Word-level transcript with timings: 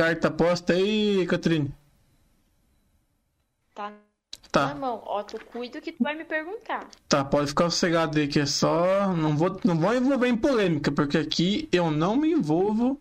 cartas 0.00 0.32
postas 0.32 0.76
aí, 0.76 1.26
Catrine? 1.26 1.70
Tá 3.74 3.92
Tá. 4.50 4.68
na 4.68 4.74
mão. 4.74 5.02
Ó, 5.04 5.22
tu 5.22 5.38
cuida 5.44 5.80
que 5.80 5.92
tu 5.92 6.02
vai 6.02 6.16
me 6.16 6.24
perguntar. 6.24 6.86
Tá, 7.08 7.24
pode 7.24 7.48
ficar 7.48 7.70
sossegado 7.70 8.18
aí, 8.18 8.26
que 8.26 8.40
é 8.40 8.46
só. 8.46 9.12
Não 9.14 9.36
vou, 9.36 9.60
não 9.64 9.78
vou 9.78 9.94
envolver 9.94 10.26
em 10.28 10.36
polêmica, 10.36 10.90
porque 10.90 11.18
aqui 11.18 11.68
eu 11.70 11.90
não 11.90 12.16
me 12.16 12.32
envolvo 12.32 13.00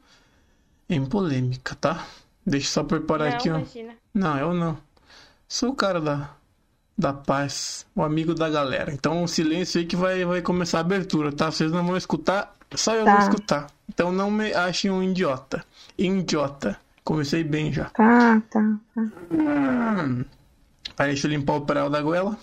em 0.89 1.03
polêmica, 1.05 1.75
tá? 1.75 2.05
Deixa 2.45 2.67
eu 2.67 2.71
só 2.71 2.83
preparar 2.83 3.29
não, 3.29 3.37
aqui, 3.37 3.49
ó. 3.49 3.57
imagina. 3.57 3.95
Não, 4.13 4.37
eu 4.37 4.53
não. 4.53 4.77
Sou 5.47 5.71
o 5.71 5.75
cara 5.75 5.99
da, 6.01 6.35
da 6.97 7.13
paz, 7.13 7.85
o 7.95 8.03
amigo 8.03 8.35
da 8.35 8.49
galera. 8.49 8.91
Então, 8.93 9.23
o 9.23 9.27
silêncio 9.27 9.79
aí 9.79 9.87
que 9.87 9.95
vai, 9.95 10.25
vai 10.25 10.41
começar 10.41 10.79
a 10.79 10.81
abertura, 10.81 11.31
tá? 11.31 11.51
Vocês 11.51 11.71
não 11.71 11.85
vão 11.85 11.97
escutar, 11.97 12.55
só 12.75 12.95
eu 12.95 13.05
Tá. 13.05 13.11
vou 13.11 13.19
escutar. 13.19 13.67
Então, 13.89 14.11
não 14.11 14.29
me 14.29 14.53
achem 14.53 14.91
um 14.91 15.01
idiota. 15.03 15.65
Idiota. 15.97 16.79
Comecei 17.03 17.43
bem 17.43 17.71
já. 17.71 17.85
Tá, 17.85 18.41
tá, 18.51 18.79
tá. 18.93 19.01
Hum. 19.31 20.23
Peraí, 20.95 21.13
deixa 21.13 21.27
eu 21.27 21.31
limpar 21.31 21.55
o 21.55 21.65
peral 21.65 21.89
da 21.89 22.01
goela. 22.01 22.37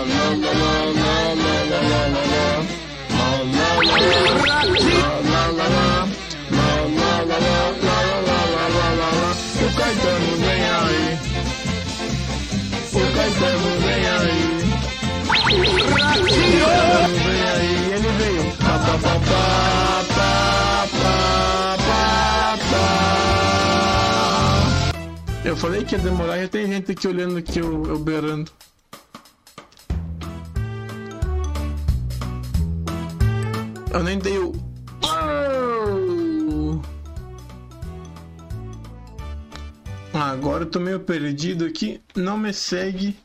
La 0.00 0.34
la 0.34 0.64
la 8.70 8.88
la. 8.94 9.20
O 9.60 9.66
Caetano 9.76 10.32
vem 10.36 10.62
aí. 10.64 11.04
O 12.92 13.00
Caetano 13.14 13.70
vem 13.80 14.04
aí. 14.16 14.44
Vem 17.24 17.42
aí, 17.42 17.74
ele 17.92 18.10
veio. 18.18 18.44
Pá, 18.56 18.74
pá, 18.78 18.94
pá, 18.98 19.14
pá, 19.28 19.48
pá, 20.14 20.26
pá, 21.02 21.76
pá, 21.78 22.58
pá. 22.70 22.90
Eu 25.44 25.54
falei 25.56 25.84
que 25.84 25.94
ia 25.94 26.00
demorar, 26.00 26.38
já 26.38 26.48
tem 26.48 26.66
gente 26.66 26.92
aqui 26.92 27.08
olhando 27.08 27.36
aqui 27.38 27.58
eu, 27.58 27.84
eu 27.86 27.98
beirando. 27.98 28.50
Eu 33.92 34.02
nem 34.04 34.18
dei 34.18 34.38
o. 34.38 34.52
Ah, 40.14 40.30
Agora 40.30 40.62
eu 40.64 40.70
tô 40.70 40.78
meio 40.78 41.00
perdido 41.00 41.64
aqui. 41.64 42.00
Não 42.14 42.36
me 42.36 42.52
segue 42.52 43.18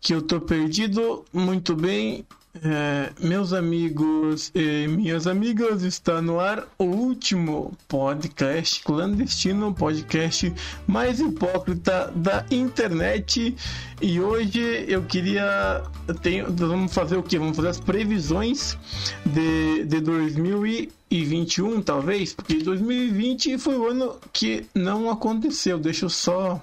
que 0.00 0.14
eu 0.14 0.22
tô 0.22 0.40
perdido. 0.40 1.24
Muito 1.32 1.74
bem, 1.76 2.26
É, 2.64 3.12
meus 3.20 3.52
amigos 3.52 4.50
e 4.54 4.88
minhas 4.88 5.26
amigas, 5.26 5.82
está 5.82 6.20
no 6.20 6.40
ar 6.40 6.66
o 6.78 6.84
último 6.84 7.76
podcast 7.86 8.82
clandestino, 8.82 9.72
podcast 9.72 10.52
mais 10.86 11.20
hipócrita 11.20 12.12
da 12.16 12.44
internet. 12.50 13.54
E 14.00 14.20
hoje 14.20 14.84
eu 14.88 15.02
queria. 15.04 15.82
Tenho, 16.22 16.52
vamos 16.52 16.92
fazer 16.92 17.16
o 17.16 17.22
que? 17.22 17.38
Vamos 17.38 17.56
fazer 17.56 17.68
as 17.68 17.80
previsões 17.80 18.76
de, 19.24 19.84
de 19.84 20.00
2021, 20.00 21.80
talvez, 21.82 22.32
porque 22.34 22.54
2020 22.56 23.58
foi 23.58 23.76
o 23.76 23.88
ano 23.88 24.16
que 24.32 24.66
não 24.74 25.10
aconteceu. 25.10 25.78
Deixa 25.78 26.06
eu 26.06 26.10
só 26.10 26.60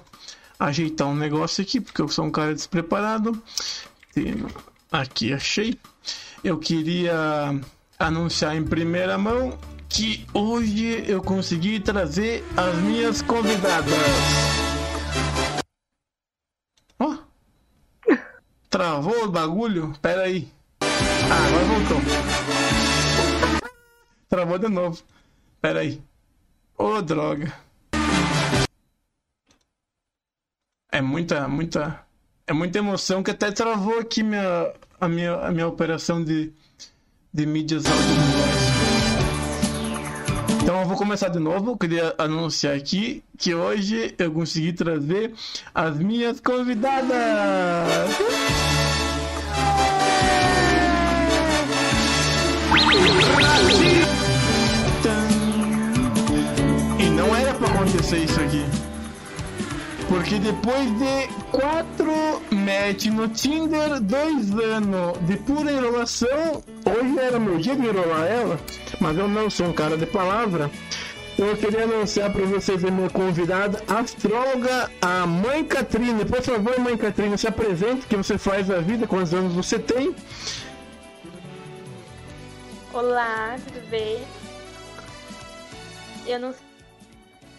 ajeitar 0.58 1.08
um 1.08 1.16
negócio 1.16 1.62
aqui, 1.62 1.80
porque 1.80 2.02
eu 2.02 2.08
sou 2.08 2.24
um 2.26 2.30
cara 2.30 2.54
despreparado. 2.54 3.40
Tem- 4.12 4.44
Aqui 4.96 5.30
achei. 5.34 5.78
Eu 6.42 6.58
queria 6.58 7.12
anunciar 7.98 8.56
em 8.56 8.64
primeira 8.64 9.18
mão 9.18 9.58
que 9.90 10.26
hoje 10.32 11.04
eu 11.06 11.22
consegui 11.22 11.78
trazer 11.80 12.42
as 12.56 12.74
minhas 12.76 13.20
convidadas. 13.20 13.92
Ó. 16.98 17.18
Travou 18.70 19.24
o 19.24 19.30
bagulho? 19.30 19.92
Pera 20.00 20.22
aí. 20.22 20.50
Ah, 20.80 21.46
agora 21.46 21.64
voltou. 21.66 21.98
Travou 24.30 24.58
de 24.58 24.68
novo. 24.68 25.02
Pera 25.60 25.80
aí. 25.80 26.02
Ô, 26.78 27.02
droga. 27.02 27.52
É 30.90 31.02
muita, 31.02 31.46
muita. 31.46 32.02
É 32.46 32.54
muita 32.54 32.78
emoção 32.78 33.22
que 33.22 33.32
até 33.32 33.52
travou 33.52 33.98
aqui 33.98 34.22
minha, 34.22 34.72
a, 35.00 35.08
minha, 35.08 35.34
a 35.34 35.50
minha 35.50 35.66
operação 35.66 36.22
de, 36.22 36.52
de 37.32 37.46
mídias 37.46 37.84
audiovisuais. 37.86 38.66
Então 40.62 40.80
eu 40.80 40.86
vou 40.86 40.96
começar 40.96 41.28
de 41.28 41.38
novo. 41.38 41.70
Eu 41.70 41.76
queria 41.76 42.14
anunciar 42.18 42.74
aqui 42.74 43.22
que 43.38 43.54
hoje 43.54 44.14
eu 44.18 44.32
consegui 44.32 44.72
trazer 44.72 45.32
as 45.74 45.96
minhas 45.96 46.40
convidadas. 46.40 47.08
E 56.98 57.10
não 57.10 57.36
era 57.36 57.54
pra 57.54 57.68
acontecer 57.68 58.18
isso 58.18 58.40
aqui. 58.40 58.64
Porque 60.08 60.38
depois 60.38 60.88
de 60.98 61.28
quatro 61.50 62.40
match 62.52 63.06
no 63.06 63.28
Tinder, 63.28 64.00
dois 64.00 64.52
anos 64.52 65.18
de 65.26 65.36
pura 65.38 65.72
enrolação, 65.72 66.62
hoje 66.84 67.18
era 67.18 67.40
meu 67.40 67.58
dia 67.58 67.74
de 67.74 67.86
enrolar 67.86 68.24
ela, 68.26 68.60
mas 69.00 69.18
eu 69.18 69.26
não 69.26 69.50
sou 69.50 69.66
um 69.66 69.72
cara 69.72 69.96
de 69.96 70.06
palavra. 70.06 70.70
Eu 71.36 71.56
queria 71.56 71.84
anunciar 71.84 72.32
para 72.32 72.44
vocês 72.46 72.84
a 72.84 72.90
minha 72.90 73.10
convidada, 73.10 73.82
a 73.88 73.98
astróloga, 73.98 74.90
a 75.02 75.26
mãe 75.26 75.64
Catrine. 75.64 76.24
Por 76.24 76.40
favor, 76.40 76.78
mãe 76.78 76.96
Catrine, 76.96 77.36
se 77.36 77.48
apresente, 77.48 78.06
que 78.06 78.16
você 78.16 78.38
faz 78.38 78.68
da 78.68 78.78
vida, 78.78 79.06
quantos 79.06 79.34
anos 79.34 79.52
você 79.54 79.78
tem? 79.78 80.14
Olá, 82.92 83.56
tudo 83.66 83.86
bem? 83.90 84.22
Eu 86.26 86.40
não 86.40 86.54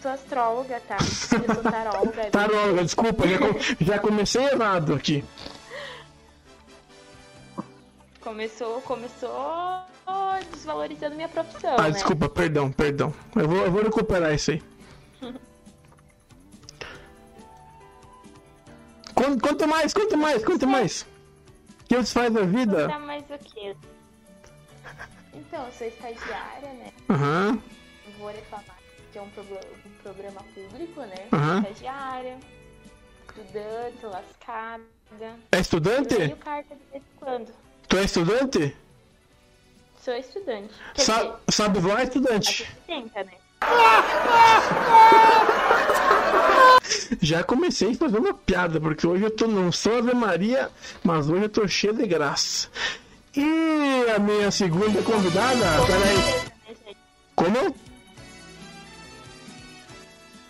sou 0.02 0.12
astróloga, 0.12 0.80
tá? 0.88 0.97
Eu 1.00 1.53
sou 1.56 1.63
taróloga. 1.63 2.25
Taróloga, 2.31 2.84
desculpa, 2.84 3.28
já, 3.28 3.38
já 3.80 4.00
comecei 4.00 4.44
errado 4.46 4.94
aqui. 4.94 5.24
Começou, 8.22 8.81
começou 8.81 9.85
desvalorizando 10.52 11.16
minha 11.16 11.30
profissão, 11.30 11.75
Ah, 11.78 11.84
né? 11.84 11.91
desculpa, 11.91 12.28
perdão, 12.30 12.72
perdão. 12.72 13.13
Eu 13.35 13.47
vou, 13.47 13.58
eu 13.66 13.72
vou 13.72 13.84
recuperar 13.84 14.34
isso 14.34 14.52
aí. 14.52 14.62
Quanto, 19.16 19.41
quanto 19.41 19.68
mais, 19.68 19.94
quanto 19.96 20.16
mais, 20.16 20.46
quanto 20.46 20.68
mais? 20.68 21.02
O 21.82 21.85
que 21.85 21.96
você 21.96 22.14
faz 22.14 22.32
da 22.32 22.44
vida? 22.44 22.88
Tá 22.88 22.99
mais 22.99 23.23
o 23.23 23.38
quê? 23.40 23.76
Então, 25.34 25.66
eu 25.66 25.72
sou 25.72 25.88
estagiária, 25.88 26.72
né? 26.73 26.94
Aham, 27.09 27.59
Eu 28.05 28.11
Vou 28.20 28.28
reclamar 28.28 28.78
que 29.11 29.17
é 29.17 29.22
um, 29.22 29.29
programa, 29.29 29.61
um 29.85 29.86
programa 30.08 30.42
público, 30.54 31.02
né? 31.02 31.28
Aham. 31.34 31.59
Estagiária, 31.70 32.38
estudante, 33.28 34.06
lascada. 34.06 34.84
É 35.52 35.58
Eu 35.58 35.62
estudante? 35.62 36.16
leio 36.16 36.36
carta 36.38 36.76
de 36.76 36.82
vez 36.92 37.04
em 37.04 37.18
quando. 37.20 37.54
Tu 37.90 37.98
é 37.98 38.04
estudante? 38.04 38.78
Sou 40.02 40.14
estudante. 40.16 40.74
Quer 40.94 41.02
Sa 41.02 41.18
dizer, 41.24 41.34
sabe 41.50 41.80
voar, 41.80 41.98
a 41.98 42.04
estudante? 42.04 42.54
gente 42.64 42.76
tenta, 42.88 43.24
né? 43.26 43.34
Já 47.22 47.44
comecei 47.44 47.92
a 47.92 47.96
fazer 47.96 48.18
uma 48.18 48.34
piada, 48.34 48.80
porque 48.80 49.06
hoje 49.06 49.24
eu 49.26 49.32
tô, 49.32 49.48
não 49.48 49.72
sou 49.72 49.98
Ave 49.98 50.14
Maria, 50.14 50.70
mas 51.04 51.30
hoje 51.30 51.44
eu 51.44 51.50
tô 51.50 51.68
cheio 51.68 51.94
de 51.94 52.08
graça. 52.08 52.70
E 53.36 54.06
a 54.16 54.20
minha 54.20 54.50
segunda 54.52 55.02
convidada, 55.04 55.66
peraí, 55.86 56.18
né, 56.18 56.96
como? 57.36 57.76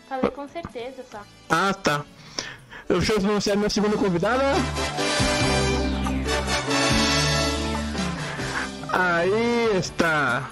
Falei 0.08 0.32
com 0.32 0.48
certeza 0.48 1.04
só. 1.12 1.22
Ah, 1.50 1.74
tá. 1.74 2.06
Eu 2.88 3.02
anunciar 3.30 3.56
a 3.56 3.58
minha 3.58 3.70
segunda 3.70 3.98
convidada. 3.98 4.44
Aí 8.92 9.78
está. 9.78 10.50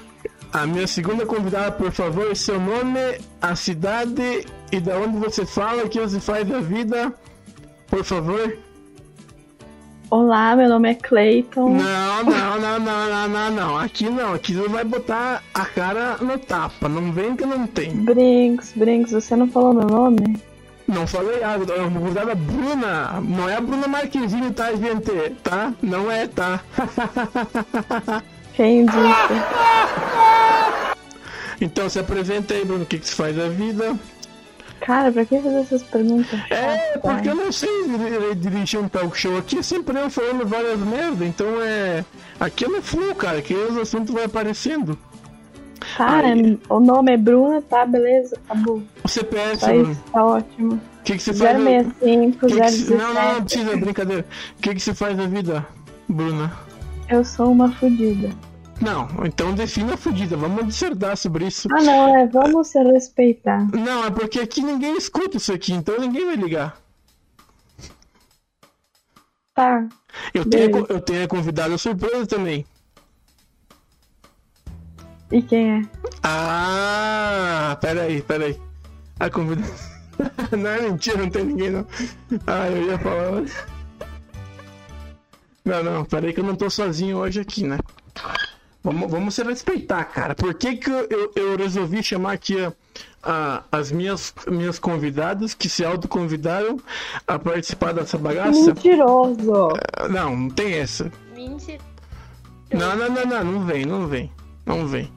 A 0.51 0.65
minha 0.65 0.87
segunda 0.87 1.25
convidada, 1.25 1.71
por 1.71 1.91
favor, 1.91 2.35
seu 2.35 2.59
nome, 2.59 2.99
a 3.41 3.55
cidade 3.55 4.45
e 4.71 4.79
da 4.79 4.97
onde 4.97 5.17
você 5.17 5.45
fala, 5.45 5.83
o 5.83 5.89
que 5.89 5.99
você 5.99 6.19
faz 6.19 6.47
da 6.47 6.59
vida, 6.59 7.13
por 7.87 8.03
favor. 8.03 8.57
Olá, 10.15 10.55
meu 10.55 10.69
nome 10.69 10.91
é 10.91 10.95
Clayton. 10.95 11.71
Não, 11.71 12.23
não, 12.23 12.57
não, 12.57 12.79
não, 12.79 13.09
não, 13.09 13.27
não, 13.27 13.51
não. 13.51 13.77
Aqui 13.77 14.09
não, 14.09 14.33
aqui 14.33 14.53
você 14.53 14.69
vai 14.69 14.85
botar 14.85 15.43
a 15.53 15.65
cara 15.65 16.15
no 16.21 16.39
tapa. 16.39 16.87
Não 16.87 17.11
vem 17.11 17.35
que 17.35 17.45
não 17.45 17.67
tem. 17.67 17.91
Brinks, 17.91 18.71
Brinks, 18.77 19.11
você 19.11 19.35
não 19.35 19.49
falou 19.49 19.73
meu 19.73 19.85
nome? 19.85 20.41
Não 20.87 21.05
falei 21.05 21.43
ah, 21.43 21.55
é 21.55 21.81
uma 21.81 21.99
convidada 21.99 22.33
Bruna. 22.33 23.19
Não 23.19 23.49
é 23.49 23.57
a 23.57 23.61
Bruna 23.61 23.89
Marquezine, 23.89 24.51
tá, 24.51 24.73
gente? 24.73 25.11
Tá? 25.43 25.73
Não 25.83 26.09
é, 26.09 26.27
tá? 26.27 26.61
Quem 28.55 28.85
disse? 28.85 28.95
Então 31.61 31.89
se 31.89 31.97
apresenta 31.97 32.53
aí, 32.53 32.65
Bruno, 32.65 32.83
o 32.83 32.85
que, 32.85 32.99
que 32.99 33.07
você 33.07 33.15
faz 33.15 33.35
da 33.35 33.47
vida? 33.47 33.95
Cara, 34.79 35.11
pra 35.11 35.25
que 35.25 35.39
fazer 35.39 35.59
essas 35.59 35.83
perguntas? 35.83 36.39
É, 36.49 36.97
porque 36.97 37.29
eu 37.29 37.35
não 37.35 37.51
sei 37.51 37.69
dirigir 38.35 38.79
um 38.79 38.87
talk 38.87 39.17
show 39.17 39.37
aqui, 39.37 39.63
sempre 39.63 39.97
eu 39.99 40.09
falando 40.09 40.45
várias 40.45 40.79
merda, 40.79 41.25
então 41.25 41.47
é. 41.61 42.05
Aqui 42.39 42.65
é 42.65 42.81
flu, 42.81 43.15
cara, 43.15 43.39
aqui 43.39 43.53
os 43.53 43.77
assuntos 43.77 44.13
vão 44.13 44.23
aparecendo. 44.23 44.97
Cara, 45.97 46.27
Aí... 46.27 46.59
o 46.69 46.79
nome 46.79 47.13
é 47.13 47.17
Bruna, 47.17 47.61
tá, 47.61 47.85
beleza, 47.85 48.37
acabou. 48.45 48.81
O 49.03 49.07
CPF, 49.07 49.59
tá, 49.59 49.75
isso, 49.75 50.03
tá 50.11 50.25
ótimo. 50.25 50.73
O 50.73 51.03
que, 51.03 51.17
que 51.17 51.23
você 51.23 51.33
faz? 51.33 51.57
065, 51.57 52.47
que 52.47 52.55
017. 52.55 52.93
Não, 52.93 53.13
não, 53.13 53.33
não 53.33 53.43
precisa, 53.43 53.77
brincadeira. 53.77 54.25
O 54.57 54.61
que, 54.61 54.73
que 54.73 54.79
você 54.79 54.93
faz 54.93 55.15
da 55.15 55.27
vida, 55.27 55.65
Bruna? 56.09 56.51
Eu 57.09 57.23
sou 57.23 57.51
uma 57.51 57.71
fodida. 57.73 58.29
Não, 58.81 59.07
então 59.25 59.53
defina 59.53 59.93
a 59.93 59.97
fudida. 59.97 60.35
Vamos 60.35 60.67
dissertar 60.67 61.15
sobre 61.15 61.47
isso. 61.47 61.67
Ah, 61.71 61.81
não, 61.81 62.17
é. 62.17 62.27
Vamos 62.27 62.67
se 62.67 62.81
respeitar. 62.83 63.67
Não, 63.71 64.05
é 64.05 64.11
porque 64.11 64.39
aqui 64.39 64.61
ninguém 64.61 64.97
escuta 64.97 65.37
isso 65.37 65.53
aqui, 65.53 65.73
então 65.73 65.97
ninguém 65.99 66.25
vai 66.25 66.35
ligar. 66.35 66.77
Tá. 69.53 69.87
Eu 70.33 70.45
tenho, 70.45 70.85
eu 70.89 70.99
tenho 70.99 71.23
a 71.23 71.27
convidada 71.27 71.77
surpresa 71.77 72.27
também. 72.27 72.65
E 75.31 75.41
quem 75.41 75.79
é? 75.79 75.81
Ah, 76.21 77.77
peraí, 77.79 78.21
peraí. 78.21 78.59
A 79.19 79.29
convidada. 79.29 79.73
não 80.57 80.69
é 80.69 80.81
mentira, 80.81 81.17
não 81.17 81.29
tem 81.29 81.45
ninguém 81.45 81.71
não. 81.71 81.87
Ah, 82.45 82.69
eu 82.69 82.83
ia 82.83 82.99
falar. 82.99 83.43
Não, 85.63 85.83
não, 85.83 86.05
peraí 86.05 86.33
que 86.33 86.41
eu 86.41 86.43
não 86.43 86.55
tô 86.55 86.69
sozinho 86.69 87.17
hoje 87.17 87.39
aqui, 87.39 87.65
né? 87.65 87.77
Vamos, 88.85 89.09
vamos 89.09 89.33
se 89.33 89.41
respeitar, 89.41 90.03
cara. 90.03 90.35
Por 90.35 90.53
que, 90.53 90.75
que 90.75 90.91
eu, 90.91 91.31
eu 91.35 91.57
resolvi 91.57 92.03
chamar 92.03 92.33
aqui 92.33 92.63
a, 92.63 92.71
a, 93.23 93.63
as 93.71 93.91
minhas, 93.91 94.31
minhas 94.47 94.77
convidadas 94.77 95.55
que 95.55 95.67
se 95.67 95.83
autoconvidaram 95.83 96.79
a 97.27 97.39
participar 97.39 97.93
dessa 97.93 98.15
bagaça? 98.15 98.67
Mentiroso! 98.67 99.69
Uh, 99.69 100.07
não, 100.07 100.37
não 100.37 100.49
tem 100.51 100.75
essa. 100.75 101.11
Mentira. 101.33 101.79
Não, 102.71 102.95
não, 102.95 103.09
não, 103.09 103.25
não, 103.25 103.43
não 103.43 103.65
vem, 103.65 103.85
não 103.87 104.07
vem. 104.07 104.31
Não 104.63 104.85
vem. 104.85 105.11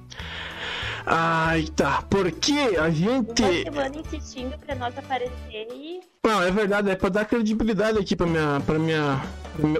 Ai, 1.05 1.67
tá. 1.77 2.03
Porque 2.09 2.75
a 2.81 2.89
gente. 2.89 3.43
Uma 3.43 3.53
semana 3.53 3.97
insistindo 3.99 4.59
pra 4.65 4.75
nós 4.77 4.97
aparecer 4.97 5.69
e. 5.75 6.01
Não, 6.25 6.43
é 6.43 6.51
verdade, 6.51 6.89
é 6.89 6.97
pra 6.97 7.11
dar 7.11 7.27
credibilidade 7.27 7.99
aqui 7.99 8.17
pra 8.17 8.27
minha. 8.27 8.63
pra 8.65 8.79
minha. 8.79 9.23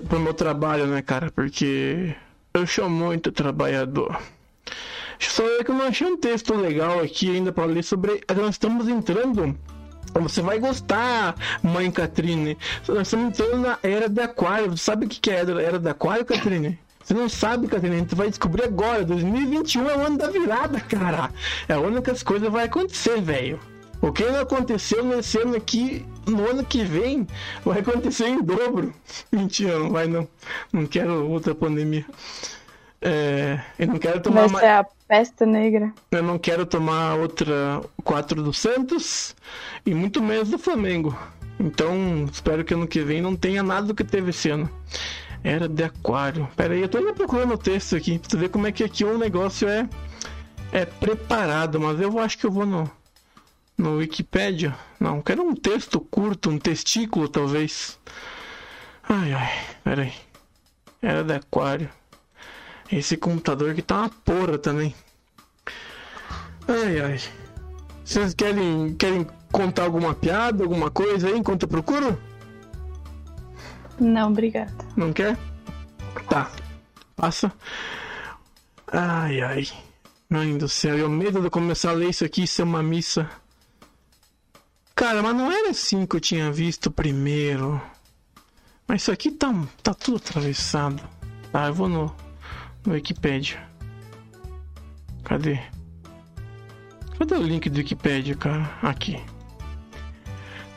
pro 0.07 0.21
meu 0.21 0.35
trabalho, 0.35 0.87
né, 0.87 1.01
cara? 1.01 1.31
Porque 1.31 2.15
eu 2.59 2.67
sou 2.67 2.91
muito 2.91 3.33
trabalhador. 3.33 4.21
Só 5.19 5.45
é 5.59 5.65
que 5.65 5.71
eu 5.71 5.75
não 5.75 5.87
achei 5.87 6.07
um 6.07 6.17
texto 6.17 6.55
legal 6.55 7.01
aqui 7.01 7.35
ainda 7.35 7.53
para 7.53 7.65
ler 7.65 7.83
sobre. 7.83 8.23
Nós 8.37 8.51
estamos 8.51 8.89
entrando. 8.89 9.57
Você 10.15 10.41
vai 10.41 10.59
gostar, 10.59 11.37
mãe 11.63 11.91
Catrine. 11.91 12.57
Nós 12.87 13.09
estamos 13.09 13.27
entrando 13.29 13.59
na 13.59 13.79
era 13.83 14.09
de 14.09 14.21
Aquário. 14.21 14.71
Você 14.71 14.85
sabe 14.85 15.07
o 15.07 15.09
que 15.09 15.31
é 15.31 15.41
a 15.41 15.61
era 15.61 15.79
de 15.79 15.89
Aquário, 15.89 16.25
Catrine? 16.25 16.79
Você 17.03 17.15
não 17.15 17.29
sabe, 17.29 17.69
Catrine? 17.69 17.99
Gente 17.99 18.15
vai 18.15 18.29
descobrir 18.29 18.65
agora. 18.65 19.05
2021 19.05 19.89
é 19.89 19.97
o 19.97 20.07
ano 20.07 20.19
da 20.19 20.31
virada, 20.31 20.81
cara. 20.81 21.31
É 21.69 21.77
o 21.77 21.85
ano 21.85 22.03
que 22.03 22.11
as 22.11 22.23
coisas 22.23 22.51
vão 22.51 22.61
acontecer, 22.61 23.21
velho. 23.21 23.59
O 24.01 24.13
que 24.13 24.25
não 24.25 24.41
aconteceu 24.41 25.05
nesse 25.05 25.39
ano 25.39 25.57
aqui, 25.57 26.07
no 26.29 26.49
ano 26.49 26.65
que 26.65 26.85
vem, 26.85 27.27
vai 27.65 27.81
acontecer 27.81 28.29
em 28.29 28.43
dobro. 28.43 28.93
Mentira, 29.33 29.79
não 29.79 29.91
vai 29.91 30.07
não. 30.07 30.29
Não 30.73 30.87
quero 30.87 31.29
outra 31.29 31.55
pandemia. 31.55 32.05
É, 33.01 33.61
eu 33.79 33.87
não 33.87 33.99
quero 33.99 34.21
tomar 34.21 34.49
mais. 34.49 34.65
a 34.65 34.87
peste 35.07 35.47
negra. 35.47 35.93
Eu 36.11 36.23
não 36.23 36.39
quero 36.39 36.67
tomar 36.67 37.15
outra 37.15 37.81
4 38.03 38.43
do 38.43 38.53
Santos 38.53 39.35
e 39.87 39.95
muito 39.95 40.23
menos 40.23 40.51
do 40.51 40.59
Flamengo. 40.59 41.17
Então, 41.59 42.27
espero 42.31 42.65
que 42.65 42.75
ano 42.75 42.87
que 42.87 43.01
vem 43.01 43.21
não 43.21 43.35
tenha 43.35 43.63
nada 43.63 43.87
do 43.87 43.95
que 43.95 44.05
teve 44.05 44.31
esse 44.31 44.51
ano. 44.51 44.69
Era 45.43 45.69
de 45.69 45.83
aquário. 45.83 46.49
Pera 46.57 46.75
aí, 46.75 46.83
eu 46.83 46.89
tô 46.89 46.99
ainda 46.99 47.13
procurando 47.13 47.55
o 47.55 47.59
texto 47.59 47.97
aqui 47.97 48.19
pra 48.19 48.29
tu 48.29 48.39
ver 48.39 48.49
como 48.49 48.67
é 48.67 48.73
que 48.73 48.85
aqui 48.85 49.05
o 49.05 49.17
negócio 49.17 49.69
é, 49.69 49.89
é 50.73 50.85
preparado, 50.85 51.81
mas 51.81 52.01
eu 52.01 52.19
acho 52.19 52.39
que 52.39 52.47
eu 52.47 52.51
vou 52.51 52.67
no 52.67 52.91
no 53.79 53.97
Wikipedia. 53.97 54.75
Não, 54.99 55.23
quero 55.23 55.43
um 55.43 55.55
texto 55.55 56.01
curto, 56.01 56.51
um 56.51 56.59
testículo 56.59 57.29
talvez. 57.29 57.99
Ai 59.09 59.33
ai, 59.33 59.53
peraí. 59.85 60.13
Era 61.01 61.23
de 61.23 61.33
aquário. 61.33 61.89
Esse 62.91 63.17
computador 63.17 63.71
aqui 63.71 63.81
tá 63.81 64.01
uma 64.01 64.09
porra 64.09 64.59
também. 64.59 64.95
Ai 66.67 67.01
ai. 67.01 67.21
Vocês 68.05 68.35
querem, 68.35 68.95
querem 68.97 69.27
contar 69.53 69.85
alguma 69.85 70.15
piada, 70.15 70.65
alguma 70.65 70.91
coisa 70.91 71.29
aí 71.29 71.39
enquanto 71.39 71.63
eu 71.63 71.69
procuro? 71.69 72.21
Não, 74.01 74.31
obrigada. 74.31 74.73
Não 74.97 75.13
quer? 75.13 75.37
Tá. 76.29 76.51
Passa. 77.15 77.53
Ai 78.91 79.41
ai. 79.41 79.69
Mãe 80.29 80.59
do 80.59 80.69
céu, 80.69 80.99
eu 80.99 81.09
medo 81.09 81.41
de 81.41 81.49
começar 81.49 81.91
a 81.91 81.95
ler 81.95 82.11
isso 82.11 82.25
aqui 82.25 82.47
ser 82.47 82.63
uma 82.63 82.83
missa. 82.83 83.31
Cara, 84.99 85.23
mas 85.23 85.37
não 85.37 85.49
era 85.53 85.71
assim 85.71 86.05
que 86.05 86.17
eu 86.17 86.21
tinha 86.21 86.51
visto 86.51 86.91
primeiro. 86.91 87.81
Mas 88.85 89.03
isso 89.03 89.13
aqui 89.13 89.31
tá, 89.31 89.55
tá 89.81 89.95
tudo 89.95 90.17
atravessado. 90.17 91.01
Ah, 91.55 91.69
eu 91.69 91.75
vou 91.75 91.89
no, 91.89 92.13
no 92.85 92.95
Wikipedia. 92.95 93.65
Cadê? 95.23 95.61
Cadê 97.17 97.35
o 97.37 97.43
link 97.43 97.71
do 97.71 97.77
Wikipedia, 97.77 98.35
cara? 98.35 98.77
Aqui. 98.83 99.23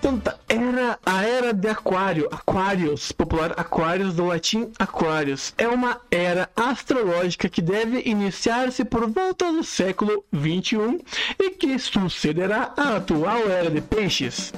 Então 0.02 0.20
tá, 0.20 0.36
era 0.50 0.98
a 1.06 1.24
era 1.24 1.54
de 1.54 1.68
Aquário, 1.68 2.28
Aquarius, 2.32 3.12
popular 3.12 3.54
Aquarius 3.56 4.16
do 4.16 4.26
latim 4.26 4.72
Aquarius. 4.80 5.54
É 5.60 5.68
uma 5.68 6.02
era 6.10 6.50
astrológica 6.56 7.48
que 7.48 7.62
deve 7.62 8.02
iniciar-se 8.04 8.84
por 8.84 9.08
volta 9.08 9.54
do 9.54 9.64
século 9.64 10.26
21 10.32 11.00
e 11.40 11.52
que 11.52 11.78
sucederá 11.78 12.74
a 12.76 12.96
atual 12.96 13.48
era 13.48 13.70
de 13.70 13.80
Peixes. 13.80 14.52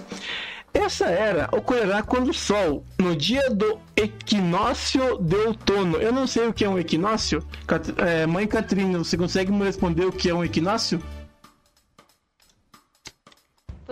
Essa 0.74 1.08
era 1.08 1.50
ocorrerá 1.52 2.02
quando 2.02 2.30
o 2.30 2.34
Sol, 2.34 2.86
no 2.98 3.14
dia 3.14 3.50
do 3.50 3.78
equinócio 3.98 5.18
de 5.20 5.36
outono. 5.36 5.98
Eu 5.98 6.14
não 6.14 6.26
sei 6.26 6.48
o 6.48 6.54
que 6.54 6.64
é 6.64 6.70
um 6.70 6.80
equinócio. 6.80 7.46
É, 7.98 8.26
mãe 8.26 8.48
Catrina, 8.48 8.98
você 8.98 9.18
consegue 9.18 9.52
me 9.52 9.66
responder 9.66 10.06
o 10.06 10.12
que 10.12 10.30
é 10.30 10.34
um 10.34 10.44
equinócio? 10.44 11.04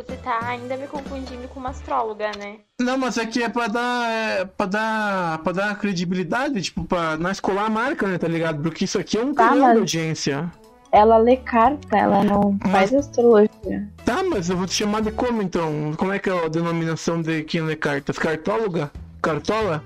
Você 0.02 0.18
tá 0.18 0.40
ainda 0.44 0.76
me 0.76 0.88
confundindo 0.88 1.48
com 1.50 1.60
uma 1.60 1.70
astróloga, 1.70 2.32
né? 2.38 2.58
Não, 2.80 2.98
mas 2.98 3.18
aqui 3.18 3.44
é 3.44 3.50
pra 3.50 3.68
dar. 3.68 4.10
É, 4.10 4.46
pra 4.46 4.66
dar. 4.66 5.38
pra 5.40 5.54
dar 5.54 5.78
credibilidade, 5.78 6.62
tipo, 6.62 6.84
pra 6.84 7.18
não 7.18 7.30
escolar 7.30 7.66
a 7.66 7.70
marca, 7.70 8.08
né, 8.08 8.18
tá 8.18 8.28
ligado? 8.28 8.64
Porque 8.64 8.86
isso 8.86 9.00
aqui 9.00 9.18
é 9.18 9.24
um 9.24 9.34
tá, 9.34 9.50
canal 9.50 9.60
mas... 9.60 9.74
de 9.74 9.80
audiência. 9.80 10.52
Ela 10.92 11.18
lê 11.18 11.38
carta, 11.38 11.98
ela 11.98 12.24
não 12.24 12.58
mas... 12.64 12.72
faz 12.72 12.94
astrologia. 12.94 13.88
Tá, 14.04 14.24
mas 14.24 14.50
eu 14.50 14.58
vou 14.58 14.66
te 14.66 14.74
chamar 14.74 15.02
de 15.02 15.12
como 15.12 15.42
então? 15.42 15.94
Como 15.96 16.12
é 16.12 16.20
que 16.20 16.30
é 16.30 16.46
a 16.46 16.50
denominação 16.50 17.22
de 17.22 17.44
quem 17.44 17.62
lê 17.62 17.76
cartas? 17.76 18.18
Cartóloga? 18.18 18.92
Cartola? 19.22 19.84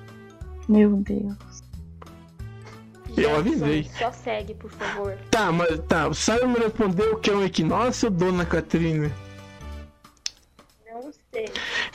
Meu 0.67 0.91
Deus. 0.95 1.35
Eu 3.15 3.35
avisei. 3.35 3.89
Só 3.97 4.11
segue, 4.11 4.53
por 4.55 4.71
favor. 4.71 5.17
Tá, 5.29 5.51
mas 5.51 5.79
tá. 5.87 6.11
Sabe 6.13 6.47
me 6.47 6.59
responder 6.59 7.03
o 7.03 7.17
que 7.17 7.29
é 7.29 7.33
um 7.33 7.43
equinócio, 7.45 8.09
dona 8.09 8.45
Catrina? 8.45 9.11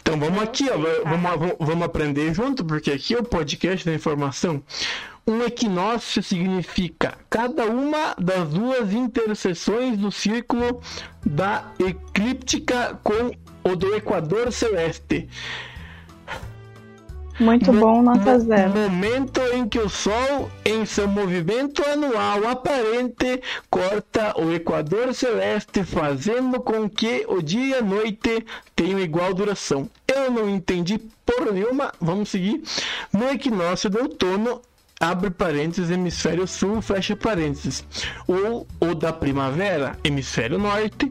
Então 0.01 0.19
vamos 0.19 0.43
aqui, 0.43 0.69
ó, 0.71 0.77
vamos, 1.05 1.57
vamos 1.59 1.85
aprender 1.85 2.35
junto, 2.35 2.65
porque 2.65 2.91
aqui 2.91 3.15
é 3.15 3.19
o 3.19 3.25
podcast 3.25 3.85
da 3.85 3.95
informação. 3.95 4.63
Um 5.27 5.45
equinócio 5.45 6.23
significa 6.23 7.17
cada 7.29 7.67
uma 7.67 8.15
das 8.19 8.49
duas 8.49 8.93
interseções 8.93 9.97
do 9.97 10.11
círculo 10.11 10.81
da 11.25 11.73
eclíptica 11.79 12.99
com 13.03 13.31
o 13.63 13.77
do 13.77 13.95
equador 13.95 14.51
celeste. 14.51 15.29
Muito 17.41 17.73
bom, 17.73 18.03
nota 18.03 18.39
zero. 18.39 18.71
Momento 18.71 19.41
em 19.55 19.67
que 19.67 19.79
o 19.79 19.89
Sol, 19.89 20.51
em 20.63 20.85
seu 20.85 21.09
movimento 21.09 21.83
anual 21.89 22.47
aparente, 22.47 23.43
corta 23.71 24.39
o 24.39 24.53
equador 24.53 25.15
celeste, 25.15 25.83
fazendo 25.83 26.61
com 26.61 26.89
que 26.89 27.25
o 27.27 27.41
dia 27.41 27.67
e 27.67 27.75
a 27.75 27.83
noite 27.83 28.45
tenham 28.77 29.01
igual 29.01 29.33
duração. 29.33 29.89
Eu 30.07 30.31
não 30.31 30.51
entendi 30.51 30.99
porra 31.25 31.53
nenhuma. 31.53 31.93
Vamos 31.99 32.29
seguir. 32.29 32.63
No 33.11 33.31
equinócio 33.31 33.89
do 33.89 34.01
outono, 34.01 34.61
abre 35.01 35.31
parênteses, 35.31 35.91
hemisfério 35.91 36.47
sul, 36.47 36.83
fecha 36.83 37.17
parênteses. 37.17 37.83
O, 38.29 38.67
o 38.79 38.95
da 38.95 39.15
primavera, 39.15 39.99
hemisfério 40.05 40.59
norte, 40.59 41.11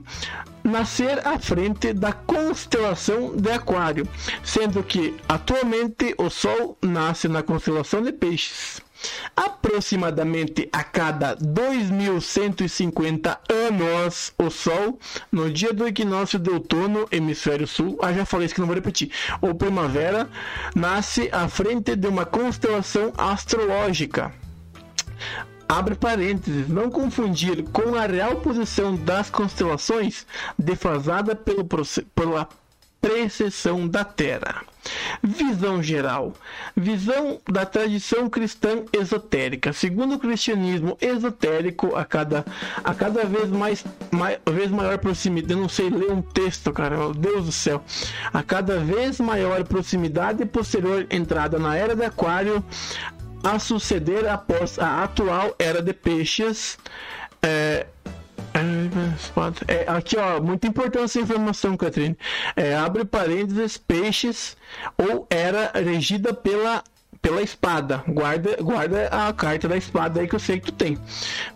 nascer 0.64 1.26
à 1.28 1.38
frente 1.40 1.94
da 1.94 2.14
constelação 2.14 3.36
de 3.36 3.52
Aquário, 3.52 4.08
sendo 4.44 4.84
que 4.84 5.16
atualmente 5.28 6.14
o 6.18 6.30
Sol 6.30 6.78
nasce 6.82 7.28
na 7.28 7.44
constelação 7.44 8.02
de 8.02 8.12
Peixes. 8.12 8.82
Aproximadamente 9.36 10.68
a 10.74 10.84
cada 10.84 11.36
2150 11.36 13.40
anos, 13.50 14.34
o 14.38 14.50
Sol, 14.50 15.00
no 15.32 15.50
dia 15.50 15.74
do 15.74 15.88
equinócio 15.88 16.38
de 16.38 16.50
outono, 16.50 17.08
hemisfério 17.10 17.66
sul, 17.66 17.98
ah, 18.02 18.12
já 18.12 18.26
falei 18.26 18.46
isso 18.46 18.56
que 18.56 18.60
não 18.60 18.68
vou 18.68 18.76
repetir, 18.76 19.10
ou 19.42 19.56
primavera, 19.56 20.30
nasce 20.76 21.30
à 21.32 21.48
frente 21.48 21.96
de 21.96 22.08
uma 22.08 22.26
constelação 22.26 23.14
astrológica 23.18 24.34
abre 25.70 25.94
parênteses, 25.94 26.68
não 26.68 26.90
confundir 26.90 27.64
com 27.72 27.94
a 27.96 28.08
real 28.08 28.38
posição 28.38 28.96
das 28.96 29.30
constelações 29.30 30.26
defasada 30.58 31.36
pelo, 31.36 31.64
pela 32.16 32.50
precessão 33.00 33.88
da 33.88 34.04
Terra. 34.04 34.64
Visão 35.22 35.82
geral. 35.84 36.34
Visão 36.76 37.40
da 37.50 37.66
tradição 37.66 38.30
cristã 38.30 38.84
esotérica. 38.92 39.72
Segundo 39.72 40.16
o 40.16 40.20
cristianismo 40.20 40.98
esotérico, 41.00 41.96
a 41.96 42.04
cada, 42.04 42.46
a 42.84 42.94
cada 42.94 43.24
vez 43.26 43.50
mais, 43.50 43.86
mai- 44.12 44.40
vez 44.50 44.72
maior 44.72 44.98
proximidade. 44.98 45.54
Eu 45.54 45.60
não 45.60 45.70
sei 45.70 45.90
ler 45.90 46.12
um 46.12 46.22
texto, 46.22 46.72
cara. 46.74 46.98
Meu 46.98 47.14
Deus 47.14 47.46
do 47.46 47.52
céu. 47.52 47.84
A 48.34 48.42
cada 48.42 48.80
vez 48.80 49.20
maior 49.20 49.64
proximidade 49.66 50.44
e 50.44 50.46
posterior 50.46 51.06
entrada 51.10 51.60
na 51.60 51.76
era 51.76 51.96
de 51.96 52.04
Aquário, 52.04 52.64
a 53.44 53.60
suceder 53.60 54.28
após 54.28 54.78
a 54.80 55.04
atual 55.04 55.56
era 55.58 55.82
de 55.82 55.94
peixes. 55.94 56.78
É, 57.42 57.86
é, 59.68 59.86
aqui, 59.88 60.18
ó, 60.18 60.42
muito 60.42 60.66
importante 60.68 61.06
essa 61.06 61.20
informação, 61.20 61.78
Catrine. 61.78 62.18
É, 62.56 62.76
abre 62.76 63.06
parênteses, 63.06 63.78
peixes 63.78 64.58
ou 64.98 65.28
era 65.30 65.72
regida 65.74 66.34
pela 66.34 66.84
pela 67.22 67.42
espada. 67.42 68.04
Guarda, 68.08 68.56
guarda 68.62 69.08
a 69.08 69.34
carta 69.34 69.68
da 69.68 69.76
espada 69.76 70.22
aí 70.22 70.28
que 70.28 70.36
eu 70.36 70.40
sei 70.40 70.60
que 70.60 70.68
tu 70.68 70.72
tem. 70.72 70.98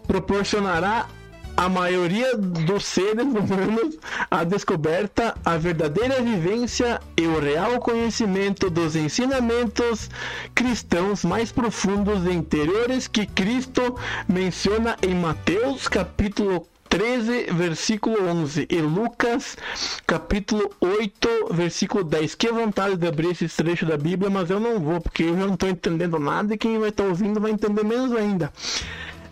Proporcionará 0.06 1.08
a 1.55 1.69
maioria 1.69 2.36
dos 2.38 2.86
seres 2.86 3.25
humanos 3.25 3.98
a 4.29 4.43
descoberta, 4.43 5.36
a 5.45 5.57
verdadeira 5.57 6.22
vivência 6.22 7.00
e 7.15 7.25
o 7.27 7.39
real 7.39 7.79
conhecimento 7.79 8.69
dos 8.69 8.95
ensinamentos 8.95 10.10
cristãos 10.55 11.24
mais 11.24 11.51
profundos 11.51 12.25
e 12.25 12.31
interiores 12.31 13.07
que 13.07 13.25
Cristo 13.25 13.95
menciona 14.27 14.98
em 15.01 15.15
Mateus 15.15 15.88
capítulo 15.88 16.67
13, 16.93 17.48
versículo 17.53 18.24
11 18.29 18.67
e 18.69 18.79
Lucas 18.79 19.57
capítulo 20.05 20.69
8, 20.79 21.27
versículo 21.51 22.03
10. 22.03 22.36
Que 22.36 22.51
vontade 22.51 22.98
de 22.98 23.07
abrir 23.07 23.31
esse 23.31 23.48
trecho 23.48 23.83
da 23.83 23.98
Bíblia, 23.98 24.29
mas 24.29 24.51
eu 24.51 24.60
não 24.60 24.79
vou, 24.79 25.01
porque 25.01 25.24
eu 25.24 25.36
não 25.36 25.55
estou 25.55 25.67
entendendo 25.67 26.19
nada 26.19 26.53
e 26.53 26.57
quem 26.57 26.77
vai 26.77 26.89
estar 26.89 27.05
ouvindo 27.05 27.39
vai 27.39 27.50
entender 27.50 27.83
menos 27.83 28.12
ainda. 28.12 28.53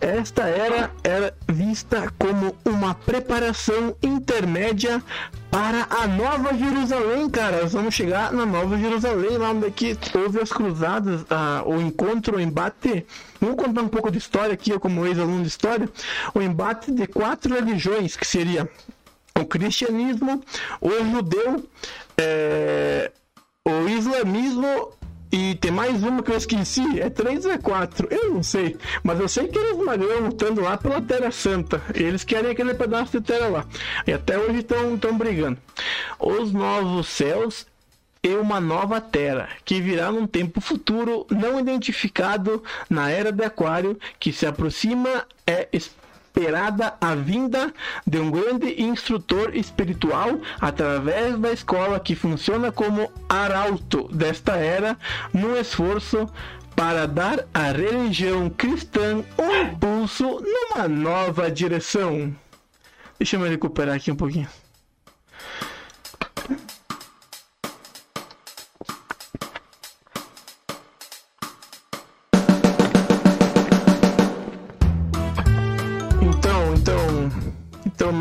Esta 0.02 0.48
era 0.48 0.90
era 1.04 1.32
vista 1.46 2.12
como 2.18 2.56
uma 2.64 2.92
preparação 2.92 3.96
intermédia 4.02 5.00
para 5.48 5.86
a 5.88 6.08
Nova 6.08 6.52
Jerusalém, 6.54 7.30
cara. 7.30 7.62
Nós 7.62 7.72
vamos 7.72 7.94
chegar 7.94 8.32
na 8.32 8.44
Nova 8.44 8.76
Jerusalém, 8.76 9.38
lá 9.38 9.52
onde 9.52 9.66
aqui 9.66 9.96
houve 10.12 10.40
as 10.40 10.50
cruzadas, 10.50 11.24
ah, 11.30 11.62
o 11.64 11.80
encontro, 11.80 12.36
o 12.36 12.40
embate. 12.40 13.06
Vamos 13.40 13.54
contar 13.54 13.82
um 13.82 13.88
pouco 13.88 14.10
de 14.10 14.18
história 14.18 14.54
aqui, 14.54 14.72
eu 14.72 14.80
como 14.80 15.06
ex-aluno 15.06 15.42
de 15.42 15.48
história. 15.48 15.88
O 16.34 16.42
embate 16.42 16.90
de 16.90 17.06
quatro 17.06 17.54
religiões, 17.54 18.16
que 18.16 18.26
seria 18.26 18.68
o 19.38 19.44
cristianismo, 19.44 20.42
o 20.80 20.90
judeu, 21.12 21.64
eh, 22.18 23.12
o 23.64 23.88
islamismo 23.88 24.94
e 25.32 25.54
tem 25.54 25.70
mais 25.70 26.02
uma 26.02 26.22
que 26.22 26.30
eu 26.30 26.36
esqueci, 26.36 27.00
é 27.00 27.08
3 27.08 27.46
ou 27.46 27.52
é 27.52 27.58
4, 27.58 28.06
eu 28.10 28.34
não 28.34 28.42
sei. 28.42 28.76
Mas 29.02 29.18
eu 29.18 29.26
sei 29.26 29.48
que 29.48 29.58
eles 29.58 29.78
mariam 29.78 30.20
lutando 30.20 30.60
lá 30.60 30.76
pela 30.76 31.00
Terra 31.00 31.30
Santa. 31.30 31.80
Eles 31.94 32.22
querem 32.22 32.50
aquele 32.50 32.74
pedaço 32.74 33.18
de 33.18 33.26
terra 33.26 33.48
lá. 33.48 33.66
E 34.06 34.12
até 34.12 34.38
hoje 34.38 34.58
estão 34.58 35.16
brigando. 35.16 35.56
Os 36.20 36.52
novos 36.52 37.08
céus 37.08 37.66
e 38.22 38.28
uma 38.34 38.60
nova 38.60 39.00
terra, 39.00 39.48
que 39.64 39.80
virá 39.80 40.12
num 40.12 40.26
tempo 40.26 40.60
futuro 40.60 41.26
não 41.30 41.58
identificado 41.58 42.62
na 42.88 43.10
era 43.10 43.32
de 43.32 43.42
Aquário, 43.42 43.98
que 44.20 44.32
se 44.32 44.46
aproxima 44.46 45.26
é 45.46 45.66
esperada 46.32 46.94
a 46.98 47.14
vinda 47.14 47.72
de 48.06 48.18
um 48.18 48.30
grande 48.30 48.82
instrutor 48.82 49.54
espiritual 49.54 50.40
através 50.58 51.38
da 51.38 51.52
escola 51.52 52.00
que 52.00 52.14
funciona 52.14 52.72
como 52.72 53.12
arauto 53.28 54.08
desta 54.08 54.56
era, 54.56 54.96
no 55.32 55.54
esforço 55.56 56.26
para 56.74 57.06
dar 57.06 57.46
à 57.52 57.70
religião 57.70 58.48
cristã 58.48 59.22
um 59.38 59.62
impulso 59.62 60.40
numa 60.40 60.88
nova 60.88 61.50
direção. 61.50 62.34
Deixa 63.18 63.36
eu 63.36 63.40
me 63.40 63.48
recuperar 63.50 63.96
aqui 63.96 64.10
um 64.10 64.16
pouquinho. 64.16 64.48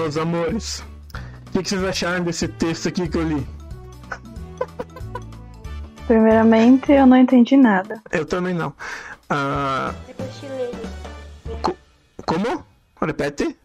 Meus 0.01 0.17
amores, 0.17 0.84
o 1.48 1.51
que, 1.51 1.62
que 1.62 1.70
vocês 1.70 1.84
acharam 1.84 2.24
desse 2.24 2.48
texto 2.48 2.88
aqui 2.88 3.08
que 3.08 3.17
eu 3.17 3.24
li? 3.24 3.48
Primeiramente, 6.08 6.91
eu 6.91 7.05
não 7.05 7.17
entendi 7.17 7.55
nada. 7.55 8.01
Eu 8.12 8.25
também 8.25 8.53
não. 8.53 8.74
Eu 9.29 10.15
cochilei. 10.15 10.72
como? 12.25 12.65
Repete? 13.00 13.55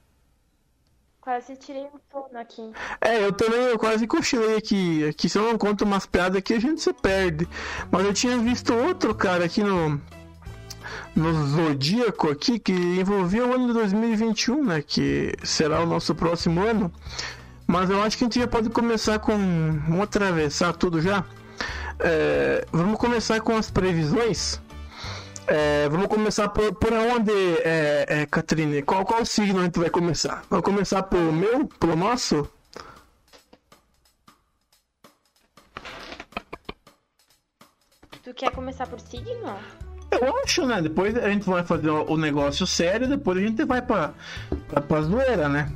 Quase 1.22 1.56
tirei 1.56 1.84
um 1.84 1.98
sono 2.12 2.38
aqui. 2.38 2.70
É, 3.00 3.24
eu 3.24 3.32
também 3.32 3.58
eu 3.58 3.78
quase 3.78 4.06
cochilei 4.06 4.58
aqui. 4.58 5.08
Aqui 5.08 5.28
se 5.28 5.38
eu 5.38 5.50
não 5.50 5.58
conto 5.58 5.84
umas 5.84 6.04
piadas 6.04 6.36
aqui, 6.36 6.52
a 6.54 6.60
gente 6.60 6.82
se 6.82 6.92
perde. 6.92 7.48
Mas 7.90 8.04
eu 8.04 8.12
tinha 8.12 8.36
visto 8.38 8.74
outro 8.74 9.14
cara 9.14 9.46
aqui 9.46 9.62
no. 9.62 10.00
No 11.16 11.32
Zodíaco 11.46 12.30
aqui, 12.30 12.58
que 12.58 12.72
envolvia 12.72 13.46
o 13.46 13.54
ano 13.54 13.68
de 13.68 13.72
2021, 13.72 14.64
né? 14.64 14.82
Que 14.82 15.32
será 15.42 15.80
o 15.80 15.86
nosso 15.86 16.14
próximo 16.14 16.62
ano. 16.62 16.92
Mas 17.66 17.88
eu 17.88 18.02
acho 18.02 18.18
que 18.18 18.24
a 18.24 18.26
gente 18.26 18.38
já 18.38 18.46
pode 18.46 18.68
começar 18.68 19.18
com. 19.18 19.32
Vamos 19.88 20.02
atravessar 20.02 20.74
tudo 20.74 21.00
já. 21.00 21.24
É, 21.98 22.66
vamos 22.70 22.98
começar 22.98 23.40
com 23.40 23.56
as 23.56 23.70
previsões. 23.70 24.60
É, 25.46 25.88
vamos 25.88 26.08
começar 26.08 26.50
por, 26.50 26.74
por 26.74 26.92
onde, 26.92 27.32
é, 27.64 28.04
é, 28.08 28.26
Catrine? 28.26 28.82
Qual, 28.82 29.04
qual 29.06 29.24
signo 29.24 29.60
a 29.60 29.64
gente 29.64 29.78
vai 29.78 29.88
começar? 29.88 30.44
Vamos 30.50 30.64
começar 30.66 31.02
pelo 31.04 31.32
meu? 31.32 31.66
Pelo 31.66 31.96
nosso? 31.96 32.46
Tu 38.22 38.34
quer 38.34 38.50
começar 38.50 38.86
por 38.86 39.00
signo? 39.00 39.56
Eu 40.20 40.36
acho, 40.42 40.66
né? 40.66 40.80
Depois 40.82 41.16
a 41.16 41.28
gente 41.28 41.44
vai 41.44 41.64
fazer 41.64 41.90
o 41.90 42.16
negócio 42.16 42.66
sério, 42.66 43.08
depois 43.08 43.38
a 43.38 43.40
gente 43.40 43.64
vai 43.64 43.82
pra, 43.82 44.14
pra, 44.68 44.80
pra 44.80 45.02
zoeira, 45.02 45.48
né? 45.48 45.72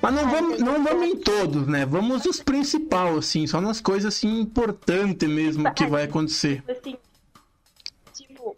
Mas 0.00 0.14
não 0.14 0.22
Ah, 0.22 0.30
vamos, 0.30 0.60
não 0.60 0.84
vamos 0.84 1.08
em 1.08 1.16
todos, 1.16 1.66
né? 1.66 1.84
Vamos 1.84 2.24
os 2.26 2.40
principais, 2.40 3.16
assim, 3.16 3.46
só 3.46 3.60
nas 3.60 3.80
coisas 3.80 4.14
assim 4.14 4.40
importantes 4.40 5.28
mesmo 5.28 5.72
que 5.74 5.86
vai 5.86 6.04
acontecer. 6.04 6.62
Assim, 6.68 6.96
tipo, 8.12 8.54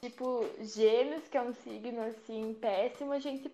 tipo, 0.00 0.44
gêmeos, 0.60 1.22
que 1.30 1.36
é 1.38 1.42
um 1.42 1.54
signo 1.54 2.00
assim 2.02 2.54
péssimo, 2.60 3.12
a 3.12 3.18
gente 3.18 3.50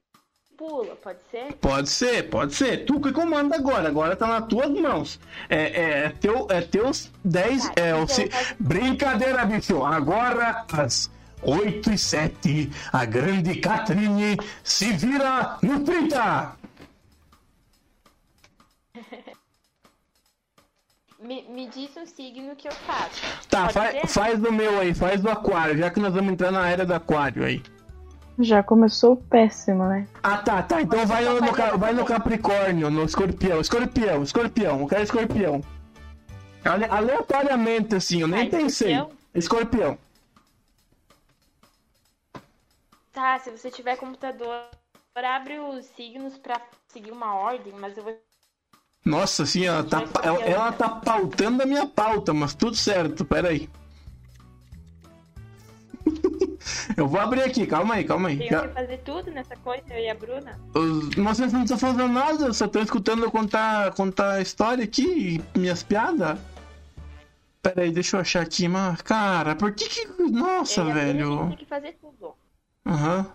pula, 0.57 0.95
pode 0.97 1.19
ser? 1.31 1.53
Pode 1.55 1.89
ser, 1.91 2.31
pode 2.31 2.55
ser. 2.55 2.85
Tu 2.85 3.01
que 3.01 3.13
comanda 3.13 3.57
agora, 3.57 3.89
agora 3.89 4.17
tá 4.17 4.27
nas 4.27 4.47
tuas 4.47 4.71
mãos. 4.71 5.21
É, 5.49 5.57
é, 5.57 6.05
é 6.07 6.09
teu, 6.11 6.47
é 6.51 6.61
teus 6.61 7.11
10. 7.25 7.65
Tá, 7.69 7.73
é, 7.77 7.91
então 7.91 8.07
se- 8.09 8.31
faz- 8.31 8.55
Brincadeira, 8.59 9.45
bicho. 9.45 9.85
Agora, 9.85 10.65
às 10.73 11.11
8 11.43 11.93
e 11.93 11.99
7, 11.99 12.71
a 12.93 13.05
grande 13.05 13.57
Catrine 13.61 14.37
se 14.63 14.93
vira 14.93 15.59
no 15.63 15.81
30. 15.85 16.57
me, 21.21 21.43
me 21.49 21.69
diz 21.69 21.97
um 21.97 22.07
signo 22.07 22.55
que 22.57 22.69
eu 22.69 22.73
faço. 22.73 23.21
Tá, 23.49 23.63
Pode 23.63 23.73
fa 23.73 23.91
ser? 23.93 24.07
faz 24.09 24.39
do 24.39 24.53
meu 24.53 24.79
aí, 24.79 24.95
faz 24.95 25.21
do 25.21 25.31
aquário, 25.31 25.79
já 25.79 25.91
que 25.91 26.01
nós 26.01 26.13
vamos 26.15 26.33
entrar 26.33 26.51
na 26.51 26.69
era 26.69 26.85
do 26.85 26.95
aquário 26.95 27.45
aí. 27.45 27.63
Já 28.39 28.63
começou 28.63 29.17
péssimo, 29.17 29.85
né? 29.87 30.09
Ah, 30.23 30.39
tá, 30.39 30.63
tá. 30.63 30.83
Então 30.83 30.99
Pode 31.07 31.09
vai 31.13 31.25
no, 31.25 31.79
vai 31.79 31.93
no. 31.93 32.05
Capricórnio, 32.05 32.91
no 32.91 33.05
escorpião. 33.05 33.61
Escorpião, 33.61 34.23
escorpião, 34.23 34.81
eu 34.81 34.87
quero 34.89 35.03
escorpião. 35.03 35.61
Ale- 36.65 36.87
aleatoriamente, 36.87 37.95
assim, 37.95 38.23
eu 38.23 38.27
nem 38.29 38.49
Tá, 38.51 38.57
pensei. 38.57 38.93
escorpião? 38.93 39.17
Escorpião. 39.35 39.99
Tá, 43.13 43.39
se 43.39 43.51
você 43.51 43.71
tiver 43.71 43.97
computador, 43.97 44.63
abre 45.15 45.59
os 45.61 45.85
signos 45.87 46.37
pra 46.37 46.61
seguir 46.89 47.13
uma 47.13 47.35
ordem, 47.37 47.73
mas 47.79 47.97
eu 47.97 48.03
vou. 48.03 48.19
Nossa, 49.05 49.43
assim, 49.45 49.67
ela 49.67 49.85
tá, 49.85 50.03
ela, 50.23 50.41
ela 50.41 50.73
tá 50.73 50.89
pautando 50.89 51.63
a 51.63 51.67
minha 51.67 51.87
pauta, 51.87 52.33
mas 52.33 52.55
tudo 52.55 52.75
certo, 52.75 53.25
pera 53.25 53.51
aí. 53.51 53.69
Eu 56.97 57.09
vou 57.09 57.21
abrir 57.21 57.43
aqui, 57.43 57.67
calma 57.67 57.95
aí, 57.95 58.05
calma 58.05 58.29
aí. 58.29 58.39
Tenho 58.39 58.69
que 58.69 58.69
fazer 58.69 58.99
tudo 58.99 59.31
nessa 59.31 59.57
coisa, 59.57 59.83
eu 59.91 60.05
e 60.05 60.09
a 60.09 60.15
Bruna. 60.15 60.59
Mas 61.17 61.37
vocês 61.37 61.53
não 61.53 61.63
estão 61.63 61.79
fazendo 61.79 62.09
nada, 62.09 62.47
eu 62.47 62.55
só 62.55 62.69
tô 62.69 62.81
escutando 62.81 63.25
eu 63.25 63.31
contar, 63.31 63.93
contar 63.95 64.33
a 64.33 64.41
história 64.41 64.85
aqui, 64.85 65.43
minhas 65.57 65.83
piadas. 65.83 66.39
Pera 67.63 67.83
aí, 67.83 67.91
deixa 67.91 68.17
eu 68.17 68.21
achar 68.21 68.43
aqui, 68.43 68.69
mas, 68.69 69.01
cara, 69.01 69.57
por 69.57 69.73
que 69.73 69.89
que... 69.89 70.23
Nossa, 70.31 70.83
eu 70.83 70.93
velho. 70.93 71.49
tem 71.49 71.57
que 71.57 71.65
fazer 71.65 71.97
tudo. 72.01 72.35
Aham. 72.87 73.27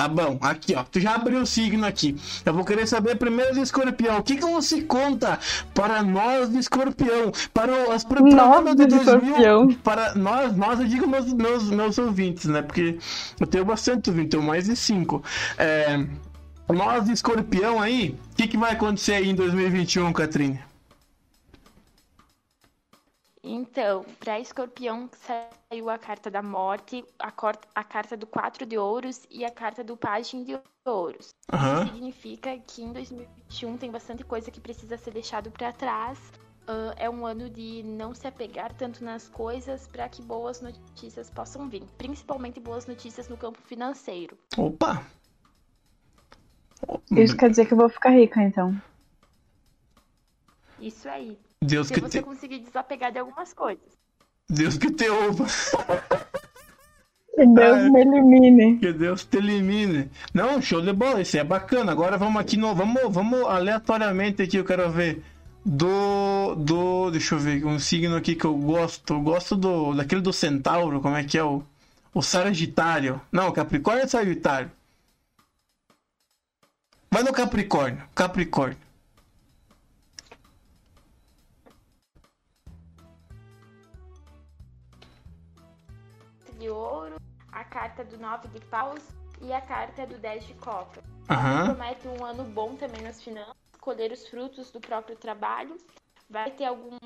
Tá 0.00 0.08
bom, 0.08 0.38
aqui 0.40 0.74
ó, 0.74 0.82
tu 0.82 0.98
já 0.98 1.14
abriu 1.14 1.42
o 1.42 1.46
signo 1.46 1.84
aqui. 1.86 2.16
Eu 2.42 2.54
vou 2.54 2.64
querer 2.64 2.86
saber 2.86 3.16
primeiro 3.16 3.52
de 3.52 3.60
escorpião. 3.60 4.16
O 4.16 4.22
que 4.22 4.36
que 4.36 4.46
você 4.46 4.80
conta 4.80 5.38
para 5.74 6.02
nós 6.02 6.48
de 6.48 6.56
escorpião? 6.58 7.30
Para 7.52 7.92
as 7.92 8.02
pro- 8.02 8.24
Nós 8.24 8.64
de 8.76 8.94
escorpião. 8.96 9.68
Para 9.84 10.14
nós, 10.14 10.56
nós 10.56 10.80
eu 10.80 10.86
digo 10.86 11.06
meus, 11.06 11.30
meus, 11.34 11.64
meus 11.68 11.98
ouvintes, 11.98 12.46
né? 12.46 12.62
Porque 12.62 12.98
eu 13.38 13.46
tenho 13.46 13.62
bastante 13.62 14.08
ouvinte, 14.08 14.30
tenho 14.30 14.42
mais 14.42 14.64
de 14.64 14.74
cinco. 14.74 15.22
É, 15.58 16.02
nós 16.72 17.04
de 17.04 17.12
escorpião 17.12 17.78
aí, 17.78 18.18
o 18.32 18.36
que, 18.36 18.48
que 18.48 18.56
vai 18.56 18.72
acontecer 18.72 19.12
aí 19.12 19.28
em 19.28 19.34
2021, 19.34 20.10
Catrine? 20.14 20.60
Então, 23.44 24.06
para 24.18 24.40
escorpião 24.40 25.10
saiu 25.70 25.88
a 25.88 25.96
carta 25.96 26.28
da 26.28 26.42
morte, 26.42 27.04
a, 27.16 27.30
cor- 27.30 27.58
a 27.74 27.84
carta 27.84 28.16
do 28.16 28.26
quatro 28.26 28.66
de 28.66 28.76
ouros 28.76 29.24
e 29.30 29.44
a 29.44 29.50
carta 29.50 29.84
do 29.84 29.96
pajem 29.96 30.42
de 30.42 30.58
ouros. 30.84 31.32
Aham. 31.52 31.86
Significa 31.86 32.58
que 32.58 32.82
em 32.82 32.92
2021 32.92 33.76
tem 33.76 33.88
bastante 33.90 34.24
coisa 34.24 34.50
que 34.50 34.60
precisa 34.60 34.96
ser 34.98 35.12
deixado 35.12 35.48
para 35.52 35.72
trás. 35.72 36.18
Ah, 36.66 36.92
é 36.96 37.08
um 37.08 37.24
ano 37.24 37.48
de 37.48 37.84
não 37.84 38.12
se 38.12 38.26
apegar 38.26 38.74
tanto 38.74 39.04
nas 39.04 39.28
coisas 39.28 39.86
para 39.86 40.08
que 40.08 40.20
boas 40.22 40.60
notícias 40.60 41.30
possam 41.30 41.68
vir, 41.68 41.84
principalmente 41.96 42.58
boas 42.58 42.86
notícias 42.86 43.28
no 43.28 43.36
campo 43.36 43.58
financeiro. 43.62 44.36
Opa! 44.58 45.04
Isso 47.12 47.36
quer 47.36 47.48
dizer 47.50 47.66
que 47.66 47.74
eu 47.74 47.78
vou 47.78 47.88
ficar 47.88 48.10
rica, 48.10 48.42
então. 48.42 48.74
Isso 50.80 51.08
aí. 51.08 51.38
Deus 51.62 51.86
Se 51.86 51.94
que 51.94 52.00
você 52.00 52.18
te, 52.18 52.24
conseguir 52.24 52.58
desapegar 52.58 53.12
de 53.12 53.18
algumas 53.20 53.52
coisas. 53.52 54.00
Deus 54.50 54.76
que 54.76 54.90
te 54.90 55.08
ouva. 55.08 55.46
Que 57.34 57.46
Deus 57.46 57.78
Ah, 57.78 57.86
é. 57.86 57.90
me 57.90 58.00
elimine. 58.00 58.78
Que 58.78 58.92
Deus 58.92 59.24
te 59.24 59.36
elimine. 59.38 60.10
Não, 60.34 60.60
show 60.60 60.82
de 60.82 60.92
bola, 60.92 61.20
isso 61.22 61.38
é 61.38 61.44
bacana. 61.44 61.92
Agora 61.92 62.18
vamos 62.18 62.40
aqui 62.40 62.56
no. 62.56 62.74
Vamos, 62.74 63.00
vamos 63.10 63.40
aleatoriamente 63.46 64.42
aqui, 64.42 64.56
eu 64.56 64.64
quero 64.64 64.90
ver. 64.90 65.22
Do. 65.64 66.54
Do. 66.56 67.10
Deixa 67.10 67.34
eu 67.36 67.38
ver, 67.38 67.64
um 67.64 67.78
signo 67.78 68.16
aqui 68.16 68.34
que 68.34 68.44
eu 68.44 68.56
gosto. 68.56 69.14
Eu 69.14 69.20
gosto 69.20 69.56
do. 69.56 69.94
Daquele 69.94 70.20
do 70.20 70.32
Centauro, 70.32 71.00
como 71.00 71.16
é 71.16 71.24
que 71.24 71.38
é 71.38 71.44
o. 71.44 71.62
O 72.12 72.20
Sagitário. 72.22 73.20
Não, 73.30 73.52
Capricórnio 73.52 74.02
ou 74.02 74.08
Sagitário? 74.08 74.70
Vai 77.08 77.22
no 77.22 77.32
Capricórnio. 77.32 78.02
Capricórnio. 78.14 78.76
Carta 87.70 88.04
do 88.04 88.18
nove 88.18 88.48
de 88.48 88.60
paus 88.66 89.00
e 89.40 89.52
a 89.52 89.60
carta 89.60 90.06
do 90.06 90.18
10 90.18 90.46
de 90.46 90.54
copa. 90.54 91.02
Aham. 91.28 91.74
Promete 91.74 92.08
um 92.08 92.24
ano 92.24 92.44
bom 92.44 92.74
também 92.74 93.02
nas 93.02 93.22
finanças, 93.22 93.54
colher 93.80 94.12
os 94.12 94.26
frutos 94.26 94.70
do 94.70 94.80
próprio 94.80 95.16
trabalho. 95.16 95.76
Vai 96.28 96.50
ter 96.50 96.64
algumas 96.64 97.00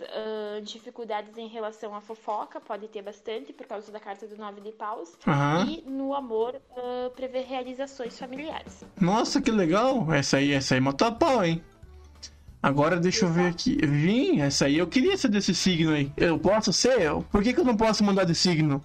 ah, 0.00 0.60
dificuldades 0.62 1.36
em 1.36 1.48
relação 1.48 1.94
à 1.94 2.00
fofoca, 2.00 2.60
pode 2.60 2.86
ter 2.88 3.02
bastante 3.02 3.52
por 3.52 3.66
causa 3.66 3.90
da 3.90 3.98
carta 3.98 4.26
do 4.26 4.36
nove 4.36 4.60
de 4.60 4.72
paus. 4.72 5.16
Aham. 5.26 5.66
E 5.68 5.82
no 5.88 6.14
amor, 6.14 6.60
ah, 6.76 7.10
prever 7.14 7.44
realizações 7.44 8.18
familiares. 8.18 8.84
Nossa, 9.00 9.40
que 9.40 9.50
legal. 9.50 10.12
Essa 10.12 10.38
aí, 10.38 10.52
essa 10.52 10.74
aí 10.74 10.80
matou 10.80 11.08
a 11.08 11.12
pau, 11.12 11.44
hein? 11.44 11.62
Agora 12.62 12.96
deixa 12.96 13.24
eu 13.24 13.28
ver 13.28 13.48
aqui. 13.48 13.76
Vim, 13.86 14.40
essa 14.40 14.66
aí 14.66 14.78
eu 14.78 14.86
queria 14.86 15.16
ser 15.16 15.28
desse 15.28 15.54
signo 15.54 15.92
aí. 15.92 16.12
Eu 16.16 16.38
posso 16.38 16.72
ser? 16.72 17.12
Por 17.30 17.42
que, 17.42 17.52
que 17.52 17.60
eu 17.60 17.64
não 17.64 17.76
posso 17.76 18.02
mudar 18.02 18.24
de 18.24 18.34
signo? 18.34 18.82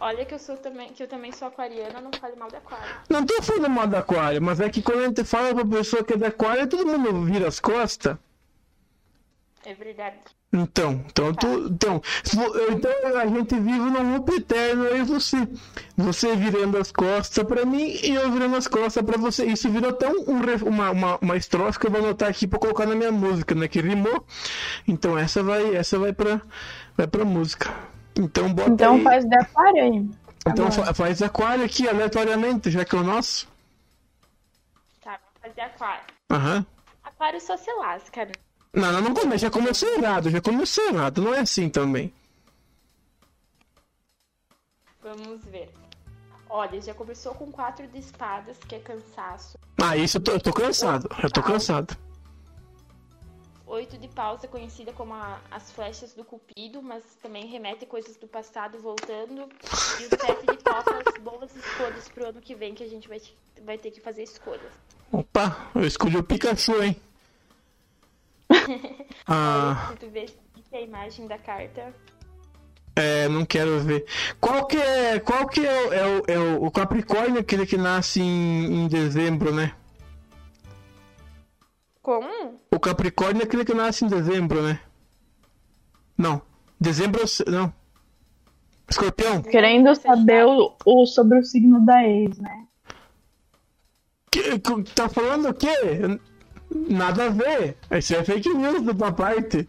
Olha 0.00 0.24
que 0.24 0.34
eu 0.34 0.38
sou 0.38 0.56
também, 0.56 0.90
que 0.92 1.02
eu 1.02 1.08
também 1.08 1.32
sou 1.32 1.48
aquariana, 1.48 2.00
não 2.00 2.12
fale 2.12 2.36
mal 2.36 2.48
de 2.48 2.56
aquário. 2.56 2.84
Não 3.08 3.26
tô 3.26 3.42
falando 3.42 3.68
mal 3.68 3.86
da 3.86 3.98
aquário, 3.98 4.40
mas 4.40 4.60
é 4.60 4.68
que 4.70 4.80
quando 4.80 5.00
a 5.00 5.06
gente 5.06 5.24
fala 5.24 5.54
pra 5.54 5.64
pessoa 5.64 6.04
que 6.04 6.12
é 6.12 6.16
da 6.16 6.28
aquário, 6.28 6.68
todo 6.68 6.86
mundo 6.86 7.22
vira 7.24 7.48
as 7.48 7.58
costas. 7.58 8.16
É 9.64 9.74
verdade. 9.74 10.16
Então, 10.52 11.04
então, 11.06 11.34
tu, 11.34 11.66
então, 11.68 12.00
se 12.24 12.34
vo- 12.36 12.54
então 12.70 12.90
a 13.20 13.26
gente 13.26 13.54
vive 13.56 13.78
num 13.78 14.14
loop 14.14 14.32
eterno 14.32 14.86
e 14.96 15.02
você. 15.02 15.36
Você 15.96 16.34
virando 16.36 16.78
as 16.78 16.90
costas 16.90 17.44
pra 17.44 17.66
mim 17.66 17.98
e 18.02 18.14
eu 18.14 18.30
virando 18.30 18.56
as 18.56 18.66
costas 18.66 19.04
pra 19.04 19.18
você. 19.18 19.44
Isso 19.44 19.68
virou 19.68 19.90
até 19.90 20.08
um, 20.08 20.20
um 20.30 20.68
uma, 20.68 20.90
uma, 20.90 21.18
uma 21.20 21.36
estrofe 21.36 21.78
que 21.78 21.86
eu 21.86 21.90
vou 21.90 22.00
anotar 22.00 22.30
aqui 22.30 22.46
pra 22.46 22.58
colocar 22.58 22.86
na 22.86 22.94
minha 22.94 23.12
música, 23.12 23.54
né? 23.54 23.68
Que 23.68 23.80
rimou. 23.82 24.24
Então 24.86 25.18
essa 25.18 25.42
vai, 25.42 25.74
essa 25.74 25.98
vai 25.98 26.12
pra, 26.14 26.40
vai 26.96 27.06
pra 27.06 27.24
música. 27.26 27.70
Então 28.18 28.52
bota 28.52 28.70
Então 28.70 28.94
aí. 28.96 29.02
faz 29.04 29.24
de 29.24 29.36
aquário 29.36 29.82
aí. 29.82 30.10
Então 30.46 30.66
agora. 30.66 30.94
faz 30.94 31.22
aquário 31.22 31.64
aqui 31.64 31.88
aleatoriamente, 31.88 32.70
já 32.70 32.84
que 32.84 32.96
é 32.96 32.98
o 32.98 33.04
nosso. 33.04 33.48
Tá, 35.02 35.18
vou 35.32 35.48
fazer 35.48 35.60
aquário. 35.60 36.04
Aham. 36.30 36.66
Aquário 37.04 37.40
só 37.40 37.56
se 37.56 37.72
lasca, 37.74 38.24
né? 38.24 38.32
Não, 38.74 38.92
não, 38.92 39.00
não 39.00 39.14
come, 39.14 39.38
já 39.38 39.50
começou 39.50 39.88
errado, 39.88 40.30
já 40.30 40.40
começou 40.40 40.84
errado, 40.84 41.22
não 41.22 41.34
é 41.34 41.40
assim 41.40 41.68
também. 41.68 42.12
Vamos 45.02 45.44
ver. 45.44 45.72
Olha, 46.50 46.80
já 46.80 46.94
começou 46.94 47.34
com 47.34 47.50
quatro 47.52 47.86
de 47.86 47.98
espadas, 47.98 48.56
que 48.58 48.74
é 48.74 48.78
cansaço. 48.78 49.58
Ah, 49.82 49.96
isso 49.96 50.16
eu 50.18 50.22
tô, 50.22 50.32
eu 50.32 50.40
tô 50.40 50.52
cansado, 50.52 51.08
eu 51.22 51.30
tô 51.30 51.42
cansado. 51.42 51.96
Oito 53.90 53.96
de 54.02 54.08
paus 54.08 54.44
é 54.44 54.46
conhecida 54.46 54.92
como 54.92 55.14
a- 55.14 55.40
as 55.50 55.72
flechas 55.72 56.12
do 56.12 56.22
cupido, 56.22 56.82
mas 56.82 57.02
também 57.22 57.46
remete 57.46 57.86
coisas 57.86 58.18
do 58.18 58.28
passado 58.28 58.78
voltando. 58.78 59.48
E 59.98 60.04
o 60.04 60.08
sete 60.20 60.44
de 60.44 60.58
copas, 60.62 61.14
boas 61.22 61.56
escolhas 61.56 62.06
pro 62.10 62.28
ano 62.28 62.38
que 62.38 62.54
vem, 62.54 62.74
que 62.74 62.84
a 62.84 62.86
gente 62.86 63.08
vai, 63.08 63.18
vai 63.64 63.78
ter 63.78 63.90
que 63.90 63.98
fazer 63.98 64.24
escolhas. 64.24 64.70
Opa, 65.10 65.70
eu 65.74 65.86
escolhi 65.86 66.18
o 66.18 66.22
Pikachu, 66.22 66.82
hein? 66.82 67.00
Ah, 69.26 69.88
Se 69.92 69.96
tu 69.96 70.10
vê 70.10 70.26
se 70.28 70.76
a 70.76 70.80
imagem 70.82 71.26
da 71.26 71.38
carta, 71.38 71.94
é, 72.94 73.26
não 73.28 73.46
quero 73.46 73.80
ver. 73.80 74.04
Qual 74.38 74.66
que 74.66 74.76
é, 74.76 75.18
qual 75.18 75.46
que 75.48 75.64
é, 75.66 75.72
o- 75.86 75.92
é, 75.94 76.06
o, 76.06 76.22
é 76.28 76.38
o- 76.38 76.64
o 76.66 76.70
Capricórnio, 76.70 77.40
aquele 77.40 77.64
que 77.64 77.78
nasce 77.78 78.20
em, 78.20 78.84
em 78.84 78.86
dezembro, 78.86 79.50
né? 79.54 79.74
como? 82.02 82.58
O 82.78 82.80
Capricórnio 82.80 83.40
é 83.42 83.44
aquele 83.44 83.64
que 83.64 83.74
nasce 83.74 84.04
em 84.04 84.08
dezembro, 84.08 84.62
né? 84.62 84.78
Não, 86.16 86.40
dezembro, 86.80 87.26
sei- 87.26 87.44
não. 87.48 87.72
Escorpião? 88.88 89.42
Querendo 89.42 89.92
saber 89.96 90.46
o, 90.46 90.76
o- 90.86 91.04
sobre 91.04 91.40
o 91.40 91.44
signo 91.44 91.84
da 91.84 92.06
ex, 92.06 92.38
né? 92.38 92.66
Que, 94.30 94.60
que- 94.60 94.82
tá 94.94 95.08
falando 95.08 95.48
o 95.48 95.54
quê? 95.54 95.68
Nada 96.88 97.26
a 97.26 97.28
ver. 97.30 97.76
Isso 97.90 98.14
é 98.14 98.22
fake 98.22 98.48
news 98.54 98.80
da 98.82 98.94
tua 98.94 99.10
parte. 99.10 99.68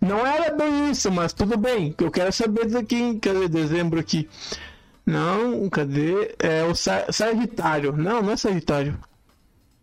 Não 0.00 0.24
era 0.24 0.54
bem 0.54 0.88
isso, 0.92 1.10
mas 1.10 1.32
tudo 1.32 1.56
bem. 1.58 1.92
Eu 2.00 2.12
quero 2.12 2.32
saber 2.32 2.66
daqui. 2.66 3.18
Cadê 3.18 3.48
dezembro 3.48 3.98
aqui? 3.98 4.28
Não, 5.04 5.68
cadê? 5.68 6.32
É 6.38 6.62
o 6.62 6.76
Sa- 6.76 7.10
Sagitário. 7.10 7.90
Não, 7.96 8.22
não 8.22 8.30
é 8.30 8.36
Sagitário. 8.36 8.96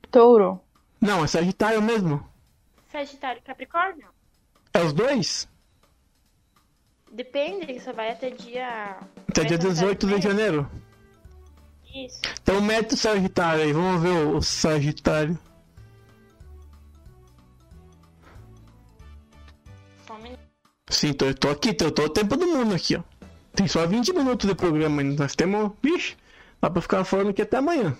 Touro. 0.09 0.61
Não, 0.99 1.23
é 1.23 1.27
Sagitário 1.27 1.81
mesmo. 1.81 2.27
Sagitário 2.91 3.39
e 3.39 3.43
Capricórnio? 3.43 4.07
É 4.73 4.81
os 4.81 4.93
dois? 4.93 5.47
Depende, 7.11 7.79
só 7.79 7.93
vai 7.93 8.11
até 8.11 8.29
dia. 8.29 8.97
Até 9.27 9.43
dia 9.43 9.57
18 9.57 10.07
de 10.07 10.21
janeiro. 10.21 10.69
Isso. 11.93 12.21
Então 12.41 12.61
mete 12.61 12.93
o 12.93 12.97
Sagitário 12.97 13.63
aí, 13.63 13.73
vamos 13.73 14.01
ver 14.01 14.09
o 14.09 14.41
Sagitário. 14.41 15.37
Só 20.05 20.13
um 20.15 20.19
minuto. 20.19 20.39
Sim, 20.89 21.13
tô, 21.13 21.25
eu 21.25 21.35
tô 21.35 21.49
aqui, 21.49 21.73
tô, 21.73 21.91
tô 21.91 22.03
o 22.03 22.09
tempo 22.09 22.35
do 22.37 22.45
mundo 22.45 22.75
aqui, 22.75 22.95
ó. 22.95 23.03
Tem 23.53 23.67
só 23.67 23.85
20 23.85 24.13
minutos 24.13 24.47
de 24.47 24.55
programa 24.55 25.01
ainda. 25.01 25.23
Nós 25.23 25.35
temos. 25.35 25.71
Vixe, 25.81 26.15
dá 26.61 26.69
pra 26.69 26.81
ficar 26.81 27.03
falando 27.03 27.29
aqui 27.29 27.41
até 27.41 27.57
amanhã. 27.57 27.97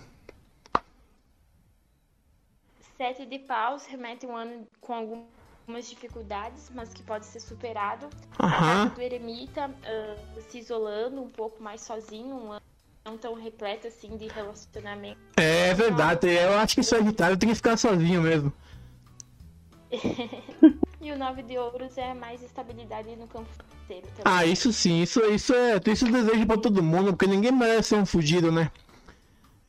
Sete 3.00 3.24
de 3.24 3.38
paus 3.38 3.86
remete 3.86 4.26
um 4.26 4.36
ano 4.36 4.66
com 4.78 4.92
algumas 4.92 5.88
dificuldades, 5.88 6.70
mas 6.74 6.92
que 6.92 7.02
pode 7.02 7.24
ser 7.24 7.40
superado. 7.40 8.10
A 8.38 8.44
Aham. 8.44 8.84
carta 8.84 8.94
do 8.94 9.00
eremita 9.00 9.70
ah, 9.86 10.16
se 10.50 10.58
isolando 10.58 11.22
um 11.22 11.30
pouco 11.30 11.62
mais 11.62 11.80
sozinho, 11.80 12.36
um 12.36 12.52
ano 12.52 12.60
não 13.06 13.16
tão 13.16 13.32
repleto 13.32 13.86
assim 13.86 14.18
de 14.18 14.28
relacionamento. 14.28 15.18
É 15.38 15.72
verdade, 15.72 16.28
eu 16.28 16.52
acho 16.58 16.74
que 16.74 16.82
Sagitário 16.82 17.38
tem 17.38 17.48
que 17.48 17.54
ficar 17.54 17.78
sozinho 17.78 18.20
mesmo. 18.20 18.52
E 21.00 21.10
o 21.10 21.16
nove 21.16 21.42
de 21.42 21.56
ouros 21.56 21.96
é 21.96 22.12
mais 22.12 22.42
estabilidade 22.42 23.16
no 23.16 23.26
campo 23.26 23.48
financeiro 23.48 24.06
também. 24.08 24.22
Ah, 24.26 24.44
isso 24.44 24.70
sim, 24.70 25.00
isso, 25.00 25.18
isso 25.32 25.54
é. 25.54 25.80
Isso 25.90 26.04
desejo 26.04 26.46
pra 26.46 26.58
todo 26.58 26.82
mundo, 26.82 27.16
porque 27.16 27.26
ninguém 27.26 27.50
merece 27.50 27.88
ser 27.88 27.94
um 27.94 28.04
fugido, 28.04 28.52
né? 28.52 28.70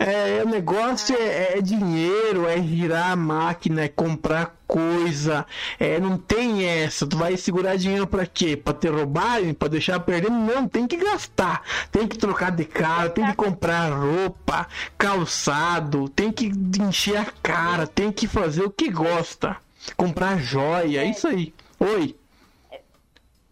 É, 0.03 0.43
o 0.43 0.49
negócio 0.49 1.15
é, 1.15 1.59
é 1.59 1.61
dinheiro, 1.61 2.47
é 2.47 2.59
girar 2.59 3.11
a 3.11 3.15
máquina, 3.15 3.83
é 3.83 3.87
comprar 3.87 4.55
coisa. 4.65 5.45
É, 5.79 5.99
não 5.99 6.17
tem 6.17 6.65
essa. 6.65 7.05
Tu 7.05 7.15
vai 7.15 7.37
segurar 7.37 7.75
dinheiro 7.75 8.07
pra 8.07 8.25
quê? 8.25 8.57
Pra 8.57 8.73
te 8.73 8.87
roubarem? 8.87 9.53
Pra 9.53 9.67
deixar 9.67 9.99
perdendo? 9.99 10.33
Não, 10.39 10.67
tem 10.67 10.87
que 10.87 10.97
gastar. 10.97 11.61
Tem 11.91 12.07
que 12.07 12.17
trocar 12.17 12.51
de 12.51 12.65
carro, 12.65 13.11
tem 13.11 13.27
que 13.27 13.35
comprar 13.35 13.89
roupa, 13.93 14.67
calçado, 14.97 16.09
tem 16.09 16.31
que 16.31 16.47
encher 16.81 17.17
a 17.17 17.25
cara, 17.43 17.85
tem 17.85 18.11
que 18.11 18.25
fazer 18.27 18.63
o 18.63 18.71
que 18.71 18.89
gosta. 18.89 19.55
Comprar 19.95 20.39
joia, 20.39 21.01
é 21.01 21.05
isso 21.11 21.27
aí. 21.27 21.53
Oi, 21.79 22.15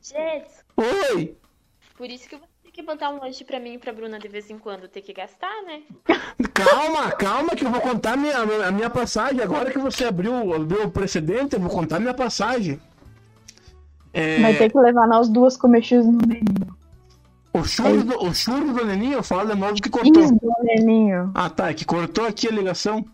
Gente, 0.02 0.50
oi. 0.76 1.36
por 1.96 2.10
isso 2.10 2.28
que 2.28 2.36
você 2.36 2.49
que 2.80 2.86
botar 2.86 3.10
um 3.10 3.20
lanche 3.20 3.44
pra 3.44 3.60
mim 3.60 3.74
e 3.74 3.78
pra 3.78 3.92
Bruna 3.92 4.18
de 4.18 4.28
vez 4.30 4.50
em 4.50 4.58
quando, 4.58 4.88
ter 4.88 5.02
que 5.02 5.12
gastar, 5.14 5.52
né? 5.64 5.82
Calma, 6.54 7.12
calma, 7.12 7.50
que 7.56 7.66
eu 7.66 7.70
vou 7.72 7.80
contar 7.82 8.18
minha, 8.18 8.38
a 8.38 8.72
minha 8.72 8.90
passagem. 8.90 9.42
Agora 9.42 9.72
que 9.72 9.78
você 9.80 10.06
abriu, 10.06 10.54
abriu 10.54 10.84
o 10.86 10.92
precedente, 10.92 11.56
eu 11.56 11.60
vou 11.60 11.70
contar 11.70 12.00
minha 12.00 12.14
passagem. 12.14 12.80
É, 14.14 14.42
Vai 14.42 14.56
ter 14.58 14.70
que 14.72 14.78
levar 14.78 15.08
nós 15.08 15.30
duas 15.30 15.56
comer 15.56 15.82
X 15.84 16.06
no 16.06 16.18
neninho. 16.18 16.78
o, 17.54 17.64
churro 17.64 18.04
do, 18.04 18.24
o 18.26 18.34
churro 18.34 18.74
do 18.74 18.86
Neninho, 18.86 19.14
eu 19.14 19.24
falo 19.24 19.50
de 19.50 19.56
novo 19.60 19.76
que 19.76 19.90
X 19.90 19.92
cortou. 19.92 20.32
do 20.32 20.64
neninho. 20.64 21.32
Ah, 21.34 21.50
tá, 21.50 21.70
é 21.70 21.74
que 21.74 21.86
cortou 21.86 22.26
aqui 22.26 22.48
a 22.48 22.52
ligação. 22.52 23.06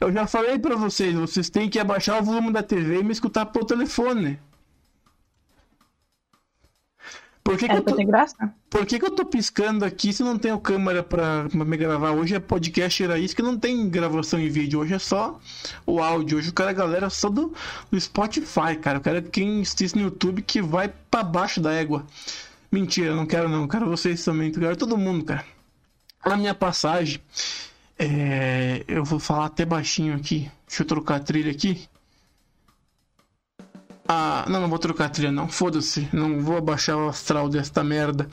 Eu 0.00 0.12
já 0.12 0.26
falei 0.26 0.58
pra 0.58 0.76
vocês, 0.76 1.14
vocês 1.14 1.50
têm 1.50 1.68
que 1.68 1.78
abaixar 1.80 2.20
o 2.20 2.24
volume 2.24 2.52
da 2.52 2.62
TV 2.62 3.00
e 3.00 3.04
me 3.04 3.12
escutar 3.12 3.46
pelo 3.46 3.64
telefone. 3.66 4.38
Por 7.44 7.58
que, 7.58 7.66
que, 7.66 7.72
Era 7.72 7.80
eu 7.80 7.84
tô, 7.84 7.96
por 8.70 8.86
que, 8.86 8.98
que 9.00 9.04
eu 9.04 9.10
tô 9.10 9.24
piscando 9.24 9.84
aqui 9.84 10.12
se 10.12 10.22
não 10.22 10.38
tenho 10.38 10.60
câmera 10.60 11.02
pra, 11.02 11.48
pra 11.48 11.64
me 11.64 11.76
gravar? 11.76 12.12
Hoje 12.12 12.36
é 12.36 12.40
podcast 12.40 13.04
raiz 13.04 13.34
que 13.34 13.42
não 13.42 13.58
tem 13.58 13.88
gravação 13.90 14.38
em 14.38 14.48
vídeo. 14.48 14.78
Hoje 14.78 14.94
é 14.94 14.98
só 14.98 15.40
o 15.84 16.00
áudio. 16.00 16.38
Hoje 16.38 16.48
eu 16.48 16.54
quero 16.54 16.70
a 16.70 16.72
galera 16.72 17.10
só 17.10 17.28
do, 17.28 17.52
do 17.90 18.00
Spotify, 18.00 18.76
cara. 18.80 18.98
Eu 18.98 19.02
quero 19.02 19.22
quem 19.22 19.60
assiste 19.60 19.96
no 19.96 20.02
YouTube 20.02 20.40
que 20.42 20.62
vai 20.62 20.88
pra 21.10 21.24
baixo 21.24 21.60
da 21.60 21.72
égua. 21.72 22.06
Mentira, 22.70 23.14
não 23.14 23.26
quero 23.26 23.48
não. 23.48 23.66
Quero 23.66 23.86
vocês 23.86 24.24
também. 24.24 24.48
Eu 24.48 24.60
quero 24.60 24.76
todo 24.76 24.96
mundo, 24.96 25.24
cara. 25.24 25.44
A 26.22 26.36
minha 26.36 26.54
passagem. 26.54 27.20
É, 27.98 28.84
eu 28.86 29.04
vou 29.04 29.18
falar 29.18 29.46
até 29.46 29.64
baixinho 29.64 30.14
aqui. 30.14 30.48
Deixa 30.66 30.84
eu 30.84 30.86
trocar 30.86 31.16
a 31.16 31.20
trilha 31.20 31.50
aqui. 31.50 31.88
Ah, 34.14 34.44
não, 34.46 34.60
não 34.60 34.68
vou 34.68 34.78
trocar 34.78 35.06
a 35.06 35.08
trilha 35.08 35.32
não. 35.32 35.48
Foda-se. 35.48 36.06
Não 36.12 36.42
vou 36.42 36.58
abaixar 36.58 36.98
o 36.98 37.08
astral 37.08 37.48
desta 37.48 37.82
merda. 37.82 38.28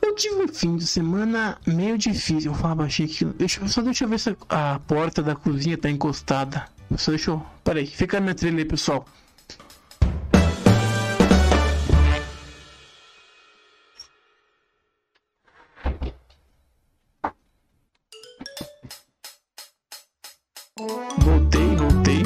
Eu 0.00 0.14
tive 0.14 0.36
um 0.36 0.48
fim 0.48 0.74
de 0.74 0.86
semana 0.86 1.58
meio 1.66 1.98
difícil. 1.98 2.50
Eu 2.50 2.54
falar 2.54 2.76
baixinho 2.76 3.10
aqui. 3.10 3.24
Deixa, 3.26 3.68
só 3.68 3.82
deixa 3.82 4.04
eu 4.04 4.08
ver 4.08 4.18
se 4.18 4.34
a 4.48 4.80
porta 4.86 5.22
da 5.22 5.34
cozinha 5.34 5.76
tá 5.76 5.90
encostada. 5.90 6.64
Só 6.96 7.10
deixa 7.10 7.30
eu. 7.30 7.44
Pera 7.62 7.78
aí, 7.80 7.86
fica 7.86 8.16
a 8.16 8.20
minha 8.22 8.34
trilha 8.34 8.56
aí, 8.56 8.64
pessoal. 8.64 9.06
Voltei, 21.18 21.76
voltei. 21.76 22.22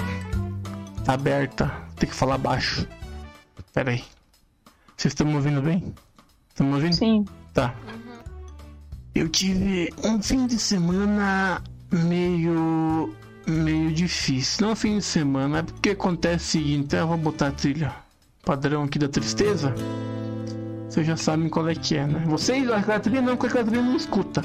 Aberta. 1.08 1.85
Tem 1.96 2.08
que 2.08 2.14
falar 2.14 2.38
baixo. 2.38 2.86
Pera 3.72 3.90
aí. 3.90 4.04
Vocês 4.96 5.12
estão 5.12 5.26
me 5.26 5.34
ouvindo 5.34 5.60
bem? 5.60 5.94
Estão 6.48 6.66
me 6.66 6.74
ouvindo? 6.74 6.94
Sim. 6.94 7.24
Tá. 7.52 7.74
Eu 9.14 9.28
tive 9.28 9.92
um 10.04 10.22
fim 10.22 10.46
de 10.46 10.58
semana 10.58 11.62
meio. 11.90 13.14
meio 13.46 13.92
difícil. 13.92 14.66
Não 14.66 14.72
um 14.72 14.76
fim 14.76 14.98
de 14.98 15.04
semana, 15.04 15.58
é 15.58 15.62
porque 15.62 15.90
acontece 15.90 16.58
o 16.58 16.62
seguinte, 16.62 16.96
eu 16.96 17.06
vou 17.06 17.16
botar 17.16 17.48
a 17.48 17.52
trilha 17.52 17.94
padrão 18.46 18.84
aqui 18.84 18.98
da 18.98 19.08
tristeza. 19.08 19.74
Vocês 20.88 21.06
já 21.06 21.16
sabem 21.16 21.48
qual 21.48 21.68
é 21.68 21.74
que 21.74 21.96
é, 21.96 22.06
né? 22.06 22.24
Vocês, 22.26 22.70
a 22.70 22.82
Catrina 22.82 23.20
não, 23.20 23.36
porque 23.36 23.58
a 23.58 23.62
Catrina 23.62 23.82
não 23.82 23.96
escuta. 23.96 24.40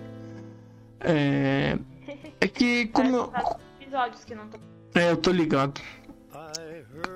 é. 1.00 1.78
É 2.40 2.48
que 2.48 2.86
como. 2.86 3.26
Vários 3.26 3.56
episódios 3.80 4.24
que 4.24 4.34
não 4.34 4.46
tô. 4.48 4.58
É, 4.94 5.10
eu 5.10 5.16
tô 5.16 5.30
ligado. 5.32 5.80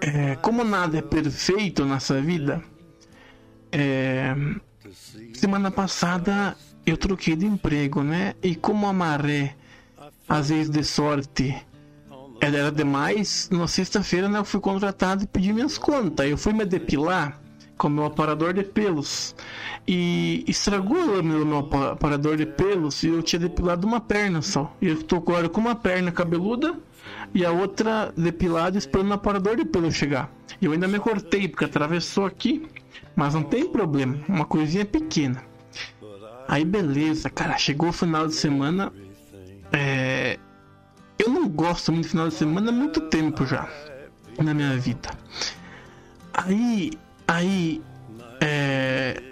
É, 0.00 0.37
como 0.37 0.64
nada 0.64 0.98
é 0.98 1.03
perfeito 1.03 1.85
nessa 1.85 2.20
vida, 2.20 2.62
é, 3.72 4.35
semana 5.35 5.70
passada 5.70 6.57
eu 6.87 6.96
troquei 6.96 7.37
de 7.37 7.46
emprego, 7.46 8.03
né? 8.03 8.35
E 8.42 8.55
como 8.55 8.87
a 8.87 8.92
maré, 8.92 9.55
às 10.29 10.48
vezes 10.48 10.70
de 10.70 10.83
sorte, 10.83 11.55
ela 12.40 12.57
era 12.57 12.72
demais, 12.72 13.48
na 13.53 13.66
sexta-feira 13.68 14.29
né, 14.29 14.38
eu 14.38 14.44
fui 14.44 14.61
contratado 14.61 15.24
e 15.24 15.26
pedi 15.26 15.53
minhas 15.53 15.76
contas. 15.76 16.26
Eu 16.29 16.38
fui 16.38 16.53
me 16.53 16.64
depilar 16.64 17.38
com 17.76 17.88
meu 17.88 18.05
aparador 18.07 18.53
de 18.55 18.62
pelos. 18.62 19.35
E 19.87 20.44
estragou 20.48 21.20
o 21.20 21.22
meu, 21.22 21.44
meu 21.44 21.59
apa- 21.59 21.92
aparador 21.92 22.37
de 22.37 22.46
pelos 22.46 23.03
e 23.03 23.09
eu 23.09 23.22
tinha 23.22 23.40
depilado 23.40 23.87
uma 23.87 24.00
perna 24.00 24.40
só. 24.42 24.74
E 24.81 24.88
eu 24.88 25.03
tô 25.03 25.16
agora 25.16 25.48
com 25.48 25.61
uma 25.61 25.74
perna 25.74 26.11
cabeluda 26.11 26.79
e 27.35 27.45
a 27.45 27.51
outra 27.51 28.12
depilada 28.16 28.77
esperando 28.79 29.11
o 29.11 29.14
aparador 29.14 29.57
de 29.57 29.64
pelo 29.64 29.90
chegar. 29.90 30.31
Eu 30.61 30.73
ainda 30.73 30.88
me 30.88 30.99
cortei 30.99 31.49
porque 31.49 31.64
atravessou 31.64 32.27
aqui, 32.27 32.66
mas 33.14 33.35
não 33.35 33.43
tem 33.43 33.71
problema, 33.71 34.19
uma 34.29 34.45
coisinha 34.45 34.85
pequena. 34.85 35.43
Aí 36.49 36.64
beleza, 36.64 37.31
cara, 37.31 37.57
chegou 37.57 37.90
o 37.90 37.93
final 37.93 38.27
de 38.27 38.35
semana. 38.35 38.93
É... 39.73 40.38
Eu 41.19 41.31
não 41.31 41.49
gosto 41.49 41.93
muito 41.93 42.05
de 42.05 42.11
final 42.11 42.29
de 42.29 42.35
semana 42.35 42.71
há 42.71 42.73
muito 42.73 43.03
tempo 43.03 43.47
já 43.47 43.69
na 44.43 44.55
minha 44.55 44.77
vida. 44.77 45.11
Aí, 46.33 46.93
aí, 47.29 47.81
é... 48.40 49.23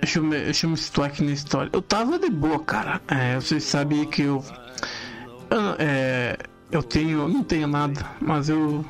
Deixa 0.00 0.18
eu, 0.18 0.24
me, 0.24 0.36
deixa 0.36 0.66
eu 0.66 0.70
me 0.70 0.76
situar 0.76 1.10
aqui 1.10 1.22
na 1.22 1.30
história. 1.30 1.70
Eu 1.72 1.80
tava 1.80 2.18
de 2.18 2.28
boa, 2.28 2.58
cara. 2.58 3.00
É, 3.06 3.36
vocês 3.36 3.62
sabem 3.62 4.04
que 4.04 4.22
eu. 4.22 4.44
Eu, 5.48 5.76
é, 5.78 6.36
eu 6.72 6.82
tenho. 6.82 7.28
Não 7.28 7.44
tenho 7.44 7.68
nada, 7.68 8.04
mas 8.20 8.48
eu. 8.48 8.84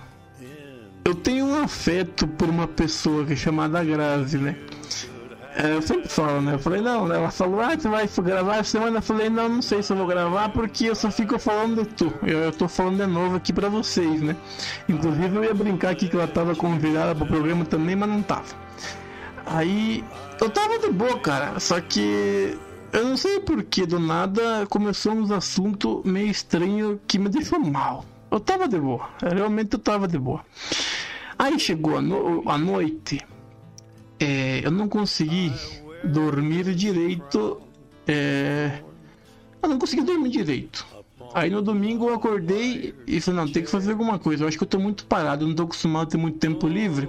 Eu 1.04 1.16
tenho 1.16 1.46
um 1.46 1.62
afeto 1.64 2.28
por 2.28 2.48
uma 2.48 2.68
pessoa 2.68 3.26
que 3.26 3.32
é 3.32 3.36
chamada 3.36 3.82
Grazi, 3.82 4.38
né? 4.38 4.56
É, 5.56 5.74
eu 5.74 5.82
sempre 5.82 6.08
falo, 6.08 6.40
né? 6.40 6.54
Eu 6.54 6.58
falei, 6.58 6.80
não, 6.80 7.12
ela 7.12 7.30
falou, 7.30 7.60
ah, 7.60 7.76
tu 7.76 7.90
vai 7.90 8.08
gravar 8.08 8.56
essa 8.56 8.70
semana? 8.70 8.98
Eu 8.98 9.02
falei, 9.02 9.28
não, 9.28 9.48
não 9.48 9.60
sei 9.60 9.82
se 9.82 9.92
eu 9.92 9.96
vou 9.96 10.06
gravar 10.06 10.48
porque 10.50 10.86
eu 10.86 10.94
só 10.94 11.10
fico 11.10 11.38
falando 11.38 11.82
de 11.82 11.88
tu. 11.88 12.14
Eu, 12.22 12.38
eu 12.38 12.52
tô 12.52 12.68
falando 12.68 12.98
de 12.98 13.06
novo 13.06 13.36
aqui 13.36 13.52
pra 13.52 13.68
vocês, 13.68 14.22
né? 14.22 14.36
Inclusive 14.88 15.36
eu 15.36 15.44
ia 15.44 15.52
brincar 15.52 15.90
aqui 15.90 16.08
que 16.08 16.16
ela 16.16 16.28
tava 16.28 16.54
convidada 16.54 17.14
pro 17.14 17.26
programa 17.26 17.64
também, 17.64 17.96
mas 17.96 18.08
não 18.08 18.22
tava. 18.22 18.54
Aí 19.44 20.02
eu 20.40 20.48
tava 20.48 20.78
de 20.78 20.88
boa, 20.90 21.18
cara. 21.18 21.58
Só 21.60 21.80
que 21.80 22.56
eu 22.92 23.04
não 23.06 23.16
sei 23.16 23.40
porquê, 23.40 23.86
do 23.86 23.98
nada 23.98 24.66
começou 24.68 25.12
uns 25.12 25.30
assuntos 25.30 26.02
meio 26.04 26.28
estranhos 26.30 26.98
que 27.06 27.18
me 27.18 27.28
deixou 27.28 27.58
mal. 27.58 28.04
Eu 28.30 28.40
tava 28.40 28.66
de 28.68 28.78
boa, 28.78 29.10
realmente 29.20 29.72
eu 29.74 29.78
tava 29.78 30.06
de 30.08 30.18
boa. 30.18 30.44
Aí 31.38 31.58
chegou 31.58 31.96
a, 31.98 32.02
no- 32.02 32.48
a 32.48 32.56
noite, 32.56 33.20
é, 34.20 34.60
eu 34.64 34.70
não 34.70 34.88
consegui 34.88 35.52
dormir 36.04 36.74
direito. 36.74 37.60
é, 38.06 38.82
eu 39.62 39.68
não 39.68 39.78
consegui 39.78 40.02
dormir 40.02 40.30
direito. 40.30 40.86
Aí 41.34 41.48
no 41.50 41.62
domingo 41.62 42.08
eu 42.08 42.14
acordei 42.14 42.94
e 43.06 43.20
falei, 43.20 43.40
não, 43.40 43.48
tem 43.52 43.62
que 43.62 43.70
fazer 43.70 43.92
alguma 43.92 44.18
coisa. 44.18 44.44
Eu 44.44 44.48
acho 44.48 44.58
que 44.58 44.64
eu 44.64 44.68
tô 44.68 44.78
muito 44.78 45.06
parado, 45.06 45.46
não 45.46 45.54
tô 45.54 45.62
acostumado 45.62 46.08
a 46.08 46.10
ter 46.10 46.16
muito 46.18 46.38
tempo 46.38 46.66
livre. 46.68 47.08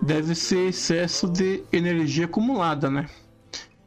Deve 0.00 0.34
ser 0.34 0.68
excesso 0.68 1.28
de 1.28 1.62
energia 1.72 2.24
acumulada, 2.24 2.88
né? 2.90 3.06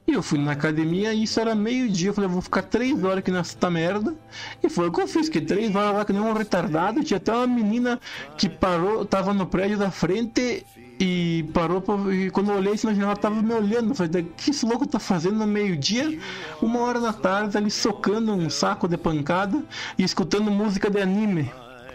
E 0.05 0.11
eu 0.11 0.21
fui 0.21 0.37
na 0.37 0.51
academia 0.51 1.13
e 1.13 1.23
isso 1.23 1.39
era 1.39 1.55
meio-dia. 1.55 2.09
Eu 2.09 2.13
falei, 2.13 2.29
vou 2.29 2.41
ficar 2.41 2.63
três 2.63 3.01
horas 3.03 3.19
aqui 3.19 3.31
nessa 3.31 3.69
merda. 3.69 4.13
E 4.61 4.69
foi 4.69 4.89
o 4.89 4.91
que 4.91 5.01
eu 5.01 5.07
fiz, 5.07 5.29
que 5.29 5.39
três 5.39 5.73
horas 5.73 5.95
lá 5.95 6.05
que 6.05 6.11
nem 6.11 6.21
um 6.21 6.33
retardado. 6.33 7.03
Tinha 7.03 7.17
até 7.17 7.31
uma 7.31 7.47
menina 7.47 7.99
que 8.37 8.49
parou, 8.49 9.05
tava 9.05 9.33
no 9.33 9.45
prédio 9.45 9.77
da 9.77 9.89
frente 9.89 10.65
e 10.99 11.45
parou 11.53 11.81
pra, 11.81 11.95
e 12.13 12.29
quando 12.29 12.51
eu 12.51 12.57
olhei 12.57 12.73
assim 12.73 12.87
na 12.87 12.93
janela, 12.93 13.15
tava 13.15 13.41
me 13.41 13.53
olhando. 13.53 13.91
Eu 13.91 13.95
falei, 13.95 14.21
o 14.21 14.25
que 14.25 14.51
esse 14.51 14.65
louco 14.65 14.85
tá 14.85 14.99
fazendo 14.99 15.37
no 15.37 15.47
meio-dia? 15.47 16.19
Uma 16.61 16.79
hora 16.81 16.99
da 16.99 17.13
tarde, 17.13 17.57
ali 17.57 17.71
socando 17.71 18.33
um 18.33 18.49
saco 18.49 18.89
de 18.89 18.97
pancada 18.97 19.63
e 19.97 20.03
escutando 20.03 20.51
música 20.51 20.89
de 20.89 21.01
anime 21.01 21.49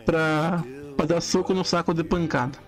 pra, 0.07 0.65
pra 0.97 1.05
dar 1.05 1.21
soco 1.21 1.53
no 1.53 1.65
saco 1.65 1.93
de 1.93 2.03
pancada. 2.03 2.59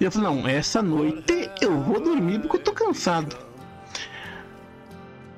E 0.00 0.04
eu 0.04 0.10
falei, 0.10 0.28
não, 0.28 0.48
essa 0.48 0.82
noite 0.82 1.50
eu 1.60 1.80
vou 1.80 2.00
dormir 2.00 2.40
porque 2.40 2.56
eu 2.56 2.62
tô 2.62 2.72
cansado. 2.72 3.36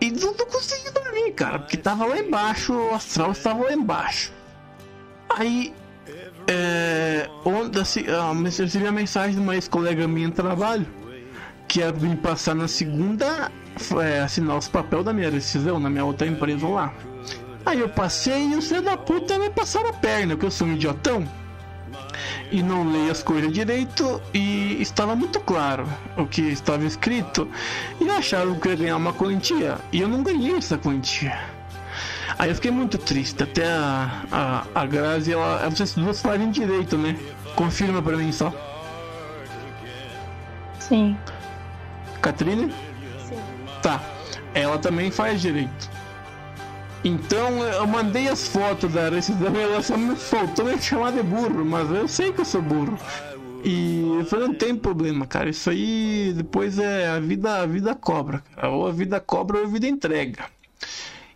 E 0.00 0.10
não, 0.10 0.34
não 0.34 0.46
consegui 0.46 0.90
dormir, 0.90 1.32
cara, 1.32 1.58
porque 1.58 1.76
tava 1.76 2.06
lá 2.06 2.18
embaixo, 2.18 2.72
o 2.74 2.94
astral 2.94 3.32
estava 3.32 3.64
lá 3.64 3.72
embaixo. 3.72 4.32
Aí, 5.28 5.72
é, 6.48 7.28
onde, 7.44 7.80
assim, 7.80 8.04
ah, 8.08 8.32
eu 8.34 8.42
recebi 8.42 8.86
a 8.86 8.92
mensagem 8.92 9.34
de 9.34 9.40
uma 9.40 9.54
ex-colega 9.54 10.06
minha 10.06 10.28
no 10.28 10.34
trabalho 10.34 10.86
que 11.66 11.80
ia 11.80 11.90
vir 11.90 12.16
passar 12.18 12.54
na 12.54 12.68
segunda 12.68 13.50
é, 14.02 14.20
assinar 14.20 14.56
os 14.56 14.68
papéis 14.68 15.04
da 15.04 15.12
minha 15.12 15.30
decisão 15.30 15.80
na 15.80 15.90
minha 15.90 16.04
outra 16.04 16.26
empresa 16.26 16.66
lá. 16.68 16.94
Aí 17.64 17.80
eu 17.80 17.88
passei 17.88 18.48
e 18.48 18.54
o 18.54 18.62
filho 18.62 18.82
da 18.82 18.96
puta 18.96 19.38
me 19.38 19.50
passaram 19.50 19.88
a 19.88 19.92
perna, 19.92 20.34
porque 20.34 20.46
eu 20.46 20.50
sou 20.50 20.68
um 20.68 20.74
idiotão 20.74 21.26
e 22.50 22.62
não 22.62 22.90
leio 22.90 23.10
as 23.10 23.22
coisas 23.22 23.52
direito 23.52 24.20
e 24.32 24.80
estava 24.80 25.16
muito 25.16 25.40
claro 25.40 25.88
o 26.16 26.26
que 26.26 26.42
estava 26.42 26.84
escrito 26.84 27.48
e 28.00 28.08
acharam 28.08 28.58
que 28.58 28.68
eu 28.68 28.72
ia 28.72 28.78
ganhar 28.78 28.96
uma 28.96 29.12
quantia 29.12 29.78
e 29.92 30.00
eu 30.00 30.08
não 30.08 30.22
ganhei 30.22 30.56
essa 30.56 30.78
quantia. 30.78 31.56
Aí 32.38 32.50
eu 32.50 32.54
fiquei 32.54 32.70
muito 32.70 32.98
triste, 32.98 33.42
até 33.42 33.66
a, 33.66 34.22
a, 34.30 34.66
a 34.74 34.86
Grazi, 34.86 35.32
ela, 35.32 35.68
vocês 35.70 35.94
duas 35.94 36.20
fazem 36.20 36.50
direito, 36.50 36.98
né? 36.98 37.16
Confirma 37.54 38.02
pra 38.02 38.16
mim 38.16 38.30
só. 38.30 38.52
Sim. 40.78 41.16
Catrine? 42.20 42.72
Sim. 43.26 43.38
Tá. 43.82 44.02
Ela 44.52 44.78
também 44.78 45.10
faz 45.10 45.40
direito. 45.40 45.95
Então 47.06 47.62
eu 47.62 47.86
mandei 47.86 48.26
as 48.26 48.48
fotos 48.48 48.92
da 48.92 49.08
rescisão 49.08 49.54
e 49.54 49.60
ela 49.60 49.80
só 49.80 49.96
me 49.96 50.16
faltou 50.16 50.64
me 50.64 50.76
chamar 50.82 51.12
de 51.12 51.22
burro, 51.22 51.64
mas 51.64 51.88
eu 51.88 52.08
sei 52.08 52.32
que 52.32 52.40
eu 52.40 52.44
sou 52.44 52.60
burro. 52.60 52.98
E 53.64 54.00
eu 54.18 54.26
falei, 54.26 54.48
não 54.48 54.54
tem 54.54 54.74
problema, 54.74 55.24
cara. 55.24 55.48
Isso 55.48 55.70
aí 55.70 56.32
depois 56.36 56.80
é 56.80 57.06
a 57.06 57.20
vida, 57.20 57.62
a 57.62 57.66
vida 57.66 57.94
cobra. 57.94 58.42
Ou 58.60 58.88
a 58.88 58.90
vida 58.90 59.20
cobra 59.20 59.58
ou 59.58 59.64
a 59.64 59.68
vida 59.68 59.86
entrega. 59.86 60.46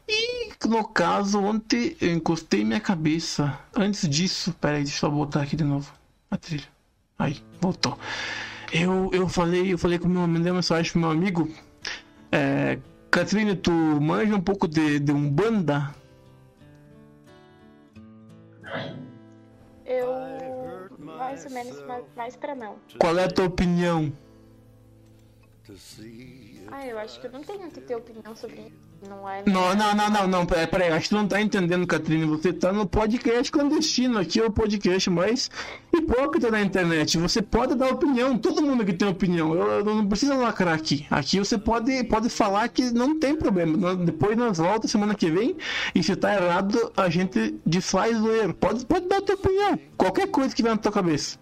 E 0.09 0.50
no 0.66 0.88
caso, 0.88 1.38
ontem 1.38 1.96
eu 2.00 2.14
encostei 2.14 2.64
minha 2.64 2.80
cabeça. 2.80 3.56
Antes 3.76 4.09
disso, 4.09 4.52
peraí, 4.61 4.83
deixa 4.83 5.06
eu 5.06 5.12
botar 5.12 5.42
aqui 5.42 5.54
de 5.54 5.62
novo 5.62 5.92
a 6.28 6.37
trilha. 6.37 6.66
Aí, 7.16 7.37
voltou. 7.61 7.96
Eu, 8.72 9.09
eu 9.12 9.28
falei, 9.28 9.72
eu 9.72 9.78
falei 9.78 10.00
com 10.00 10.09
meu 10.09 10.26
mandei 10.26 10.50
uma 10.50 10.56
mensagem 10.56 10.90
pro 10.90 11.00
meu 11.00 11.11
amigo. 11.11 11.48
É, 12.33 12.76
Catrine, 13.10 13.56
tu 13.56 13.72
manja 13.72 14.36
um 14.36 14.40
pouco 14.40 14.68
de, 14.68 15.00
de 15.00 15.12
Umbanda? 15.12 15.92
Eu. 19.84 20.08
Mais 20.98 21.44
ou 21.44 21.50
menos, 21.50 21.82
mais, 21.82 22.04
mais 22.16 22.36
pra 22.36 22.54
não. 22.54 22.76
Qual 22.98 23.18
é 23.18 23.24
a 23.24 23.28
tua 23.28 23.46
opinião? 23.46 24.12
Ah, 26.68 26.86
eu 26.86 26.98
acho 26.98 27.20
que 27.20 27.26
eu 27.26 27.32
não 27.32 27.42
tenho 27.42 27.70
que 27.70 27.80
ter 27.80 27.96
opinião 27.96 28.34
sobre 28.36 28.60
isso. 28.60 28.89
Não 29.08 29.26
é. 29.26 29.42
Não, 29.46 29.74
não, 29.74 29.94
não, 29.94 30.10
não, 30.10 30.28
não, 30.28 30.46
peraí, 30.46 30.66
peraí, 30.66 30.90
acho 30.90 31.04
que 31.04 31.08
tu 31.08 31.14
não 31.14 31.26
tá 31.26 31.40
entendendo, 31.40 31.86
Catrine. 31.86 32.26
Você 32.26 32.52
tá 32.52 32.70
no 32.70 32.86
podcast 32.86 33.50
clandestino. 33.50 34.18
Aqui 34.18 34.40
é 34.40 34.44
o 34.44 34.50
podcast 34.50 35.08
mais 35.08 35.50
hipócrita 35.92 36.50
da 36.50 36.60
internet. 36.60 37.16
Você 37.16 37.40
pode 37.40 37.74
dar 37.74 37.88
opinião, 37.88 38.36
todo 38.36 38.60
mundo 38.60 38.82
aqui 38.82 38.92
tem 38.92 39.08
opinião. 39.08 39.54
Eu, 39.54 39.70
eu 39.78 39.84
não 39.84 40.06
precisa 40.06 40.34
lacrar 40.34 40.74
aqui. 40.74 41.06
Aqui 41.10 41.38
você 41.38 41.56
pode, 41.56 42.04
pode 42.04 42.28
falar 42.28 42.68
que 42.68 42.90
não 42.90 43.18
tem 43.18 43.34
problema. 43.34 43.96
Depois 43.96 44.36
nós 44.36 44.58
voltamos 44.58 44.90
semana 44.90 45.14
que 45.14 45.30
vem 45.30 45.56
e 45.94 46.02
se 46.02 46.14
tá 46.14 46.34
errado, 46.34 46.92
a 46.94 47.08
gente 47.08 47.58
desfaz 47.64 48.20
o 48.20 48.30
erro. 48.30 48.52
Pode, 48.52 48.84
pode 48.84 49.08
dar 49.08 49.18
a 49.18 49.22
tua 49.22 49.34
opinião. 49.34 49.78
Qualquer 49.96 50.26
coisa 50.28 50.54
que 50.54 50.62
vier 50.62 50.74
na 50.74 50.80
tua 50.80 50.92
cabeça. 50.92 51.38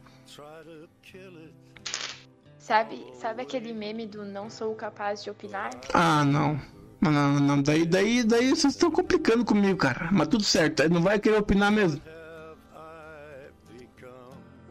Sabe, 2.60 3.02
sabe 3.14 3.40
aquele 3.40 3.72
meme 3.72 4.06
do 4.06 4.26
não 4.26 4.50
sou 4.50 4.74
capaz 4.74 5.24
de 5.24 5.30
opinar? 5.30 5.70
Ah, 5.94 6.22
não. 6.22 6.60
Não, 7.00 7.40
não. 7.40 7.62
Daí, 7.62 7.86
daí, 7.86 8.24
daí 8.24 8.50
vocês 8.50 8.74
estão 8.74 8.90
complicando 8.90 9.44
comigo, 9.44 9.76
cara. 9.76 10.08
Mas 10.10 10.28
tudo 10.28 10.42
certo. 10.42 10.88
Não 10.88 11.00
vai 11.00 11.18
querer 11.18 11.38
opinar 11.38 11.70
mesmo. 11.70 12.00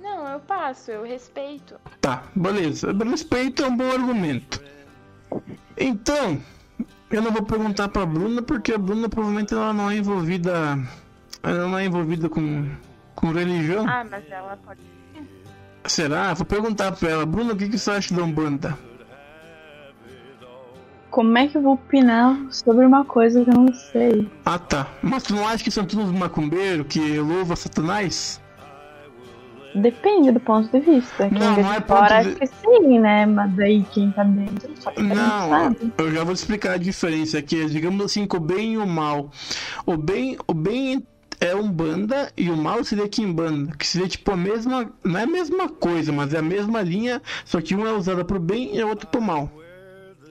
Não, 0.02 0.28
eu 0.28 0.40
passo, 0.40 0.92
eu 0.92 1.04
respeito. 1.04 1.76
Tá, 2.02 2.24
beleza. 2.36 2.92
Respeito 2.92 3.64
é 3.64 3.68
um 3.68 3.78
bom 3.78 3.92
argumento. 3.92 4.62
Então, 5.78 6.42
eu 7.10 7.22
não 7.22 7.32
vou 7.32 7.44
perguntar 7.44 7.88
pra 7.90 8.06
Bruna 8.06 8.42
porque 8.42 8.74
a 8.74 8.78
Bruna 8.78 9.08
provavelmente 9.08 9.54
ela 9.54 9.74
não 9.74 9.90
é 9.90 9.98
envolvida. 9.98 10.78
Ela 11.44 11.68
não 11.68 11.78
é 11.78 11.86
envolvida 11.86 12.28
com, 12.28 12.70
com 13.16 13.32
religião. 13.32 13.88
Ah, 13.88 14.06
mas 14.10 14.30
ela 14.30 14.58
pode. 14.58 14.82
Será? 15.86 16.34
Vou 16.34 16.46
perguntar 16.46 16.92
pra 16.92 17.10
ela, 17.10 17.26
Bruna, 17.26 17.54
o 17.54 17.58
que, 17.58 17.70
que 17.70 17.78
você 17.78 17.92
acha 17.92 18.14
da 18.14 18.22
Umbanda? 18.24 18.78
Como 21.18 21.36
é 21.36 21.48
que 21.48 21.58
eu 21.58 21.64
vou 21.64 21.74
opinar 21.74 22.38
sobre 22.52 22.86
uma 22.86 23.04
coisa 23.04 23.44
que 23.44 23.50
eu 23.50 23.54
não 23.56 23.74
sei? 23.74 24.30
Ah 24.46 24.60
tá. 24.60 24.86
Mas 25.02 25.24
tu 25.24 25.34
não 25.34 25.48
acha 25.48 25.64
que 25.64 25.72
são 25.72 25.84
todos 25.84 26.12
macumbeiros 26.12 26.86
que 26.88 27.18
louva 27.18 27.56
Satanás? 27.56 28.40
Depende 29.74 30.32
do 30.32 30.40
ponto 30.40 30.70
de 30.72 30.80
vista. 30.80 31.28
Quem 31.28 31.40
Não, 31.40 31.56
vê 31.56 31.64
não 31.64 31.72
de 31.72 31.78
é 31.78 31.82
fora 31.82 32.20
acha 32.20 32.30
de- 32.30 32.36
que 32.36 32.46
sim, 32.46 33.00
né? 33.00 33.26
Mas 33.26 33.52
daí 33.56 33.84
quem 33.92 34.12
tá 34.12 34.24
dentro 34.24 34.70
só 34.80 34.92
que 34.92 35.02
não 35.02 35.16
Não, 35.16 35.50
sabe. 35.50 35.92
eu 35.98 36.12
já 36.12 36.24
vou 36.24 36.34
explicar 36.36 36.74
a 36.74 36.78
diferença 36.78 37.40
aqui. 37.40 37.66
Digamos 37.66 38.06
assim, 38.06 38.28
com 38.28 38.38
o 38.38 38.40
bem 38.40 38.74
e 38.74 38.78
o 38.78 38.86
mal. 38.86 39.32
O 39.88 39.98
bem, 39.98 40.38
o 40.48 40.54
bem 40.54 41.04
é 41.42 41.56
Umbanda 41.56 42.32
e 42.38 42.48
o 42.52 42.56
mal 42.56 42.84
seria 42.84 43.10
Kimbanda. 43.10 43.76
Que 43.76 43.88
seria 43.88 44.08
tipo 44.08 44.32
a 44.32 44.38
mesma. 44.38 44.92
Não 45.04 45.20
é 45.20 45.24
a 45.24 45.28
mesma 45.28 45.68
coisa, 45.68 46.12
mas 46.12 46.32
é 46.32 46.38
a 46.38 46.44
mesma 46.44 46.84
linha. 46.84 47.20
Só 47.44 47.60
que 47.60 47.74
uma 47.74 47.90
é 47.90 47.94
usada 47.94 48.24
pro 48.24 48.40
bem 48.40 48.76
e 48.76 48.82
a 48.82 48.86
outra 48.86 49.08
pro 49.08 49.20
mal. 49.20 49.50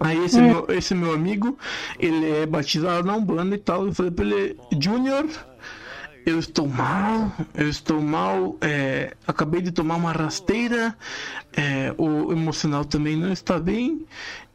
Aí 0.01 0.25
esse, 0.25 0.41
meu, 0.41 0.67
esse 0.69 0.95
meu 0.95 1.13
amigo, 1.13 1.59
ele 1.99 2.31
é 2.31 2.47
batizado 2.47 3.07
na 3.07 3.17
Umbanda 3.17 3.55
e 3.55 3.59
tal. 3.59 3.87
Eu 3.87 3.95
falei 3.95 4.11
pra 4.11 4.25
ele, 4.25 4.57
Junior, 4.79 5.27
eu 6.27 6.39
estou 6.39 6.67
mal, 6.67 7.33
eu 7.55 7.69
estou 7.69 8.01
mal, 8.01 8.57
é, 8.61 9.15
acabei 9.27 9.63
de 9.63 9.71
tomar 9.71 9.95
uma 9.95 10.13
rasteira, 10.13 10.97
é, 11.57 11.95
o 11.97 12.33
emocional 12.33 12.85
também 12.85 13.17
não 13.17 13.33
está 13.33 13.59
bem. 13.59 14.05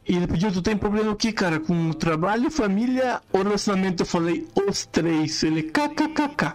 E 0.06 0.16
ele 0.16 0.26
pediu, 0.26 0.52
tu 0.52 0.60
tem 0.60 0.76
problema 0.76 1.12
o 1.12 1.16
que, 1.16 1.32
cara? 1.32 1.60
Com 1.60 1.92
trabalho, 1.92 2.50
família 2.50 3.20
ou 3.32 3.42
relacionamento? 3.42 4.02
Eu 4.02 4.06
falei, 4.06 4.46
os 4.68 4.84
três. 4.84 5.42
Ele, 5.44 5.62
kkkk. 5.62 6.52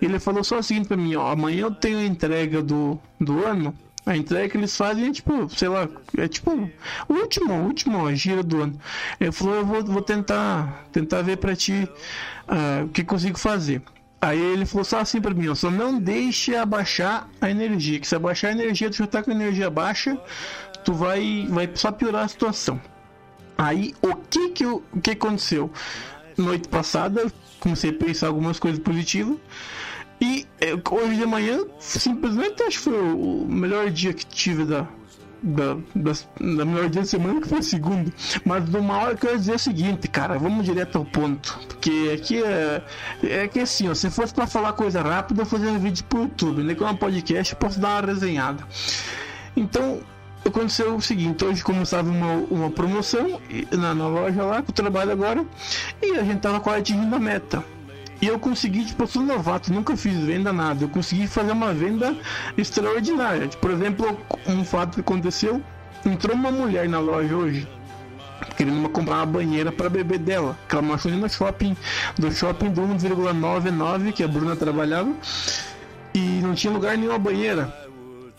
Ele 0.00 0.18
falou 0.20 0.44
só 0.44 0.58
o 0.58 0.62
seguinte 0.62 0.86
pra 0.86 0.96
mim, 0.96 1.14
ó, 1.16 1.30
amanhã 1.30 1.62
eu 1.62 1.74
tenho 1.74 1.98
a 1.98 2.04
entrega 2.04 2.62
do, 2.62 2.98
do 3.20 3.44
ano. 3.44 3.74
A 4.06 4.16
entrega 4.16 4.50
que 4.50 4.56
eles 4.58 4.76
fazem 4.76 5.08
é 5.08 5.12
tipo, 5.12 5.48
sei 5.48 5.68
lá, 5.68 5.88
é 6.18 6.28
tipo 6.28 6.50
o 7.08 7.14
último, 7.14 7.54
último 7.54 8.14
gira 8.14 8.42
do 8.42 8.62
ano. 8.62 8.78
Ele 9.18 9.32
falou, 9.32 9.54
eu 9.54 9.64
vou, 9.64 9.84
vou 9.84 10.02
tentar, 10.02 10.84
tentar 10.92 11.22
ver 11.22 11.38
pra 11.38 11.56
ti 11.56 11.88
ah, 12.46 12.82
o 12.84 12.88
que 12.88 13.02
consigo 13.02 13.38
fazer. 13.38 13.82
Aí 14.20 14.40
ele 14.40 14.66
falou 14.66 14.84
só 14.84 15.00
assim 15.00 15.20
pra 15.20 15.34
mim, 15.34 15.48
ó, 15.48 15.54
só 15.54 15.70
não 15.70 15.98
deixe 15.98 16.54
abaixar 16.56 17.28
a 17.40 17.50
energia, 17.50 18.00
que 18.00 18.06
se 18.06 18.14
abaixar 18.14 18.50
a 18.50 18.54
energia, 18.54 18.88
tu 18.88 18.96
já 18.96 19.06
tá 19.06 19.22
com 19.22 19.30
a 19.30 19.34
energia 19.34 19.68
baixa, 19.68 20.18
tu 20.82 20.94
vai, 20.94 21.46
vai 21.50 21.70
só 21.74 21.92
piorar 21.92 22.24
a 22.24 22.28
situação. 22.28 22.80
Aí 23.56 23.94
o 24.02 24.14
que 24.16 24.50
que, 24.50 24.66
o 24.66 24.82
que 25.02 25.10
aconteceu? 25.12 25.70
Noite 26.36 26.68
passada, 26.68 27.30
comecei 27.60 27.90
a 27.90 27.92
pensar 27.92 28.26
algumas 28.28 28.58
coisas 28.58 28.80
positivas. 28.80 29.36
E 30.20 30.46
hoje 30.90 31.16
de 31.16 31.26
manhã, 31.26 31.60
simplesmente 31.78 32.62
acho 32.62 32.78
que 32.78 32.84
foi 32.84 32.94
o 32.98 33.44
o 33.44 33.48
melhor 33.48 33.90
dia 33.90 34.12
que 34.14 34.24
tive 34.26 34.64
da, 34.64 34.86
da, 35.42 35.76
das- 35.94 36.26
da 36.40 36.64
melhor 36.64 36.88
dia 36.88 37.02
da 37.02 37.06
semana, 37.06 37.40
que 37.40 37.48
foi 37.48 37.58
a 37.58 37.62
segunda. 37.62 38.10
Mas 38.44 38.64
de 38.68 38.76
uma 38.76 38.96
hora 38.98 39.12
eu 39.12 39.18
quero 39.18 39.38
dizer 39.38 39.54
o 39.54 39.58
seguinte, 39.58 40.08
cara, 40.08 40.38
vamos 40.38 40.64
direto 40.64 40.96
ao 40.98 41.04
ponto. 41.04 41.58
Porque 41.68 42.12
aqui 42.14 42.42
é, 42.42 42.82
é 43.22 43.48
que 43.48 43.60
assim, 43.60 43.88
ó, 43.88 43.94
se 43.94 44.10
fosse 44.10 44.32
pra 44.32 44.46
falar 44.46 44.72
coisa 44.72 45.02
rápida, 45.02 45.42
eu 45.42 45.46
fazia 45.46 45.68
um 45.70 45.78
vídeo 45.78 46.04
pro 46.04 46.22
YouTube. 46.22 46.62
Nem 46.62 46.74
que 46.74 46.82
é 46.82 46.86
um 46.86 46.96
podcast, 46.96 47.52
eu 47.52 47.58
posso 47.58 47.78
dar 47.80 48.00
uma 48.02 48.12
resenhada. 48.12 48.64
Então, 49.56 50.00
aconteceu 50.44 50.94
o 50.96 51.00
seguinte, 51.00 51.44
hoje 51.44 51.62
começava 51.62 52.08
uma, 52.10 52.34
uma 52.50 52.70
promoção 52.70 53.40
na, 53.72 53.94
na 53.94 54.08
loja 54.08 54.42
lá, 54.42 54.62
que 54.62 54.70
eu 54.70 54.74
trabalho 54.74 55.12
agora, 55.12 55.44
e 56.02 56.16
a 56.18 56.24
gente 56.24 56.40
tava 56.40 56.60
quase 56.60 56.80
atingindo 56.80 57.14
a 57.14 57.18
meta. 57.20 57.62
E 58.20 58.26
eu 58.26 58.38
consegui, 58.38 58.84
tipo, 58.86 59.02
eu 59.02 59.06
sou 59.06 59.22
novato, 59.22 59.72
nunca 59.72 59.96
fiz 59.96 60.16
venda 60.18 60.52
nada. 60.52 60.84
Eu 60.84 60.88
consegui 60.88 61.26
fazer 61.26 61.52
uma 61.52 61.74
venda 61.74 62.16
extraordinária. 62.56 63.48
Por 63.48 63.70
exemplo, 63.70 64.18
um 64.46 64.64
fato 64.64 64.94
que 64.94 65.00
aconteceu, 65.00 65.62
entrou 66.06 66.34
uma 66.34 66.50
mulher 66.50 66.88
na 66.88 67.00
loja 67.00 67.36
hoje. 67.36 67.68
querendo 68.56 68.88
comprar 68.88 69.16
uma 69.16 69.26
banheira 69.26 69.72
para 69.72 69.88
bebê 69.88 70.18
dela. 70.18 70.56
Que 70.68 70.76
ela 70.76 70.94
achou 70.94 71.10
no 71.10 71.28
shopping, 71.28 71.76
do 72.18 72.30
shopping 72.32 72.70
do 72.70 72.82
1,99 72.82 74.12
que 74.12 74.22
a 74.22 74.28
Bruna 74.28 74.56
trabalhava 74.56 75.12
e 76.14 76.40
não 76.42 76.54
tinha 76.54 76.72
lugar 76.72 76.96
nenhuma 76.96 77.18
banheira. 77.18 77.72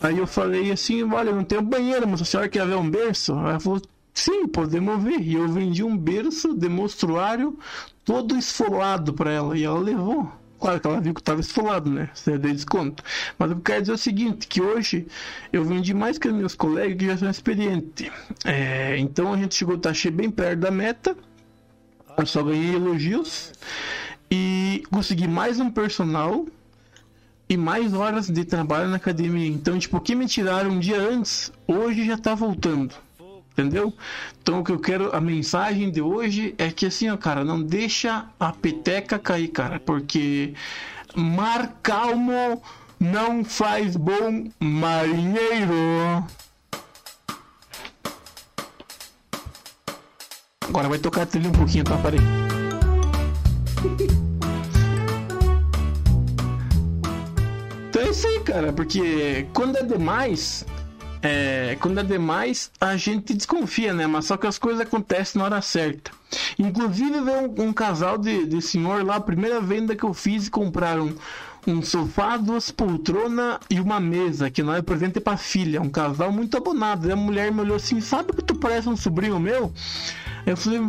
Aí 0.00 0.18
eu 0.18 0.26
falei 0.26 0.70
assim, 0.70 1.02
olha, 1.10 1.32
não 1.32 1.44
tem 1.44 1.60
banheira, 1.62 2.06
mas 2.06 2.20
a 2.22 2.24
senhora 2.24 2.48
quer 2.48 2.66
ver 2.66 2.76
um 2.76 2.88
berço? 2.88 3.34
Aí 3.34 3.50
ela 3.50 3.60
falou, 3.60 3.80
sim, 4.12 4.46
podemos 4.46 5.02
ver. 5.02 5.20
E 5.20 5.34
eu 5.34 5.48
vendi 5.48 5.82
um 5.82 5.96
berço 5.96 6.54
de 6.54 6.68
monstruário 6.68 7.58
todo 8.06 8.38
esfolado 8.38 9.12
para 9.12 9.32
ela 9.32 9.58
e 9.58 9.64
ela 9.64 9.80
levou. 9.80 10.32
Claro 10.58 10.80
que 10.80 10.86
ela 10.86 11.00
viu 11.00 11.12
que 11.12 11.20
estava 11.20 11.40
esfolado, 11.40 11.90
né? 11.90 12.08
Você 12.14 12.38
deu 12.38 12.54
desconto. 12.54 13.02
Mas 13.38 13.50
eu 13.50 13.60
quero 13.60 13.82
dizer 13.82 13.92
o 13.92 13.98
seguinte, 13.98 14.46
que 14.46 14.62
hoje 14.62 15.06
eu 15.52 15.62
vendi 15.64 15.92
mais 15.92 16.16
que 16.16 16.28
os 16.28 16.34
meus 16.34 16.54
colegas 16.54 16.96
que 16.96 17.06
já 17.06 17.18
são 17.18 17.28
experientes. 17.28 18.10
É, 18.44 18.96
então 18.96 19.34
a 19.34 19.36
gente 19.36 19.54
chegou, 19.54 19.76
tá 19.76 19.90
bem 20.12 20.30
perto 20.30 20.60
da 20.60 20.70
meta. 20.70 21.14
Eu 22.16 22.24
só 22.24 22.42
ganhei 22.42 22.76
elogios. 22.76 23.52
E 24.30 24.82
consegui 24.90 25.28
mais 25.28 25.60
um 25.60 25.68
personal 25.68 26.46
e 27.48 27.56
mais 27.56 27.92
horas 27.92 28.28
de 28.28 28.44
trabalho 28.44 28.88
na 28.88 28.96
academia. 28.96 29.48
Então, 29.48 29.78
tipo, 29.78 29.98
o 29.98 30.00
que 30.00 30.14
me 30.14 30.26
tiraram 30.26 30.70
um 30.70 30.78
dia 30.78 30.98
antes, 30.98 31.52
hoje 31.66 32.06
já 32.06 32.16
tá 32.16 32.34
voltando. 32.34 32.94
Entendeu? 33.56 33.94
Então, 34.42 34.60
o 34.60 34.64
que 34.64 34.70
eu 34.70 34.78
quero, 34.78 35.16
a 35.16 35.20
mensagem 35.20 35.90
de 35.90 36.02
hoje 36.02 36.54
é 36.58 36.70
que 36.70 36.84
assim, 36.84 37.08
ó, 37.08 37.16
cara, 37.16 37.42
não 37.42 37.62
deixa 37.62 38.26
a 38.38 38.52
peteca 38.52 39.18
cair, 39.18 39.48
cara, 39.48 39.80
porque 39.80 40.52
mar 41.14 41.78
calmo 41.82 42.62
não 43.00 43.42
faz 43.42 43.96
bom 43.96 44.50
marinheiro. 44.60 46.22
Agora 50.68 50.90
vai 50.90 50.98
tocar 50.98 51.22
a 51.22 51.26
trilha 51.26 51.48
um 51.48 51.52
pouquinho, 51.52 51.84
tá? 51.84 51.96
Parei. 51.96 52.20
Então 57.96 58.08
é 58.08 58.10
isso 58.10 58.26
aí, 58.26 58.40
cara, 58.40 58.72
porque 58.74 59.46
quando 59.54 59.78
é 59.78 59.82
demais, 59.82 60.66
é, 61.26 61.76
quando 61.80 61.98
é 61.98 62.04
demais, 62.04 62.70
a 62.80 62.96
gente 62.96 63.34
desconfia, 63.34 63.92
né? 63.92 64.06
Mas 64.06 64.26
só 64.26 64.36
que 64.36 64.46
as 64.46 64.58
coisas 64.58 64.80
acontecem 64.80 65.40
na 65.40 65.44
hora 65.44 65.60
certa. 65.60 66.12
Inclusive, 66.56 67.20
veio 67.20 67.52
um, 67.58 67.68
um 67.68 67.72
casal 67.72 68.16
de, 68.16 68.46
de 68.46 68.62
senhor 68.62 69.04
lá, 69.04 69.16
a 69.16 69.20
primeira 69.20 69.60
venda 69.60 69.96
que 69.96 70.04
eu 70.04 70.14
fiz, 70.14 70.48
compraram 70.48 71.12
um 71.66 71.82
sofá, 71.82 72.36
duas 72.36 72.70
poltronas 72.70 73.58
e 73.68 73.80
uma 73.80 73.98
mesa, 73.98 74.48
que 74.48 74.62
não 74.62 74.72
é 74.72 74.80
presente 74.80 75.18
pra 75.18 75.36
filha. 75.36 75.82
Um 75.82 75.90
casal 75.90 76.30
muito 76.30 76.56
abonado. 76.56 77.08
E 77.08 77.12
a 77.12 77.16
mulher 77.16 77.50
me 77.50 77.60
olhou 77.60 77.76
assim: 77.76 78.00
Sabe 78.00 78.32
que 78.32 78.42
tu 78.42 78.54
parece 78.54 78.88
um 78.88 78.96
sobrinho 78.96 79.40
meu? 79.40 79.72
Eu 80.46 80.56
falei, 80.56 80.80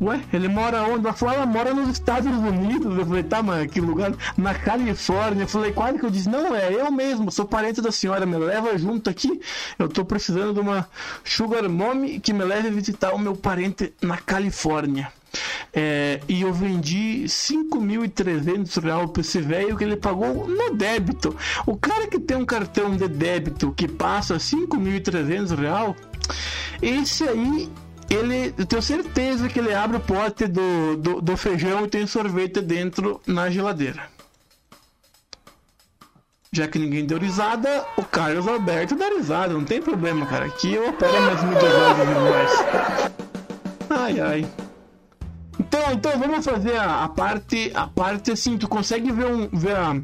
ué, 0.00 0.20
ele 0.32 0.48
mora 0.48 0.82
onde? 0.82 1.06
Ela 1.06 1.12
falou, 1.14 1.34
ela 1.36 1.46
mora 1.46 1.72
nos 1.72 1.88
Estados 1.88 2.28
Unidos. 2.28 2.98
Eu 2.98 3.06
falei, 3.06 3.22
tá, 3.22 3.40
mas 3.40 3.70
que 3.70 3.80
lugar? 3.80 4.12
Na 4.36 4.54
Califórnia. 4.54 5.44
Eu 5.44 5.48
falei, 5.48 5.72
quase 5.72 6.00
que 6.00 6.04
eu 6.04 6.10
disse, 6.10 6.28
não, 6.28 6.52
é 6.54 6.74
eu 6.74 6.90
mesmo, 6.90 7.30
sou 7.30 7.46
parente 7.46 7.80
da 7.80 7.92
senhora, 7.92 8.26
me 8.26 8.36
leva 8.36 8.76
junto 8.76 9.08
aqui. 9.08 9.40
Eu 9.78 9.88
tô 9.88 10.04
precisando 10.04 10.52
de 10.52 10.58
uma 10.58 10.88
Sugar 11.24 11.68
Mommy 11.68 12.18
que 12.18 12.32
me 12.32 12.44
leve 12.44 12.70
visitar 12.70 13.14
o 13.14 13.18
meu 13.18 13.36
parente 13.36 13.94
na 14.02 14.16
Califórnia. 14.16 15.12
É, 15.72 16.20
e 16.28 16.42
eu 16.42 16.52
vendi 16.52 17.24
5.300 17.24 18.82
reais 18.82 19.10
pra 19.10 19.20
esse 19.20 19.40
velho 19.40 19.76
que 19.76 19.84
ele 19.84 19.96
pagou 19.96 20.46
no 20.46 20.74
débito. 20.74 21.34
O 21.64 21.76
cara 21.76 22.08
que 22.08 22.18
tem 22.18 22.36
um 22.36 22.44
cartão 22.44 22.96
de 22.96 23.08
débito 23.08 23.72
que 23.72 23.86
passa 23.86 24.36
5.300 24.36 25.56
reais, 25.56 25.94
esse 26.82 27.24
aí 27.24 27.70
ele, 28.14 28.54
eu 28.58 28.66
tenho 28.66 28.82
certeza 28.82 29.48
que 29.48 29.58
ele 29.58 29.72
abre 29.74 29.96
o 29.96 30.00
pote 30.00 30.46
do, 30.46 30.96
do, 30.96 31.20
do, 31.20 31.36
feijão 31.36 31.84
e 31.84 31.88
tem 31.88 32.06
sorvete 32.06 32.60
dentro 32.60 33.20
na 33.26 33.50
geladeira. 33.50 34.10
Já 36.52 36.68
que 36.68 36.78
ninguém 36.78 37.06
deu 37.06 37.18
risada, 37.18 37.86
o 37.96 38.02
Carlos 38.02 38.46
Alberto 38.46 38.94
dá 38.94 39.08
risada, 39.08 39.54
não 39.54 39.64
tem 39.64 39.80
problema, 39.80 40.26
cara. 40.26 40.46
Aqui 40.46 40.74
eu 40.74 40.90
opero 40.90 41.22
mais 41.22 41.42
mídias 41.42 41.72
mais. 42.30 42.50
Ai, 43.88 44.20
ai. 44.20 44.46
Então, 45.58 45.92
então 45.92 46.18
vamos 46.18 46.44
fazer 46.44 46.76
a, 46.76 47.04
a, 47.04 47.08
parte, 47.08 47.72
a 47.74 47.86
parte 47.86 48.32
assim, 48.32 48.58
tu 48.58 48.68
consegue 48.68 49.10
ver 49.10 49.26
um, 49.26 49.48
ver 49.48 49.76
a, 49.76 49.96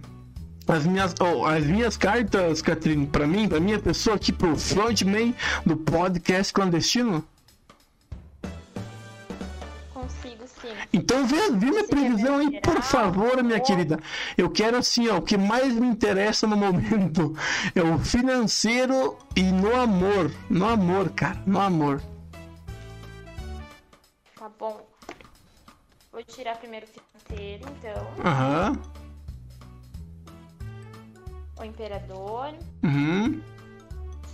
as 0.69 0.87
minhas, 0.87 1.15
oh, 1.21 1.45
as 1.45 1.67
minhas 1.67 1.97
cartas, 1.97 2.63
Catherine, 2.63 3.07
para 3.07 3.27
mim, 3.27 3.49
para 3.49 3.61
minha 3.61 3.79
pessoa 3.79 4.17
aqui 4.17 4.33
pro 4.33 4.57
frontman 4.57 5.35
do 5.67 5.77
podcast 5.77 6.53
clandestino? 6.53 7.23
Então 10.93 11.27
vê, 11.27 11.51
vê 11.51 11.71
minha 11.71 11.87
previsão 11.87 12.39
aí, 12.39 12.61
por 12.61 12.83
favor, 12.83 13.43
minha 13.43 13.61
querida. 13.61 13.99
Eu 14.37 14.51
quero 14.51 14.77
assim, 14.77 15.09
ó, 15.09 15.19
o 15.19 15.23
que 15.23 15.37
mais 15.37 15.75
me 15.75 15.87
interessa 15.87 16.47
no 16.47 16.57
momento 16.57 17.35
é 17.75 17.83
o 17.83 17.99
financeiro 17.99 19.19
e 19.37 19.43
no 19.43 19.75
amor. 19.75 20.31
No 20.51 20.69
amor, 20.69 21.11
cara, 21.11 21.41
no 21.47 21.61
amor. 21.61 22.03
Tá 24.37 24.49
bom. 24.59 24.87
Vou 26.11 26.23
tirar 26.25 26.57
primeiro 26.57 26.87
o 26.87 26.89
financeiro, 26.89 27.65
então. 27.79 28.25
Aham. 28.25 28.79
O 31.59 31.65
imperador. 31.65 32.55
Uhum. 32.83 33.43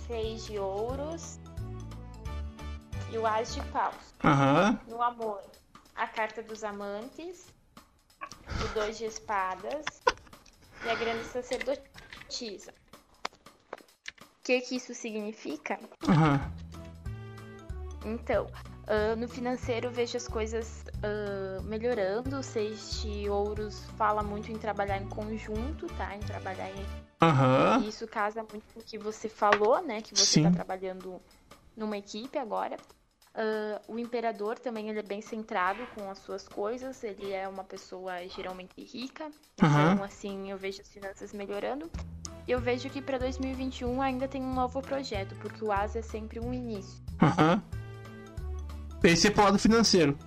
Seis 0.07 0.45
de 0.45 0.57
ouros. 0.57 1.39
E 3.11 3.17
o 3.17 3.25
as 3.25 3.53
de 3.53 3.61
paus. 3.65 3.95
Aham. 4.23 4.79
No 4.87 5.01
amor 5.01 5.41
a 5.95 6.07
carta 6.07 6.43
dos 6.43 6.63
amantes, 6.63 7.47
o 8.47 8.73
dois 8.73 8.97
de 8.97 9.05
espadas 9.05 9.85
e 10.85 10.89
a 10.89 10.95
grande 10.95 11.23
sacerdotisa. 11.25 12.73
O 13.71 14.43
que, 14.43 14.61
que 14.61 14.75
isso 14.75 14.93
significa? 14.93 15.79
Uhum. 16.07 16.65
Então, 18.05 18.45
uh, 18.45 19.15
no 19.17 19.27
financeiro 19.27 19.89
vejo 19.89 20.15
as 20.17 20.27
coisas 20.27 20.85
uh, 20.97 21.63
melhorando. 21.63 22.37
O 22.37 22.43
seis 22.43 23.01
de 23.01 23.27
ouros 23.27 23.83
fala 23.97 24.21
muito 24.21 24.51
em 24.51 24.57
trabalhar 24.59 25.01
em 25.01 25.09
conjunto, 25.09 25.87
tá? 25.97 26.15
Em 26.15 26.19
trabalhar 26.19 26.69
em. 26.69 26.75
Uhum. 27.23 27.89
Isso 27.89 28.07
casa 28.07 28.43
muito 28.43 28.71
com 28.71 28.79
o 28.79 28.83
que 28.83 28.99
você 28.99 29.27
falou, 29.27 29.81
né? 29.81 30.01
Que 30.01 30.13
você 30.13 30.41
está 30.41 30.51
trabalhando 30.51 31.19
numa 31.75 31.97
equipe 31.97 32.37
agora. 32.37 32.77
Uh, 33.35 33.93
o 33.93 33.99
imperador 33.99 34.57
também 34.57 34.89
ele 34.89 34.99
é 34.99 35.03
bem 35.03 35.21
centrado 35.21 35.85
com 35.93 36.09
as 36.09 36.19
suas 36.19 36.47
coisas, 36.47 37.03
ele 37.03 37.33
é 37.33 37.45
uma 37.49 37.65
pessoa 37.65 38.25
geralmente 38.29 38.81
rica, 38.81 39.25
uhum. 39.25 39.91
então 39.91 40.03
assim 40.05 40.49
eu 40.49 40.57
vejo 40.57 40.79
as 40.81 40.87
finanças 40.87 41.33
melhorando. 41.33 41.91
Eu 42.47 42.61
vejo 42.61 42.89
que 42.89 43.01
para 43.01 43.17
2021 43.17 44.01
ainda 44.01 44.25
tem 44.25 44.41
um 44.41 44.53
novo 44.53 44.81
projeto, 44.81 45.35
porque 45.41 45.65
o 45.65 45.71
ASA 45.71 45.99
é 45.99 46.01
sempre 46.01 46.39
um 46.39 46.53
início. 46.53 47.03
Uhum. 47.21 47.61
Esse 49.03 49.27
é 49.27 49.31
pro 49.31 49.43
lado 49.43 49.59
financeiro. 49.59 50.17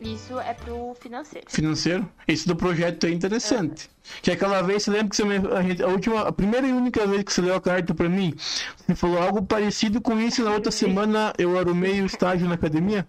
Isso 0.00 0.38
é 0.38 0.52
pro 0.52 0.94
financeiro. 1.00 1.46
Financeiro? 1.48 2.08
Esse 2.28 2.46
do 2.46 2.54
projeto 2.54 3.06
é 3.06 3.10
interessante. 3.10 3.88
Que 4.20 4.30
aquela 4.30 4.62
vez, 4.62 4.82
você 4.82 4.90
lembra 4.90 5.08
que 5.08 5.16
você 5.16 5.24
me, 5.24 5.36
a, 5.36 5.62
gente, 5.62 5.82
a, 5.82 5.88
última, 5.88 6.20
a 6.28 6.32
primeira 6.32 6.66
e 6.66 6.72
única 6.72 7.06
vez 7.06 7.22
que 7.22 7.32
você 7.32 7.40
leu 7.40 7.54
a 7.54 7.60
carta 7.60 7.94
pra 7.94 8.08
mim, 8.08 8.34
você 8.76 8.94
falou 8.94 9.22
algo 9.22 9.42
parecido 9.42 10.00
com 10.00 10.20
isso 10.20 10.42
e 10.42 10.44
na 10.44 10.52
outra 10.52 10.70
semana 10.70 11.32
eu 11.38 11.58
arrumei 11.58 12.02
o 12.02 12.06
estágio 12.06 12.46
na 12.46 12.54
academia? 12.54 13.06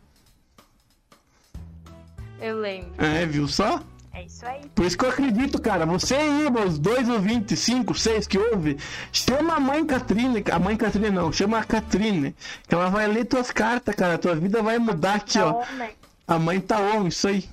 Eu 2.39 2.59
lembro. 2.59 2.91
É, 2.97 3.25
viu 3.25 3.47
só? 3.47 3.81
É 4.13 4.23
isso 4.23 4.45
aí. 4.45 4.61
Por 4.73 4.85
isso 4.85 4.97
que 4.97 5.05
eu 5.05 5.09
acredito, 5.09 5.61
cara. 5.61 5.85
Você 5.85 6.15
aí, 6.15 6.49
meus 6.49 6.79
dois 6.79 7.07
ouvintes, 7.09 7.59
cinco, 7.59 7.93
seis 7.93 8.25
que 8.25 8.37
ouve, 8.37 8.77
chama 9.11 9.55
a 9.55 9.59
mãe 9.59 9.85
Catrine. 9.85 10.43
A 10.51 10.57
mãe 10.57 10.77
Catrine 10.77 11.11
não, 11.11 11.31
chama 11.31 11.59
a 11.59 11.63
Catrine. 11.63 12.35
Que 12.67 12.73
ela 12.73 12.89
vai 12.89 13.07
ler 13.07 13.25
tuas 13.25 13.51
cartas, 13.51 13.93
cara. 13.93 14.17
Tua 14.17 14.35
vida 14.35 14.63
vai 14.63 14.79
mudar 14.79 15.15
aqui, 15.15 15.37
ó. 15.37 15.61
Homem. 15.61 15.89
A 16.27 16.37
mãe 16.37 16.59
tá 16.59 16.79
on, 16.79 17.07
isso 17.07 17.27
aí. 17.27 17.45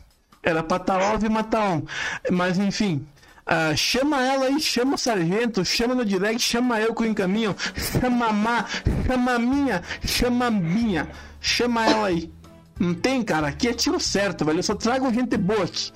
Era 0.43 0.63
pra 0.63 0.79
tá 0.79 0.99
off 1.15 1.25
e 1.25 1.29
matar 1.29 1.71
on. 1.71 1.83
Mas 2.31 2.59
enfim. 2.59 3.07
Uh, 3.47 3.77
chama 3.77 4.23
ela 4.23 4.47
aí, 4.47 4.59
chama 4.59 4.95
o 4.95 4.99
sargento, 4.99 5.65
chama 5.65 5.95
no 5.95 6.05
direct, 6.05 6.41
chama 6.41 6.81
eu 6.81 6.95
que 6.95 7.03
eu 7.03 7.11
encaminho, 7.11 7.55
chama 7.77 8.29
a 8.29 8.33
Má, 8.33 8.65
chama 9.07 9.35
a 9.35 9.39
minha, 9.39 9.83
chama 10.03 10.47
a 10.47 10.51
minha, 10.51 11.11
chama 11.43 11.87
ela 11.87 12.07
aí. 12.09 12.33
Não 12.81 12.95
tem, 12.95 13.23
cara, 13.23 13.49
aqui 13.49 13.69
é 13.69 13.75
tiro 13.75 14.01
certo, 14.01 14.47
velho. 14.47 14.61
Eu 14.61 14.63
só 14.63 14.75
trago 14.75 15.13
gente 15.13 15.37
boa 15.37 15.65
aqui. 15.65 15.93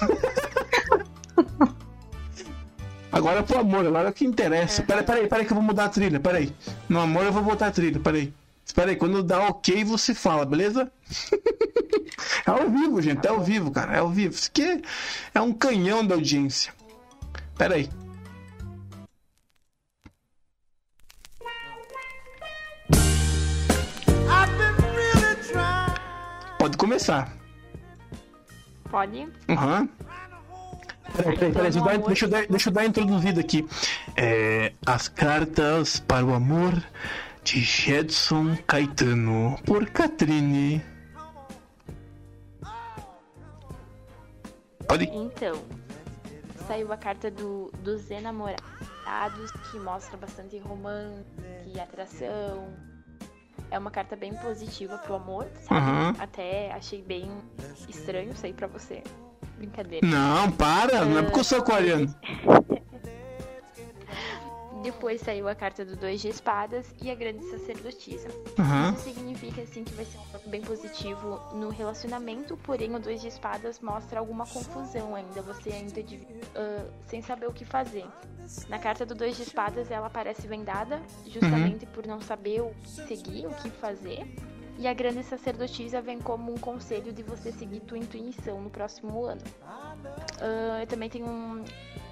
agora 3.10 3.42
pro 3.42 3.60
amor, 3.60 3.86
agora 3.86 4.08
é 4.08 4.10
o 4.10 4.14
que 4.14 4.26
interessa. 4.26 4.82
Peraí, 4.82 5.02
peraí, 5.02 5.26
peraí 5.26 5.46
que 5.46 5.52
eu 5.52 5.56
vou 5.56 5.64
mudar 5.64 5.86
a 5.86 5.88
trilha, 5.88 6.20
peraí. 6.20 6.52
No 6.86 7.00
amor 7.00 7.24
eu 7.24 7.32
vou 7.32 7.42
botar 7.42 7.68
a 7.68 7.70
trilha, 7.70 7.98
peraí. 7.98 8.32
Espera 8.64 8.90
aí, 8.90 8.96
quando 8.96 9.22
dá 9.22 9.48
ok, 9.48 9.84
você 9.84 10.14
fala, 10.14 10.46
beleza? 10.46 10.92
é 12.46 12.50
ao 12.50 12.70
vivo, 12.70 13.02
gente, 13.02 13.26
é 13.26 13.30
ao 13.30 13.40
vivo, 13.40 13.70
cara, 13.70 13.96
é 13.96 13.98
ao 13.98 14.10
vivo. 14.10 14.34
Isso 14.34 14.48
aqui 14.48 14.82
é 15.34 15.40
um 15.40 15.52
canhão 15.52 16.06
da 16.06 16.14
audiência. 16.14 16.72
Espera 17.52 17.74
aí. 17.74 17.90
Pode 26.58 26.76
começar. 26.76 27.32
Pode? 28.90 29.26
Aham. 29.48 29.80
Uhum. 29.80 29.88
Peraí, 31.16 31.36
peraí, 31.36 31.52
peraí, 31.52 31.70
deixa, 31.72 31.78
eu 31.78 31.84
dar, 31.84 31.98
deixa, 31.98 32.24
eu 32.24 32.28
dar, 32.28 32.46
deixa 32.46 32.68
eu 32.68 32.72
dar 32.72 32.86
introduzido 32.86 33.40
aqui. 33.40 33.66
É, 34.16 34.72
as 34.86 35.08
cartas 35.08 36.00
para 36.00 36.24
o 36.24 36.34
amor 36.34 36.72
de 37.50 37.64
Jedson 37.64 38.56
Caetano, 38.64 39.58
por 39.66 39.84
Catrine. 39.90 40.80
Pode? 44.86 45.06
Então, 45.06 45.60
saiu 46.68 46.92
a 46.92 46.96
carta 46.96 47.28
do, 47.28 47.72
dos 47.82 48.08
enamorados, 48.08 49.50
que 49.68 49.80
mostra 49.80 50.16
bastante 50.16 50.58
romance 50.58 51.24
e 51.74 51.80
atração. 51.80 52.72
É 53.68 53.76
uma 53.76 53.90
carta 53.90 54.14
bem 54.14 54.32
positiva 54.34 54.96
pro 54.98 55.16
amor, 55.16 55.48
sabe? 55.62 55.90
Uhum. 55.90 56.22
Até 56.22 56.70
achei 56.70 57.02
bem 57.02 57.28
estranho 57.88 58.32
sair 58.36 58.52
pra 58.52 58.68
você. 58.68 59.02
Brincadeira. 59.58 60.06
Não, 60.06 60.52
para, 60.52 61.04
não 61.04 61.18
é 61.18 61.22
porque 61.24 61.40
eu 61.40 61.44
sou 61.44 61.58
aquariano. 61.58 62.14
Depois 64.82 65.20
saiu 65.20 65.46
a 65.46 65.54
carta 65.54 65.84
do 65.84 65.94
Dois 65.94 66.20
de 66.20 66.28
Espadas 66.28 66.94
e 67.02 67.10
a 67.10 67.14
Grande 67.14 67.44
Sacerdotisa. 67.50 68.28
Uhum. 68.58 68.94
Isso 68.94 69.04
significa, 69.04 69.60
assim, 69.60 69.84
que 69.84 69.92
vai 69.92 70.04
ser 70.04 70.18
um 70.18 70.24
ponto 70.24 70.48
bem 70.48 70.62
positivo 70.62 71.40
no 71.52 71.68
relacionamento, 71.68 72.56
porém 72.56 72.94
o 72.94 72.98
Dois 72.98 73.20
de 73.20 73.28
Espadas 73.28 73.80
mostra 73.80 74.20
alguma 74.20 74.46
confusão 74.46 75.14
ainda, 75.14 75.42
você 75.42 75.70
ainda 75.70 76.00
uh, 76.00 76.90
sem 77.06 77.20
saber 77.20 77.46
o 77.46 77.52
que 77.52 77.64
fazer. 77.64 78.06
Na 78.68 78.78
carta 78.78 79.04
do 79.04 79.14
Dois 79.14 79.36
de 79.36 79.42
Espadas, 79.42 79.90
ela 79.90 80.08
parece 80.08 80.46
vendada, 80.46 81.00
justamente 81.26 81.84
uhum. 81.84 81.92
por 81.92 82.06
não 82.06 82.20
saber 82.20 82.62
o 82.62 82.74
que 82.82 82.88
seguir, 82.88 83.46
o 83.46 83.54
que 83.54 83.70
fazer. 83.70 84.26
E 84.78 84.88
a 84.88 84.94
grande 84.94 85.22
sacerdotisa 85.22 86.00
vem 86.00 86.18
como 86.18 86.54
um 86.54 86.56
conselho 86.56 87.12
de 87.12 87.22
você 87.22 87.52
seguir 87.52 87.80
tua 87.80 87.98
intuição 87.98 88.62
no 88.62 88.70
próximo 88.70 89.26
ano. 89.26 89.42
Uh, 90.40 90.80
eu 90.80 90.86
também 90.86 91.10
tenho 91.10 91.26
um, 91.26 91.62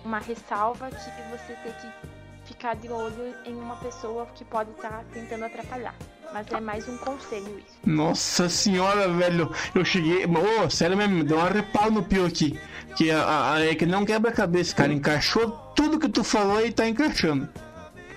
uma 0.05 0.19
ressalva 0.19 0.91
que 0.91 1.23
você 1.31 1.55
tem 1.62 1.73
que 1.73 2.18
ficar 2.59 2.75
de 2.75 2.89
olho 2.89 3.35
em 3.47 3.55
uma 3.55 3.77
pessoa 3.77 4.27
que 4.35 4.45
pode 4.45 4.71
estar 4.73 4.91
tá 4.91 5.05
tentando 5.13 5.45
atrapalhar. 5.45 5.95
Mas 6.33 6.47
é 6.51 6.61
mais 6.61 6.89
um 6.89 6.99
conselho 6.99 7.59
isso. 7.59 7.79
Nossa 7.87 8.49
senhora, 8.49 9.09
velho. 9.09 9.51
Eu 9.75 9.85
cheguei. 9.85 10.27
Ô, 10.27 10.65
oh, 10.65 10.69
sério 10.69 10.97
mesmo, 10.97 11.23
deu 11.23 11.39
uma 11.39 11.49
reparo 11.49 11.93
no 11.93 12.03
pio 12.03 12.27
aqui. 12.27 12.59
Que 12.97 13.13
a, 13.13 13.55
a, 13.55 13.65
é 13.65 13.75
que 13.77 13.87
não 13.87 14.05
quebra 14.05 14.31
a 14.31 14.35
cabeça, 14.35 14.75
cara. 14.75 14.93
Encaixou 14.93 15.51
tudo 15.75 16.01
que 16.01 16.09
tu 16.09 16.25
falou 16.25 16.61
e 16.67 16.73
tá 16.73 16.87
encaixando. 16.87 17.49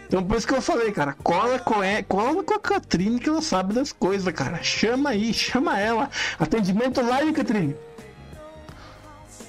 Então 0.08 0.24
por 0.24 0.36
isso 0.36 0.48
que 0.48 0.54
eu 0.54 0.62
falei, 0.62 0.92
cara, 0.92 1.16
cola 1.24 1.58
com, 1.60 1.82
é, 1.82 2.04
cola 2.04 2.44
com 2.44 2.54
a 2.54 2.60
Catrine 2.60 3.18
que 3.18 3.30
ela 3.30 3.42
sabe 3.42 3.74
das 3.74 3.94
coisas, 3.94 4.34
cara. 4.34 4.62
Chama 4.62 5.12
aí, 5.12 5.32
chama 5.34 5.80
ela. 5.80 6.10
Atendimento 6.38 7.00
live, 7.02 7.32
Catrine. 7.32 7.76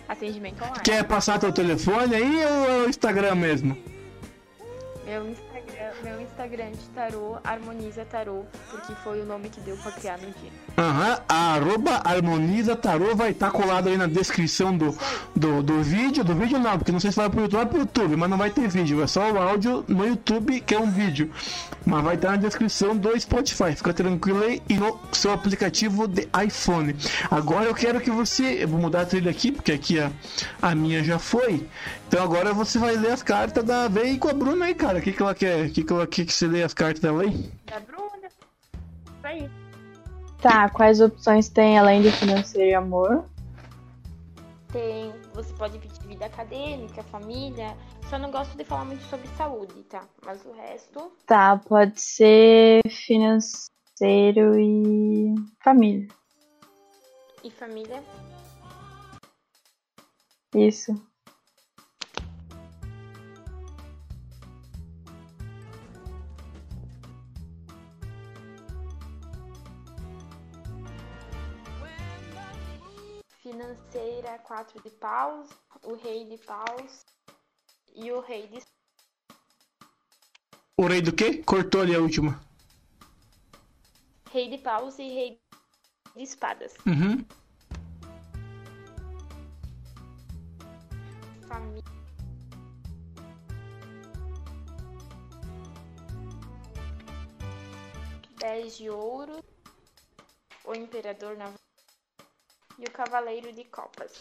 Atendimento 0.06 0.62
online. 0.62 0.82
Quer 0.84 1.02
passar 1.04 1.40
teu 1.40 1.50
telefone 1.50 2.14
aí 2.14 2.44
ou 2.44 2.70
é 2.70 2.84
o 2.84 2.88
Instagram 2.88 3.34
mesmo? 3.34 3.91
Meu 5.04 5.28
Instagram, 5.28 5.92
meu 6.04 6.20
Instagram 6.20 6.70
de 6.70 6.88
tarô 6.94 7.36
harmoniza 7.42 8.04
tarô, 8.04 8.44
porque 8.70 8.94
foi 9.02 9.20
o 9.20 9.26
nome 9.26 9.48
que 9.48 9.60
deu 9.60 9.76
pra 9.78 9.90
criar 9.90 10.16
no 10.18 10.26
dia. 10.26 10.50
Aham, 10.78 11.20
arroba 11.28 12.00
harmoniza 12.04 12.76
tarô 12.76 13.16
vai 13.16 13.30
estar 13.30 13.50
tá 13.50 13.52
colado 13.52 13.88
aí 13.88 13.96
na 13.96 14.06
descrição 14.06 14.76
do, 14.76 14.96
do, 15.34 15.60
do 15.62 15.82
vídeo. 15.82 16.22
Do 16.22 16.36
vídeo 16.36 16.58
não, 16.58 16.78
porque 16.78 16.92
não 16.92 17.00
sei 17.00 17.10
se 17.10 17.16
vai 17.16 17.28
pro 17.28 17.40
YouTube, 17.40 17.58
vai 17.58 17.66
pro 17.66 17.78
YouTube, 17.80 18.16
mas 18.16 18.30
não 18.30 18.38
vai 18.38 18.50
ter 18.50 18.68
vídeo, 18.68 19.02
é 19.02 19.06
só 19.08 19.30
o 19.30 19.38
áudio 19.38 19.84
no 19.88 20.06
YouTube, 20.06 20.60
que 20.60 20.74
é 20.74 20.78
um 20.78 20.90
vídeo. 20.90 21.30
Mas 21.84 22.04
vai 22.04 22.14
estar 22.14 22.28
tá 22.28 22.36
na 22.36 22.40
descrição 22.40 22.96
do 22.96 23.18
Spotify, 23.18 23.74
fica 23.74 23.92
tranquilo 23.92 24.44
aí 24.44 24.62
e 24.68 24.74
no 24.74 25.00
seu 25.10 25.32
aplicativo 25.32 26.06
de 26.06 26.28
iPhone. 26.44 26.94
Agora 27.28 27.64
eu 27.64 27.74
quero 27.74 28.00
que 28.00 28.10
você. 28.10 28.62
Eu 28.62 28.68
vou 28.68 28.80
mudar 28.80 29.00
a 29.00 29.06
trilha 29.06 29.30
aqui, 29.30 29.50
porque 29.50 29.72
aqui 29.72 29.98
a, 29.98 30.12
a 30.60 30.74
minha 30.74 31.02
já 31.02 31.18
foi. 31.18 31.66
Então 32.12 32.24
agora 32.24 32.52
você 32.52 32.78
vai 32.78 32.94
ler 32.94 33.10
as 33.10 33.22
cartas 33.22 33.64
da. 33.64 33.88
Vem 33.88 34.18
com 34.18 34.28
a 34.28 34.34
Bruna 34.34 34.66
aí, 34.66 34.74
cara. 34.74 34.98
O 34.98 35.00
que, 35.00 35.14
que 35.14 35.22
ela 35.22 35.34
quer? 35.34 35.64
O 35.64 35.72
que, 35.72 35.82
que 35.82 35.92
ela 35.94 36.06
quer 36.06 36.26
que 36.26 36.32
você 36.34 36.46
lê 36.46 36.62
as 36.62 36.74
cartas 36.74 37.00
dela 37.00 37.22
aí? 37.22 37.50
Da 37.64 37.80
Bruna. 37.80 38.28
Aí. 39.22 39.50
Tá, 40.38 40.68
quais 40.68 41.00
opções 41.00 41.48
tem 41.48 41.78
além 41.78 42.02
de 42.02 42.12
financeiro 42.12 42.68
e 42.68 42.74
amor? 42.74 43.24
Tem. 44.70 45.10
Você 45.32 45.54
pode 45.54 45.78
pedir 45.78 46.06
vida 46.06 46.26
acadêmica, 46.26 47.02
família. 47.04 47.74
Só 48.10 48.18
não 48.18 48.30
gosto 48.30 48.58
de 48.58 48.64
falar 48.64 48.84
muito 48.84 49.02
sobre 49.04 49.26
saúde, 49.28 49.82
tá? 49.84 50.04
Mas 50.22 50.44
o 50.44 50.52
resto. 50.52 51.12
Tá, 51.24 51.56
pode 51.66 51.98
ser 51.98 52.82
financeiro 52.90 54.60
e 54.60 55.34
família. 55.64 56.08
E 57.42 57.50
família? 57.50 58.04
Isso. 60.54 61.10
Financeira, 73.52 74.38
quatro 74.38 74.82
de 74.82 74.90
paus, 74.90 75.50
o 75.84 75.94
rei 75.94 76.24
de 76.24 76.38
paus 76.38 77.04
e 77.94 78.10
o 78.10 78.20
rei 78.20 78.46
de. 78.48 78.62
O 80.78 80.86
rei 80.86 81.02
do 81.02 81.12
quê? 81.12 81.42
Cortou 81.42 81.82
ali 81.82 81.94
a 81.94 81.98
última. 81.98 82.40
Rei 84.30 84.48
de 84.48 84.58
paus 84.58 84.98
e 84.98 85.02
rei 85.02 85.40
de 86.16 86.22
espadas. 86.22 86.74
Uhum. 86.86 87.24
Família. 91.46 91.82
Dez 98.38 98.78
de 98.78 98.88
ouro. 98.88 99.44
O 100.64 100.74
imperador 100.74 101.36
na 101.36 101.52
e 102.82 102.88
o 102.88 102.90
Cavaleiro 102.90 103.52
de 103.52 103.64
Copas. 103.64 104.12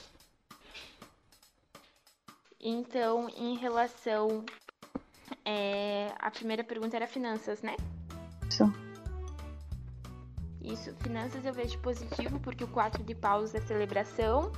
Então, 2.60 3.28
em 3.30 3.58
relação. 3.58 4.46
É, 5.44 6.14
a 6.20 6.30
primeira 6.30 6.64
pergunta 6.64 6.96
era 6.96 7.08
finanças, 7.08 7.62
né? 7.62 7.76
Isso. 8.48 8.64
Isso, 10.62 10.96
finanças 10.98 11.44
eu 11.44 11.54
vejo 11.54 11.80
positivo, 11.80 12.40
porque 12.40 12.64
o 12.64 12.68
4 12.68 13.04
de 13.04 13.16
paus 13.16 13.56
é 13.56 13.62
celebração. 13.62 14.52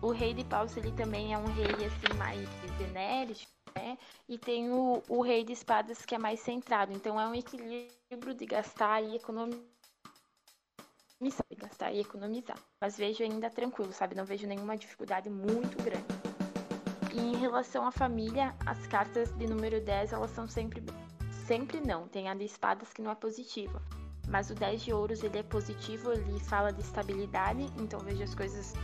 O 0.00 0.10
rei 0.10 0.32
de 0.32 0.44
paus, 0.44 0.74
ele 0.76 0.92
também 0.92 1.34
é 1.34 1.38
um 1.38 1.44
rei, 1.46 1.66
assim, 1.66 2.16
mais 2.16 2.48
enérgico, 2.80 3.52
né? 3.74 3.98
E 4.26 4.38
tem 4.38 4.70
o, 4.70 5.02
o 5.08 5.20
rei 5.20 5.44
de 5.44 5.52
espadas, 5.52 6.06
que 6.06 6.14
é 6.14 6.18
mais 6.18 6.40
centrado. 6.40 6.92
Então, 6.92 7.20
é 7.20 7.26
um 7.26 7.34
equilíbrio 7.34 8.32
de 8.34 8.46
gastar 8.46 9.02
e 9.02 9.16
economizar 9.16 9.77
missão 11.20 11.44
de 11.50 11.56
gastar 11.56 11.92
e 11.92 12.00
economizar. 12.00 12.58
Mas 12.80 12.96
vejo 12.96 13.22
ainda 13.22 13.50
tranquilo, 13.50 13.92
sabe? 13.92 14.14
Não 14.14 14.24
vejo 14.24 14.46
nenhuma 14.46 14.76
dificuldade 14.76 15.28
muito 15.28 15.76
grande. 15.82 16.06
E 17.12 17.18
em 17.18 17.36
relação 17.36 17.86
à 17.86 17.90
família, 17.90 18.54
as 18.64 18.86
cartas 18.86 19.32
de 19.32 19.46
número 19.46 19.80
10, 19.80 20.12
elas 20.12 20.30
são 20.30 20.46
sempre. 20.46 20.82
Sempre 21.46 21.80
não. 21.80 22.06
Tem 22.06 22.28
a 22.28 22.34
de 22.34 22.44
espadas 22.44 22.92
que 22.92 23.02
não 23.02 23.10
é 23.10 23.14
positiva. 23.14 23.82
Mas 24.28 24.50
o 24.50 24.54
10 24.54 24.82
de 24.82 24.92
ouros, 24.92 25.24
ele 25.24 25.38
é 25.38 25.42
positivo, 25.42 26.12
ele 26.12 26.38
fala 26.38 26.70
de 26.70 26.82
estabilidade. 26.82 27.66
Então 27.78 27.98
vejo 28.00 28.22
as 28.22 28.34
coisas, 28.34 28.74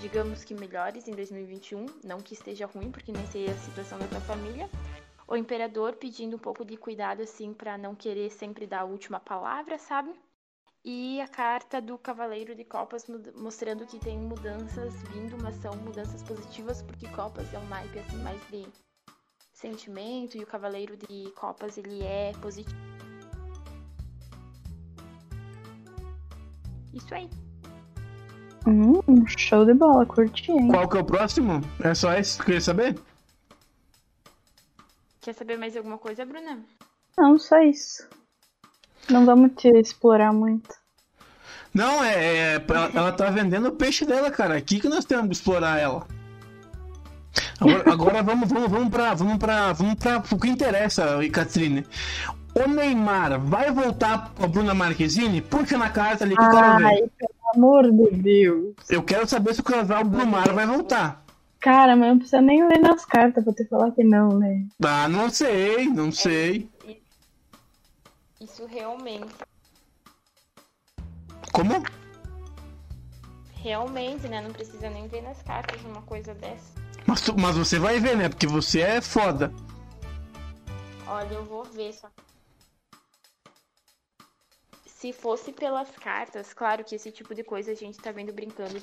digamos 0.00 0.44
que 0.44 0.54
melhores 0.54 1.08
em 1.08 1.12
2021. 1.12 1.86
Não 2.04 2.20
que 2.20 2.32
esteja 2.32 2.66
ruim, 2.66 2.90
porque 2.90 3.12
nem 3.12 3.26
sei 3.26 3.50
a 3.50 3.54
situação 3.56 3.98
da 3.98 4.06
tua 4.06 4.20
família. 4.20 4.70
O 5.28 5.36
imperador 5.36 5.96
pedindo 5.96 6.36
um 6.36 6.38
pouco 6.38 6.64
de 6.64 6.76
cuidado, 6.76 7.20
assim, 7.20 7.52
para 7.52 7.76
não 7.76 7.96
querer 7.96 8.30
sempre 8.30 8.64
dar 8.64 8.82
a 8.82 8.84
última 8.84 9.18
palavra, 9.18 9.76
sabe? 9.76 10.14
E 10.88 11.20
a 11.20 11.26
carta 11.26 11.82
do 11.82 11.98
Cavaleiro 11.98 12.54
de 12.54 12.62
Copas 12.64 13.04
mostrando 13.34 13.84
que 13.84 13.98
tem 13.98 14.16
mudanças 14.16 14.94
vindo, 15.12 15.36
mas 15.42 15.56
são 15.56 15.74
mudanças 15.78 16.22
positivas, 16.22 16.80
porque 16.80 17.08
Copas 17.08 17.52
é 17.52 17.58
um 17.58 17.66
naipe 17.66 17.98
assim 17.98 18.22
mais 18.22 18.40
de 18.48 18.64
sentimento 19.52 20.36
e 20.38 20.44
o 20.44 20.46
Cavaleiro 20.46 20.96
de 20.96 21.28
Copas 21.32 21.76
ele 21.76 22.04
é 22.04 22.30
positivo. 22.40 22.76
Isso 26.94 27.12
aí. 27.12 27.28
Hum, 28.64 29.26
show 29.26 29.64
de 29.64 29.74
bola, 29.74 30.06
curti, 30.06 30.52
hein? 30.52 30.68
Qual 30.68 30.88
que 30.88 30.98
é 30.98 31.00
o 31.00 31.04
próximo? 31.04 31.60
É 31.82 31.94
só 31.94 32.14
esse 32.14 32.38
que 32.38 32.44
queria 32.44 32.60
saber? 32.60 32.96
Quer 35.20 35.32
saber 35.32 35.58
mais 35.58 35.76
alguma 35.76 35.98
coisa, 35.98 36.24
Bruna? 36.24 36.64
Não, 37.18 37.36
só 37.36 37.60
isso. 37.60 38.08
Não 39.10 39.24
vamos 39.24 39.52
te 39.56 39.68
explorar 39.68 40.32
muito. 40.32 40.74
Não, 41.72 42.02
é, 42.02 42.54
é 42.54 42.64
ela, 42.68 42.90
ela 42.94 43.12
tá 43.12 43.30
vendendo 43.30 43.68
o 43.68 43.72
peixe 43.72 44.04
dela, 44.04 44.30
cara. 44.30 44.56
Aqui 44.56 44.80
que 44.80 44.88
nós 44.88 45.04
temos 45.04 45.26
que 45.26 45.34
explorar 45.34 45.78
ela. 45.78 46.06
Agora, 47.60 47.92
agora 47.92 48.22
vamos, 48.22 48.48
vamos, 48.48 48.70
vamos 48.70 48.88
para 48.88 49.14
vamos 49.14 49.36
para 49.36 49.72
vamos 49.72 49.94
para 49.94 50.22
o 50.30 50.38
que 50.38 50.48
interessa, 50.48 51.18
Catrine. 51.32 51.84
O 52.54 52.68
Neymar 52.68 53.38
vai 53.38 53.70
voltar 53.70 54.32
com 54.34 54.44
a 54.44 54.48
Bruna 54.48 54.72
Marquezine? 54.72 55.42
Puxa 55.42 55.76
na 55.76 55.90
carta 55.90 56.24
ali 56.24 56.34
que 56.34 56.42
eu 56.42 56.50
quero 56.50 56.78
ver. 56.78 56.84
Ai, 56.86 57.10
pelo 57.18 57.30
amor 57.54 57.92
de 57.92 58.16
Deus. 58.16 58.74
Eu 58.88 59.02
quero 59.02 59.28
saber 59.28 59.54
se 59.54 59.60
o 59.60 59.64
casal 59.64 60.02
Brumar 60.04 60.54
vai 60.54 60.66
voltar. 60.66 61.22
Cara, 61.60 61.94
mas 61.94 62.08
não 62.08 62.18
precisa 62.18 62.40
nem 62.40 62.66
ler 62.66 62.78
nas 62.78 63.04
cartas 63.04 63.44
pra 63.44 63.52
te 63.52 63.66
falar 63.66 63.90
que 63.90 64.02
não, 64.02 64.38
né? 64.38 64.64
Ah, 64.82 65.08
não 65.08 65.28
sei, 65.28 65.86
não 65.86 66.10
sei. 66.10 66.70
Isso 68.56 68.64
realmente, 68.64 69.34
Como? 71.52 71.74
realmente, 73.56 74.26
né? 74.28 74.40
Não 74.40 74.50
precisa 74.50 74.88
nem 74.88 75.06
ver 75.08 75.20
nas 75.20 75.42
cartas 75.42 75.78
uma 75.84 76.00
coisa 76.00 76.32
dessa. 76.32 76.72
Mas, 77.06 77.20
tu- 77.20 77.36
mas 77.38 77.54
você 77.54 77.78
vai 77.78 78.00
ver, 78.00 78.16
né? 78.16 78.30
Porque 78.30 78.46
você 78.46 78.80
é 78.80 79.02
foda. 79.02 79.52
Olha, 81.06 81.34
eu 81.34 81.44
vou 81.44 81.64
ver 81.64 81.92
só. 81.92 82.10
Se 84.86 85.12
fosse 85.12 85.52
pelas 85.52 85.90
cartas, 85.90 86.54
claro 86.54 86.82
que 86.82 86.94
esse 86.94 87.12
tipo 87.12 87.34
de 87.34 87.44
coisa 87.44 87.72
a 87.72 87.74
gente 87.74 87.98
tá 87.98 88.10
vendo 88.10 88.32
brincando, 88.32 88.80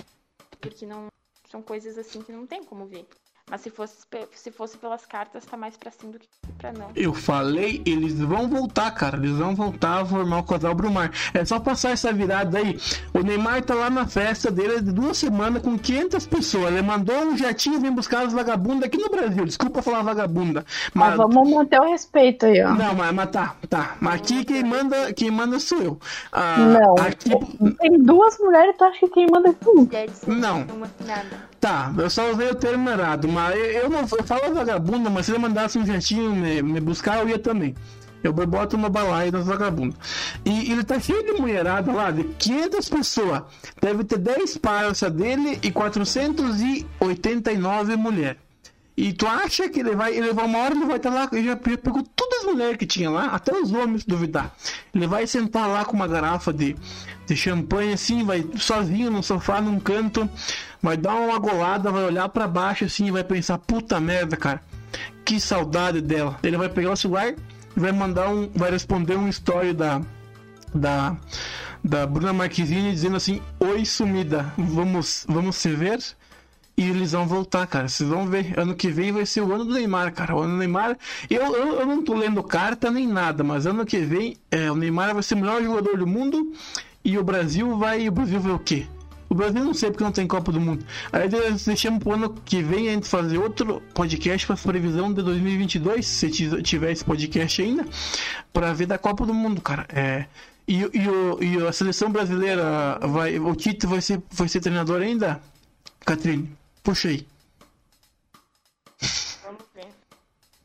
porque 0.62 0.86
não 0.86 1.08
são 1.50 1.64
coisas 1.64 1.98
assim 1.98 2.22
que 2.22 2.32
não 2.32 2.46
tem 2.46 2.64
como 2.64 2.86
ver. 2.86 3.08
Mas 3.50 3.62
se 3.62 3.70
fosse, 3.70 3.98
se 4.32 4.52
fosse 4.52 4.78
pelas 4.78 5.06
cartas, 5.06 5.46
tá 5.46 5.58
mais 5.58 5.76
pra 5.76 5.92
sim 5.92 6.10
do 6.10 6.18
que 6.18 6.28
pra 6.58 6.72
não. 6.72 6.90
Eu 6.96 7.14
falei, 7.14 7.82
eles 7.86 8.18
vão 8.20 8.48
voltar, 8.48 8.90
cara. 8.92 9.18
Eles 9.18 9.38
vão 9.38 9.54
voltar 9.54 10.02
a 10.02 10.06
formar 10.06 10.40
o 10.40 10.44
casal 10.44 10.74
Brumar. 10.74 11.12
É 11.34 11.44
só 11.44 11.60
passar 11.60 11.92
essa 11.92 12.12
virada 12.14 12.58
aí. 12.58 12.80
O 13.14 13.20
Neymar 13.20 13.62
tá 13.64 13.76
lá 13.76 13.90
na 13.90 14.08
festa 14.08 14.50
dele 14.50 14.82
de 14.82 14.92
duas 14.92 15.18
semanas 15.18 15.62
com 15.62 15.78
500 15.78 16.26
pessoas. 16.26 16.72
Ele 16.72 16.82
mandou 16.82 17.16
um 17.16 17.38
jatinho 17.38 17.80
vir 17.80 17.92
buscar 17.92 18.26
as 18.26 18.34
vagabundas 18.34 18.86
aqui 18.86 18.98
no 18.98 19.10
Brasil. 19.10 19.46
Desculpa 19.46 19.82
falar 19.82 20.04
vagabunda. 20.04 20.66
Mas, 20.94 21.10
Mas 21.10 21.18
vamos 21.18 21.50
manter 21.52 21.82
o 21.82 21.92
respeito 21.92 22.46
aí, 22.46 22.64
ó. 22.64 22.74
Não, 22.74 22.96
mas, 22.96 23.14
mas 23.14 23.30
tá, 23.30 23.56
tá. 23.70 23.98
Mas 24.00 24.16
aqui 24.16 24.46
quem 24.46 24.64
manda, 24.64 25.14
quem 25.14 25.30
manda 25.30 25.60
sou 25.60 25.80
eu. 25.80 26.00
Ah, 26.32 26.58
Não. 26.58 26.96
Aqui, 26.96 27.30
Tem 27.78 28.02
duas 28.02 28.38
mulheres, 28.40 28.76
tu 28.78 28.86
acha 28.86 29.00
que 29.00 29.10
quem 29.10 29.28
manda 29.30 29.50
é 29.50 29.54
tu? 29.54 29.88
Não. 30.28 30.64
Não 30.64 30.78
nada. 31.06 31.53
Tá, 31.64 31.92
eu 31.98 32.10
só 32.10 32.30
usei 32.30 32.50
o 32.50 32.56
termo 32.56 32.90
errado, 32.90 33.26
mas 33.30 33.56
eu, 33.56 33.64
eu 33.64 33.90
não 33.90 34.02
eu 34.02 34.24
falo 34.26 34.54
vagabunda, 34.54 35.10
mas 35.10 35.26
se 35.26 35.32
ele 35.32 35.40
mandasse 35.40 35.80
um 35.80 35.86
jatinho 35.86 36.36
me, 36.36 36.62
me 36.62 36.82
buscar, 36.82 37.20
eu 37.20 37.30
ia 37.30 37.40
também. 37.40 37.74
Eu 38.22 38.34
boto 38.34 38.76
uma 38.76 38.90
balaia 38.90 39.32
das 39.32 39.46
vagabundas. 39.46 39.98
E 40.44 40.74
ele 40.74 40.84
tá 40.84 41.00
cheio 41.00 41.24
de 41.24 41.32
mulherada 41.40 41.90
lá, 41.90 42.12
de 42.12 42.26
500 42.26 42.90
pessoas. 42.90 43.44
Deve 43.82 44.04
ter 44.04 44.18
10 44.18 44.58
parça 44.58 45.10
dele 45.10 45.58
e 45.64 45.72
489 45.72 47.96
mulheres. 47.96 48.43
E 48.96 49.12
tu 49.12 49.26
acha 49.26 49.68
que 49.70 49.80
ele 49.80 49.96
vai, 49.96 50.16
ele 50.16 50.30
uma 50.30 50.60
hora 50.60 50.76
ele 50.76 50.86
vai 50.86 50.98
estar 50.98 51.10
lá, 51.10 51.28
ele 51.32 51.46
já 51.48 51.56
pe- 51.56 51.78
pegou 51.78 52.04
todas 52.16 52.40
as 52.42 52.46
mulheres 52.46 52.78
que 52.78 52.86
tinha 52.86 53.10
lá, 53.10 53.26
até 53.28 53.52
os 53.52 53.72
homens, 53.72 54.06
duvidar. 54.06 54.54
Ele 54.94 55.08
vai 55.08 55.26
sentar 55.26 55.68
lá 55.68 55.84
com 55.84 55.96
uma 55.96 56.08
garrafa 56.08 56.54
de, 56.54 56.76
de 57.26 57.36
champanhe 57.36 57.94
assim, 57.94 58.24
vai 58.24 58.46
sozinho 58.56 59.10
no 59.10 59.24
sofá, 59.24 59.60
num 59.60 59.80
canto, 59.80 60.30
vai 60.82 60.96
dar 60.96 61.16
uma 61.16 61.40
golada, 61.40 61.92
vai 61.92 62.04
olhar 62.04 62.30
pra 62.30 62.48
baixo 62.48 62.86
assim 62.86 63.10
vai 63.12 63.24
pensar, 63.24 63.58
puta 63.58 64.00
merda, 64.00 64.38
cara, 64.38 64.62
que 65.26 65.40
saudade 65.40 66.00
dela. 66.00 66.38
Ele 66.44 66.58
vai 66.58 66.70
pegar 66.70 66.92
o 66.92 66.96
celular 66.96 67.30
e 67.30 67.80
vai 67.80 67.92
mandar 67.92 68.30
um, 68.30 68.48
vai 68.54 68.70
responder 68.70 69.16
um 69.16 69.28
story 69.28 69.74
da 69.74 70.02
da 70.74 71.18
da 71.84 72.06
Bruna 72.08 72.32
Marquezine 72.32 72.92
dizendo 72.92 73.16
assim: 73.18 73.42
"Oi 73.60 73.86
sumida, 73.86 74.54
vamos 74.58 75.26
vamos 75.28 75.56
se 75.56 75.70
ver?" 75.70 76.00
E 76.76 76.90
eles 76.90 77.12
vão 77.12 77.28
voltar, 77.28 77.68
cara. 77.68 77.88
Vocês 77.88 78.10
vão 78.10 78.28
ver. 78.28 78.58
Ano 78.60 78.74
que 78.76 78.90
vem 78.90 79.12
vai 79.12 79.26
ser 79.26 79.42
o 79.42 79.54
ano 79.54 79.64
do 79.66 79.74
Neymar, 79.74 80.12
cara. 80.14 80.36
O 80.36 80.40
ano 80.42 80.54
do 80.54 80.58
Neymar. 80.58 80.98
Eu, 81.30 81.42
eu, 81.56 81.80
eu 81.82 81.86
não 81.86 82.04
tô 82.04 82.16
lendo 82.16 82.42
carta 82.42 82.90
nem 82.90 83.08
nada, 83.08 83.44
mas 83.44 83.66
ano 83.68 83.86
que 83.86 84.00
vem 84.00 84.38
é, 84.50 84.72
o 84.72 84.76
Neymar 84.76 85.14
vai 85.14 85.22
ser 85.22 85.36
o 85.36 85.38
melhor 85.38 85.62
jogador 85.62 85.98
do 85.98 86.08
mundo. 86.08 86.52
E 87.06 87.18
o 87.18 87.24
Brasil 87.24 87.78
vai. 87.78 88.08
O 88.08 88.12
Brasil 88.12 88.40
vai 88.40 88.52
o 88.54 88.60
quê? 88.60 88.88
O 89.30 89.36
Brasil 89.36 89.64
não 89.64 89.74
sei 89.74 89.90
porque 89.90 90.04
não 90.04 90.12
tem 90.12 90.28
Copa 90.28 90.52
do 90.52 90.62
Mundo. 90.62 90.86
Aí 91.12 91.28
deixamos 91.66 92.04
pro 92.04 92.14
ano 92.14 92.36
que 92.46 92.62
vem 92.62 92.90
a 92.90 92.94
gente 92.94 93.08
fazer 93.08 93.40
outro 93.40 93.82
podcast 93.94 94.46
para 94.46 94.56
previsão 94.56 95.12
de 95.12 95.24
2022, 95.24 96.06
se 96.06 96.30
ti- 96.30 96.62
tiver 96.62 96.92
esse 96.92 97.04
podcast 97.04 97.60
ainda, 97.62 97.84
para 98.52 98.72
ver 98.74 98.86
da 98.86 98.98
Copa 99.00 99.26
do 99.26 99.34
Mundo, 99.34 99.60
cara. 99.60 99.88
É. 99.90 100.26
E, 100.68 100.82
e, 100.94 101.10
o, 101.10 101.44
e 101.44 101.68
a 101.68 101.72
seleção 101.72 102.12
brasileira 102.12 103.00
vai. 103.02 103.40
O 103.40 103.56
Tite 103.56 103.88
vai 103.88 104.02
ser, 104.02 104.22
vai 104.32 104.48
ser 104.48 104.60
treinador 104.60 105.02
ainda? 105.02 105.42
Catrine, 106.06 106.52
puxa 106.84 107.08
aí. 107.08 107.26
Vamos 109.44 109.64
ver. 109.74 109.88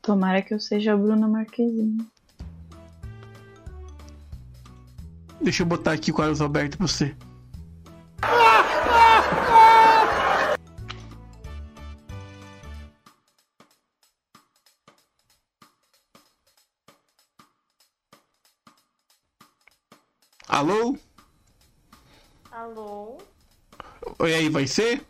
Tomara 0.01 0.41
que 0.41 0.53
eu 0.53 0.59
seja 0.59 0.93
a 0.93 0.97
Bruna 0.97 1.27
Marquezine. 1.27 2.05
Deixa 5.41 5.63
eu 5.63 5.67
botar 5.67 5.93
aqui 5.93 6.11
o 6.11 6.13
Carlos 6.13 6.41
Alberto 6.41 6.77
pra 6.77 6.85
você. 6.85 7.15
Alô? 20.47 20.97
Alô? 22.51 23.17
E 24.19 24.33
aí, 24.33 24.49
vai 24.49 24.67
ser? 24.67 25.08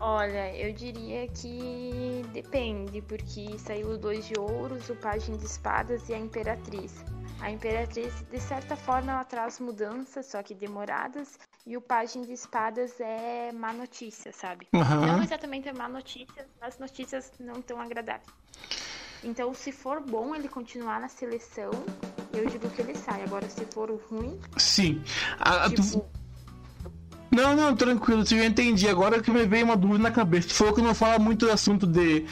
Olha, 0.00 0.56
eu 0.56 0.72
diria 0.72 1.28
que 1.28 2.24
depende, 2.32 3.02
porque 3.02 3.58
saiu 3.58 3.90
o 3.90 3.98
Dois 3.98 4.26
de 4.26 4.38
Ouros, 4.38 4.88
o 4.88 4.96
Pajem 4.96 5.36
de 5.36 5.44
Espadas 5.44 6.08
e 6.08 6.14
a 6.14 6.18
Imperatriz. 6.18 7.04
A 7.38 7.50
Imperatriz, 7.50 8.22
de 8.30 8.40
certa 8.40 8.76
forma, 8.76 9.12
ela 9.12 9.24
traz 9.24 9.60
mudanças, 9.60 10.26
só 10.26 10.42
que 10.42 10.54
demoradas, 10.54 11.38
e 11.66 11.76
o 11.76 11.80
Pajem 11.82 12.22
de 12.22 12.32
Espadas 12.32 12.98
é 13.00 13.52
má 13.52 13.72
notícia, 13.74 14.32
sabe? 14.32 14.68
Não 14.72 14.80
Aham. 14.80 15.22
exatamente 15.22 15.68
é 15.68 15.72
má 15.72 15.88
notícia, 15.88 16.46
mas 16.60 16.78
notícias 16.78 17.32
não 17.38 17.60
tão 17.60 17.78
agradáveis. 17.80 18.28
Então, 19.22 19.52
se 19.52 19.70
for 19.70 20.00
bom 20.00 20.34
ele 20.34 20.48
continuar 20.48 20.98
na 20.98 21.08
seleção, 21.08 21.86
eu 22.32 22.46
digo 22.46 22.70
que 22.70 22.80
ele 22.80 22.94
sai. 22.94 23.22
Agora, 23.22 23.48
se 23.48 23.66
for 23.66 23.90
ruim, 24.10 24.38
Sim. 24.56 25.02
A- 25.38 25.66
a- 25.66 25.70
tu- 25.70 25.82
tipo, 25.82 26.10
Não, 27.30 27.54
não, 27.54 27.76
tranquilo, 27.76 28.22
eu 28.22 28.26
já 28.26 28.44
entendi. 28.44 28.88
Agora 28.88 29.20
que 29.22 29.30
me 29.30 29.46
veio 29.46 29.64
uma 29.64 29.76
dúvida 29.76 30.02
na 30.02 30.10
cabeça. 30.10 30.48
Tu 30.48 30.54
falou 30.54 30.74
que 30.74 30.82
não 30.82 30.94
fala 30.94 31.18
muito 31.18 31.46
do 31.46 31.52
assunto 31.52 31.86
de, 31.86 32.24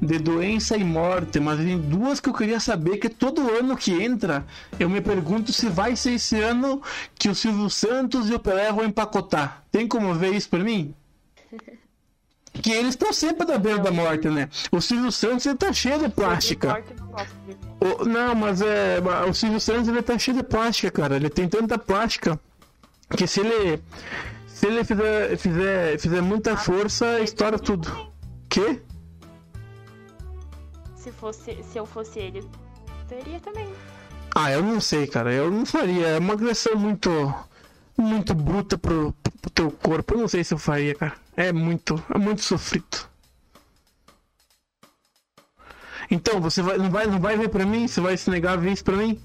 de 0.00 0.18
doença 0.18 0.76
e 0.78 0.82
morte, 0.84 1.38
mas 1.38 1.58
tem 1.58 1.78
duas 1.78 2.20
que 2.20 2.28
eu 2.30 2.32
queria 2.34 2.58
saber, 2.58 2.96
que 2.96 3.08
todo 3.10 3.50
ano 3.50 3.76
que 3.76 3.92
entra, 3.92 4.46
eu 4.80 4.88
me 4.88 5.00
pergunto 5.02 5.52
se 5.52 5.68
vai 5.68 5.94
ser 5.94 6.12
esse 6.12 6.40
ano 6.40 6.80
que 7.18 7.28
o 7.28 7.34
Silvio 7.34 7.68
Santos 7.68 8.30
e 8.30 8.34
o 8.34 8.38
Pelé 8.38 8.72
vão 8.72 8.84
empacotar. 8.84 9.62
Tem 9.70 9.86
como 9.86 10.14
ver 10.14 10.34
isso 10.34 10.48
pra 10.48 10.60
mim? 10.60 10.94
Que 12.62 12.72
eles 12.72 12.90
estão 12.94 13.12
sempre 13.12 13.46
da 13.46 13.58
beira 13.58 13.78
da 13.80 13.90
morte, 13.90 14.30
né? 14.30 14.48
O 14.72 14.80
Silvio 14.80 15.12
Santos 15.12 15.44
ele 15.44 15.56
tá 15.56 15.70
cheio 15.74 15.98
de 15.98 16.08
plástica. 16.08 16.82
O- 17.78 18.06
não, 18.06 18.34
mas 18.34 18.62
é. 18.62 18.96
O 19.28 19.34
Silvio 19.34 19.60
Santos 19.60 19.88
ele 19.88 20.00
tá 20.00 20.18
cheio 20.18 20.38
de 20.38 20.42
plástica, 20.42 20.90
cara. 20.90 21.16
Ele 21.16 21.28
tem 21.28 21.46
tanta 21.50 21.76
plástica 21.76 22.40
que 23.14 23.26
se 23.26 23.40
ele. 23.40 23.82
Se 24.56 24.68
ele 24.68 24.82
fizer, 24.84 25.36
fizer, 25.36 25.98
fizer 25.98 26.22
muita 26.22 26.56
força, 26.56 27.20
estoura 27.20 27.58
tudo. 27.58 28.10
Quê? 28.48 28.80
Se, 30.94 31.12
fosse, 31.12 31.62
se 31.62 31.76
eu 31.78 31.84
fosse 31.84 32.18
ele, 32.18 32.38
eu 32.38 33.06
teria 33.06 33.38
também. 33.38 33.68
Ah, 34.34 34.50
eu 34.50 34.62
não 34.62 34.80
sei, 34.80 35.06
cara. 35.06 35.30
Eu 35.30 35.50
não 35.50 35.66
faria. 35.66 36.06
É 36.06 36.18
uma 36.18 36.32
agressão 36.32 36.74
muito. 36.74 37.10
Muito 37.98 38.34
bruta 38.34 38.78
pro, 38.78 39.12
pro 39.42 39.50
teu 39.50 39.70
corpo. 39.70 40.14
Eu 40.14 40.20
não 40.20 40.28
sei 40.28 40.42
se 40.42 40.54
eu 40.54 40.58
faria, 40.58 40.94
cara. 40.94 41.12
É 41.36 41.52
muito. 41.52 42.02
É 42.14 42.16
muito 42.16 42.40
sofrido. 42.40 43.10
Então, 46.10 46.40
você 46.40 46.62
vai, 46.62 46.78
não, 46.78 46.90
vai, 46.90 47.06
não 47.06 47.20
vai 47.20 47.36
ver 47.36 47.50
pra 47.50 47.66
mim? 47.66 47.86
Você 47.86 48.00
vai 48.00 48.16
se 48.16 48.30
negar 48.30 48.54
a 48.54 48.56
ver 48.56 48.72
isso 48.72 48.84
pra 48.84 48.96
mim? 48.96 49.20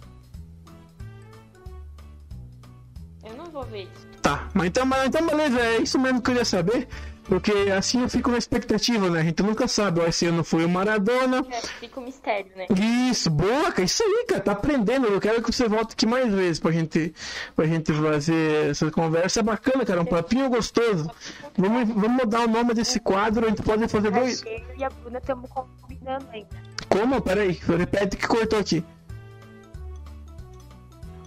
Eu 3.24 3.38
não 3.38 3.46
vou 3.46 3.64
ver 3.64 3.84
isso. 3.84 4.11
Tá, 4.22 4.48
mas 4.54 4.68
então, 4.68 4.86
mas 4.86 5.08
então 5.08 5.26
beleza, 5.26 5.60
é 5.60 5.78
isso 5.78 6.00
mesmo 6.00 6.22
que 6.22 6.30
eu 6.30 6.34
queria 6.34 6.46
saber. 6.46 6.88
Porque 7.24 7.52
assim 7.72 8.02
eu 8.02 8.10
fico 8.10 8.30
na 8.30 8.38
expectativa, 8.38 9.10
né? 9.10 9.22
A 9.22 9.24
gente 9.24 9.42
nunca 9.42 9.68
sabe, 9.68 10.02
ó, 10.02 10.06
esse 10.06 10.26
ano 10.26 10.44
foi 10.44 10.66
o 10.66 10.70
Maradona. 10.70 11.46
É, 11.50 11.62
fica 11.62 12.00
um 12.00 12.04
mistério, 12.04 12.52
né? 12.56 12.66
Isso, 13.10 13.30
boa, 13.30 13.72
cara, 13.72 13.84
isso 13.84 14.04
aí, 14.04 14.26
cara, 14.28 14.42
tá 14.42 14.52
aprendendo. 14.52 15.08
Eu 15.08 15.22
quero 15.22 15.42
que 15.42 15.52
você 15.52 15.68
volte 15.70 15.94
aqui 15.94 16.06
mais 16.06 16.34
vezes 16.34 16.60
pra 16.60 16.72
gente, 16.72 17.14
pra 17.56 17.66
gente 17.66 17.94
fazer 17.94 18.72
essa 18.72 18.92
conversa 18.92 19.40
É 19.40 19.44
bacana, 19.44 19.86
cara, 19.86 20.02
um 20.02 20.06
papinho 20.06 20.50
gostoso. 20.50 21.10
Vamos, 21.58 21.88
vamos 21.88 22.24
mudar 22.24 22.42
o 22.42 22.48
nome 22.50 22.74
desse 22.74 23.00
quadro, 23.00 23.46
a 23.46 23.50
gente 23.50 23.62
pode 23.62 23.88
fazer 23.88 24.12
dois. 24.12 24.44
Eu 24.44 24.62
e 24.78 24.84
a 24.84 24.90
Bruna 24.90 25.20
estamos 25.20 25.50
combinando 25.52 26.26
ainda. 26.34 26.50
Como? 26.90 27.22
Peraí, 27.22 27.58
repete 27.66 28.18
que 28.18 28.28
cortou 28.28 28.60
aqui. 28.60 28.84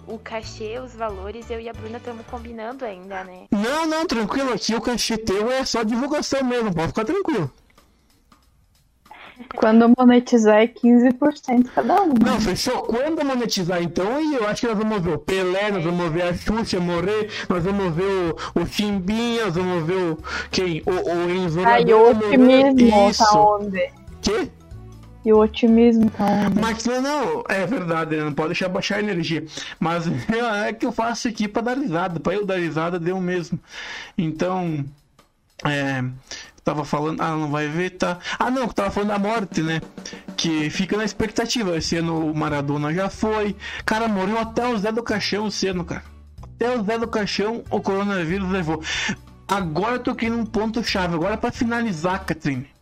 O 0.07 0.19
cachê, 0.19 0.79
os 0.79 0.93
valores, 0.93 1.49
eu 1.49 1.59
e 1.59 1.67
a 1.67 1.73
Bruna 1.73 1.97
estamos 1.97 2.25
combinando 2.27 2.85
ainda, 2.85 3.23
né? 3.23 3.45
Não, 3.51 3.85
não, 3.87 4.05
tranquilo, 4.05 4.53
aqui 4.53 4.75
o 4.75 4.81
cachê 4.81 5.17
teu 5.17 5.51
é 5.51 5.65
só 5.65 5.83
divulgação 5.83 6.43
mesmo, 6.43 6.73
pode 6.73 6.89
ficar 6.89 7.05
tranquilo. 7.05 7.51
Quando 9.55 9.91
monetizar 9.97 10.57
é 10.57 10.67
15% 10.67 11.69
cada 11.73 12.01
um. 12.03 12.13
Não, 12.13 12.39
fechou. 12.39 12.83
Quando 12.83 13.25
monetizar, 13.25 13.81
então, 13.81 14.15
aí 14.15 14.35
eu 14.35 14.47
acho 14.47 14.61
que 14.61 14.67
nós 14.67 14.77
vamos 14.77 15.01
ver 15.01 15.13
o 15.13 15.19
Pelé, 15.19 15.71
nós 15.71 15.83
vamos 15.83 16.11
ver 16.11 16.21
a 16.23 16.33
Xuxa 16.33 16.79
morrer, 16.79 17.29
nós 17.49 17.63
vamos 17.63 17.93
ver 17.93 18.03
o, 18.55 18.61
o 18.61 18.65
Chimbinha, 18.65 19.45
nós 19.45 19.55
vamos 19.55 19.85
ver 19.85 19.95
o. 19.95 20.17
Quem? 20.51 20.81
O, 20.85 20.91
o 20.91 21.29
Enzo 21.31 21.65
Aí 21.65 21.93
o 21.93 22.11
otimismo 22.11 23.09
Isso. 23.09 23.23
tá 23.23 23.39
onde? 23.39 23.91
Quê? 24.21 24.49
E 25.25 25.33
o 25.33 25.39
otimismo 25.39 26.07
tá 26.11 26.23
onde? 26.23 26.61
Mas 26.61 26.85
não, 26.85 27.43
é 27.49 27.65
verdade, 27.65 28.15
né? 28.15 28.23
não 28.23 28.33
pode 28.33 28.49
deixar 28.49 28.69
baixar 28.69 28.97
a 28.97 28.99
energia. 28.99 29.43
Mas 29.79 30.05
é 30.63 30.71
que 30.71 30.85
eu 30.85 30.91
faço 30.91 31.27
aqui 31.27 31.47
pra 31.47 31.63
dar 31.63 31.77
risada, 31.77 32.19
pra 32.19 32.35
eu 32.35 32.45
dar 32.45 32.59
risada 32.59 32.99
deu 32.99 33.19
mesmo. 33.19 33.59
Então, 34.15 34.85
é, 35.65 36.03
tava 36.63 36.85
falando, 36.85 37.21
ah, 37.21 37.31
não 37.31 37.49
vai 37.49 37.67
ver, 37.67 37.91
tá? 37.91 38.19
Ah, 38.37 38.51
não, 38.51 38.67
tava 38.67 38.91
falando 38.91 39.09
da 39.09 39.19
morte, 39.19 39.61
né? 39.61 39.81
Que 40.37 40.69
fica 40.69 40.95
na 40.95 41.03
expectativa. 41.03 41.75
Esse 41.75 41.97
ano 41.97 42.29
o 42.29 42.35
Maradona 42.35 42.93
já 42.93 43.09
foi. 43.09 43.55
Cara, 43.83 44.07
morreu 44.07 44.37
até 44.37 44.67
o 44.67 44.77
Zé 44.77 44.91
do 44.91 45.01
Caixão 45.01 45.47
esse 45.47 45.67
ano, 45.67 45.83
cara. 45.83 46.03
Até 46.43 46.77
o 46.77 46.83
Zé 46.83 46.99
do 46.99 47.07
Caixão 47.07 47.63
o 47.71 47.81
coronavírus 47.81 48.51
levou. 48.51 48.79
Agora 49.47 49.95
eu 49.95 49.99
tô 49.99 50.11
aqui 50.11 50.29
num 50.29 50.45
ponto 50.45 50.83
chave. 50.83 51.15
Agora 51.15 51.35
pra 51.35 51.51
finalizar, 51.51 52.23
Catrine. 52.25 52.74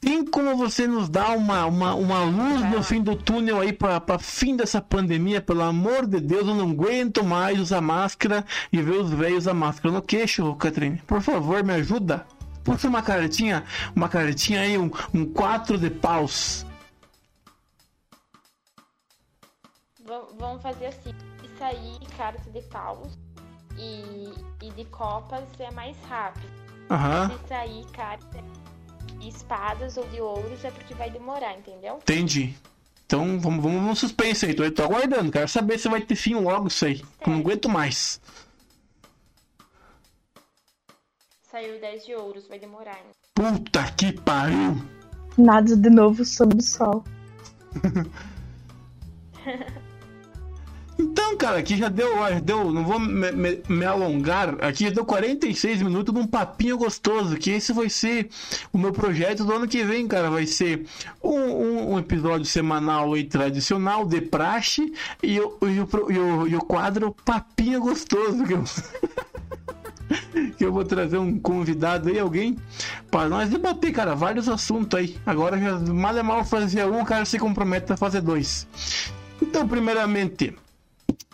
Tem 0.00 0.24
como 0.24 0.56
você 0.56 0.86
nos 0.86 1.08
dar 1.08 1.36
uma, 1.36 1.66
uma, 1.66 1.94
uma 1.94 2.22
luz 2.22 2.60
no 2.70 2.82
fim 2.84 3.02
do 3.02 3.16
túnel 3.16 3.60
aí 3.60 3.72
para 3.72 4.18
fim 4.18 4.54
dessa 4.56 4.80
pandemia? 4.80 5.40
Pelo 5.40 5.62
amor 5.62 6.06
de 6.06 6.20
Deus, 6.20 6.46
eu 6.46 6.54
não 6.54 6.70
aguento 6.70 7.24
mais 7.24 7.58
usar 7.58 7.80
máscara 7.80 8.44
e 8.72 8.80
ver 8.80 8.92
os 9.00 9.10
velhos 9.10 9.38
usar 9.38 9.54
máscara 9.54 9.92
no 9.92 10.00
queixo, 10.00 10.54
Catrine. 10.54 10.98
Por 11.06 11.20
favor, 11.20 11.64
me 11.64 11.72
ajuda. 11.74 12.24
Puxa 12.62 12.86
uma 12.86 13.02
caretinha, 13.02 13.64
uma 13.96 14.08
caretinha 14.08 14.60
aí, 14.60 14.78
um, 14.78 14.88
um 15.12 15.24
quatro 15.26 15.76
de 15.76 15.90
paus. 15.90 16.64
Va- 20.06 20.26
Vamos 20.38 20.62
fazer 20.62 20.86
assim. 20.86 21.12
Se 21.40 21.58
sair 21.58 21.98
carta 22.16 22.48
de 22.50 22.62
paus 22.68 23.18
e, 23.76 24.32
e 24.62 24.70
de 24.70 24.84
copas 24.86 25.42
é 25.58 25.70
mais 25.72 25.96
rápido. 26.08 26.46
Aham, 26.90 27.30
Se 27.30 27.48
sair 27.48 27.84
carta 27.92 28.38
espadas 29.20 29.96
ou 29.96 30.06
de 30.08 30.20
ouros 30.20 30.64
é 30.64 30.70
porque 30.70 30.94
vai 30.94 31.10
demorar, 31.10 31.56
entendeu? 31.56 31.96
entendi. 31.96 32.54
Então 33.06 33.40
vamos, 33.40 33.62
vamos 33.62 33.82
no 33.82 33.96
suspense 33.96 34.44
aí. 34.44 34.54
Tô, 34.54 34.64
eu 34.64 34.74
tô 34.74 34.82
aguardando, 34.82 35.32
quero 35.32 35.48
saber 35.48 35.78
se 35.78 35.88
vai 35.88 36.02
ter 36.02 36.14
fim 36.14 36.34
logo 36.34 36.68
isso 36.68 36.84
aí. 36.84 37.00
eu 37.00 37.32
não 37.32 37.40
aguento 37.40 37.68
mais. 37.68 38.20
Saiu 41.50 41.80
10 41.80 42.04
de 42.04 42.14
ouros, 42.14 42.46
vai 42.46 42.58
demorar. 42.58 43.00
Puta 43.34 43.90
que 43.92 44.12
pariu! 44.12 44.76
Nada 45.38 45.74
de 45.74 45.88
novo 45.88 46.24
sob 46.24 46.56
o 46.56 46.62
sol. 46.62 47.02
Então, 50.98 51.36
cara, 51.36 51.58
aqui 51.58 51.76
já 51.76 51.88
deu, 51.88 52.16
já 52.18 52.40
deu, 52.40 52.72
não 52.72 52.84
vou 52.84 52.98
me, 52.98 53.30
me- 53.30 53.62
me 53.68 53.84
alongar, 53.84 54.56
aqui 54.64 54.84
já 54.84 54.90
deu 54.90 55.04
46 55.04 55.80
minutos 55.82 56.12
de 56.12 56.20
um 56.20 56.26
papinho 56.26 56.76
gostoso, 56.76 57.36
que 57.36 57.50
esse 57.50 57.72
vai 57.72 57.88
ser 57.88 58.28
o 58.72 58.78
meu 58.78 58.92
projeto 58.92 59.44
do 59.44 59.52
ano 59.52 59.68
que 59.68 59.84
vem, 59.84 60.08
cara, 60.08 60.28
vai 60.28 60.44
ser 60.44 60.86
um, 61.22 61.30
um- 61.38 61.92
um 61.94 61.98
episódio 62.00 62.44
semanal 62.46 63.16
e 63.16 63.22
tradicional, 63.24 64.04
de 64.04 64.20
praxe, 64.20 64.92
e 65.22 65.38
o, 65.38 65.56
e 65.62 65.66
e 65.76 66.50
e 66.50 66.56
o 66.56 66.60
quadro 66.60 67.14
papinho 67.24 67.80
gostoso, 67.80 68.44
que 68.44 68.54
eu... 68.54 68.64
que 70.56 70.64
eu 70.64 70.72
vou 70.72 70.84
trazer 70.84 71.18
um 71.18 71.38
convidado 71.38 72.08
aí, 72.08 72.18
alguém, 72.18 72.56
para 73.10 73.28
nós 73.28 73.50
debater, 73.50 73.92
cara, 73.92 74.14
vários 74.16 74.48
assuntos 74.48 74.98
aí. 74.98 75.16
Agora, 75.24 75.58
já, 75.60 75.78
mal 75.78 76.16
é 76.16 76.22
mal 76.22 76.44
fazer 76.44 76.84
um, 76.86 77.02
o 77.02 77.04
cara 77.04 77.24
se 77.24 77.38
compromete 77.38 77.92
a 77.92 77.96
fazer 77.96 78.20
dois. 78.22 78.66
Então, 79.40 79.68
primeiramente, 79.68 80.54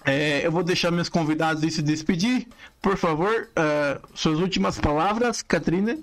é, 0.05 0.47
eu 0.47 0.53
vou 0.53 0.63
deixar 0.63 0.91
meus 0.91 1.09
convidados 1.09 1.63
se 1.71 1.83
despedir. 1.83 2.47
Por 2.81 2.97
favor, 2.97 3.49
é, 3.57 4.01
suas 4.15 4.39
últimas 4.39 4.79
palavras, 4.79 5.43
Catrina. 5.43 5.99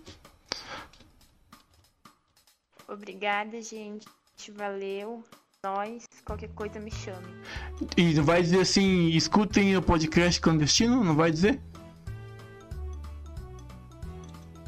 Obrigada, 2.87 3.61
gente. 3.61 4.07
Valeu. 4.55 5.23
Nós, 5.63 6.05
qualquer 6.25 6.49
coisa 6.55 6.79
me 6.79 6.89
chame. 6.89 7.27
E 7.95 8.13
vai 8.19 8.41
dizer 8.41 8.61
assim: 8.61 9.09
escutem 9.09 9.77
o 9.77 9.81
podcast 9.81 10.41
clandestino? 10.41 11.03
Não 11.03 11.15
vai 11.15 11.29
dizer? 11.29 11.61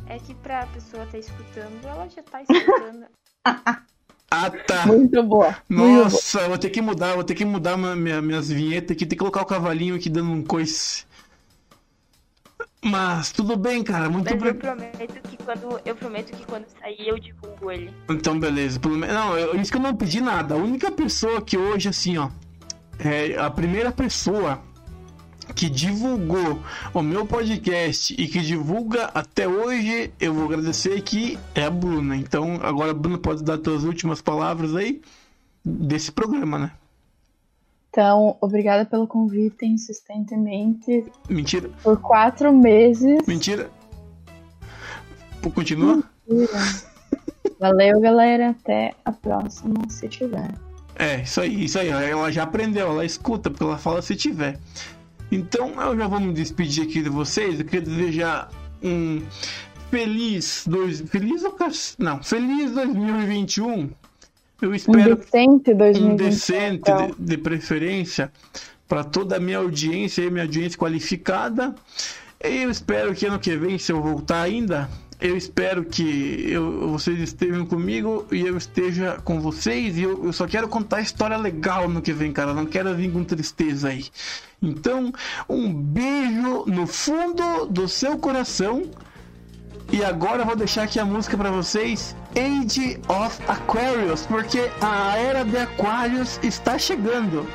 É 0.05 0.19
que 0.19 0.35
pra 0.35 0.67
pessoa 0.67 1.05
estar 1.05 1.17
escutando, 1.17 1.83
ela 1.85 2.07
já 2.07 2.21
tá 2.21 2.43
escutando. 2.43 3.07
Ah, 4.35 4.49
tá. 4.49 4.85
Muito 4.87 5.21
boa. 5.23 5.55
Muito 5.69 5.83
boa. 5.91 6.03
Nossa, 6.05 6.41
eu 6.41 6.49
vou 6.49 6.57
ter 6.57 6.69
que 6.71 6.81
mudar, 6.81 7.13
vou 7.13 7.23
ter 7.23 7.35
que 7.35 7.45
mudar 7.45 7.77
minha- 7.77 8.21
minhas 8.21 8.49
vinhetas 8.49 8.91
aqui, 8.95 9.05
tem 9.05 9.09
que 9.09 9.17
colocar 9.17 9.41
o 9.41 9.45
cavalinho 9.45 9.95
aqui 9.95 10.09
dando 10.09 10.31
um 10.31 10.41
coice. 10.43 11.05
Mas 12.85 13.31
tudo 13.31 13.55
bem, 13.55 13.81
cara, 13.83 14.09
muito 14.09 14.25
Mas 14.25 14.31
eu 14.43 14.49
obrigado. 14.49 14.77
prometo 14.77 15.21
que 15.29 15.37
quando 15.37 15.79
eu 15.85 15.95
prometo 15.95 16.35
que 16.35 16.45
quando 16.45 16.65
sair 16.81 17.07
eu 17.07 17.17
divulgo 17.17 17.71
ele. 17.71 17.93
Então, 18.09 18.37
beleza. 18.37 18.77
Pelo 18.79 18.97
menos, 18.97 19.15
não, 19.15 19.37
eu, 19.37 19.55
isso 19.61 19.71
que 19.71 19.77
eu 19.77 19.81
não 19.81 19.95
pedi 19.95 20.19
nada. 20.19 20.55
A 20.55 20.57
única 20.57 20.91
pessoa 20.91 21.41
que 21.41 21.57
hoje, 21.57 21.87
assim, 21.87 22.17
ó, 22.17 22.29
é 22.99 23.37
a 23.39 23.49
primeira 23.49 23.91
pessoa 23.91 24.59
que 25.55 25.69
divulgou 25.69 26.59
o 26.93 27.01
meu 27.01 27.25
podcast 27.25 28.13
e 28.13 28.27
que 28.27 28.39
divulga 28.41 29.05
até 29.13 29.47
hoje, 29.47 30.11
eu 30.19 30.33
vou 30.33 30.45
agradecer 30.45 30.93
aqui, 30.97 31.37
é 31.53 31.63
a 31.63 31.69
Bruna. 31.69 32.15
Então, 32.15 32.59
agora 32.61 32.91
a 32.91 32.93
Bruna 32.93 33.17
pode 33.17 33.43
dar 33.43 33.59
suas 33.63 33.83
últimas 33.83 34.21
palavras 34.21 34.75
aí 34.75 35.01
desse 35.63 36.11
programa, 36.11 36.57
né? 36.57 36.71
Então, 37.89 38.37
obrigada 38.41 38.85
pelo 38.85 39.05
convite 39.05 39.65
insistentemente 39.65 41.05
Mentira, 41.29 41.69
por 41.83 41.99
quatro 42.01 42.51
meses. 42.51 43.21
mentira. 43.27 43.69
Continua? 45.53 46.03
Valeu, 47.59 47.99
galera. 47.99 48.49
Até 48.49 48.95
a 49.05 49.11
próxima, 49.11 49.75
se 49.89 50.07
tiver. 50.07 50.51
É, 50.95 51.21
isso 51.21 51.41
aí, 51.41 51.65
isso 51.65 51.77
aí. 51.77 51.89
Ela 51.89 52.31
já 52.31 52.43
aprendeu, 52.43 52.87
ela 52.87 53.05
escuta, 53.05 53.49
porque 53.49 53.63
ela 53.63 53.77
fala 53.77 54.01
se 54.01 54.15
tiver. 54.15 54.59
Então, 55.33 55.73
eu 55.81 55.97
já 55.97 56.07
vou 56.07 56.19
me 56.19 56.31
despedir 56.31 56.83
aqui 56.83 57.01
de 57.01 57.09
vocês. 57.09 57.59
Eu 57.59 57.65
queria 57.65 57.81
desejar 57.81 58.49
um 58.83 59.21
feliz. 59.89 60.63
Dois, 60.67 61.01
feliz 61.01 61.43
Não, 61.97 62.21
feliz 62.21 62.71
2021. 62.71 63.89
Eu 64.61 64.69
Um 64.69 64.75
espero 64.75 65.15
decente 65.15 65.71
um 65.71 65.77
2021. 65.77 66.15
decente 66.15 66.75
então. 66.75 67.07
de, 67.07 67.15
de 67.17 67.37
preferência 67.37 68.31
para 68.87 69.03
toda 69.03 69.37
a 69.37 69.39
minha 69.39 69.57
audiência 69.57 70.21
e 70.21 70.29
minha 70.29 70.43
audiência 70.43 70.77
qualificada. 70.77 71.73
Eu 72.39 72.69
espero 72.69 73.15
que 73.15 73.25
ano 73.25 73.39
que 73.39 73.55
vem, 73.57 73.77
se 73.79 73.91
eu 73.91 74.01
voltar 74.01 74.41
ainda, 74.41 74.89
eu 75.19 75.35
espero 75.37 75.83
que 75.85 76.45
eu- 76.49 76.89
vocês 76.89 77.19
estejam 77.19 77.65
comigo 77.65 78.25
e 78.31 78.41
eu 78.41 78.57
esteja 78.57 79.19
com 79.23 79.39
vocês. 79.39 79.97
E 79.97 80.03
eu, 80.03 80.25
eu 80.25 80.33
só 80.33 80.45
quero 80.47 80.67
contar 80.67 81.01
história 81.01 81.37
legal 81.37 81.89
no 81.89 82.01
que 82.01 82.11
vem, 82.13 82.31
cara. 82.31 82.53
Não 82.53 82.65
quero 82.65 82.93
vir 82.95 83.11
com 83.11 83.23
tristeza 83.23 83.89
aí. 83.89 84.05
Então, 84.61 85.11
um 85.47 85.73
beijo 85.73 86.65
no 86.67 86.87
fundo 86.87 87.65
do 87.65 87.87
seu 87.87 88.17
coração. 88.17 88.83
E 89.91 90.03
agora 90.03 90.41
eu 90.41 90.45
vou 90.45 90.55
deixar 90.55 90.83
aqui 90.83 90.97
a 90.99 91.05
música 91.05 91.37
pra 91.37 91.51
vocês, 91.51 92.15
Age 92.35 92.97
of 93.07 93.39
Aquarius, 93.47 94.25
porque 94.25 94.71
a 94.81 95.17
era 95.17 95.43
de 95.43 95.57
Aquários 95.57 96.39
está 96.41 96.77
chegando. 96.79 97.45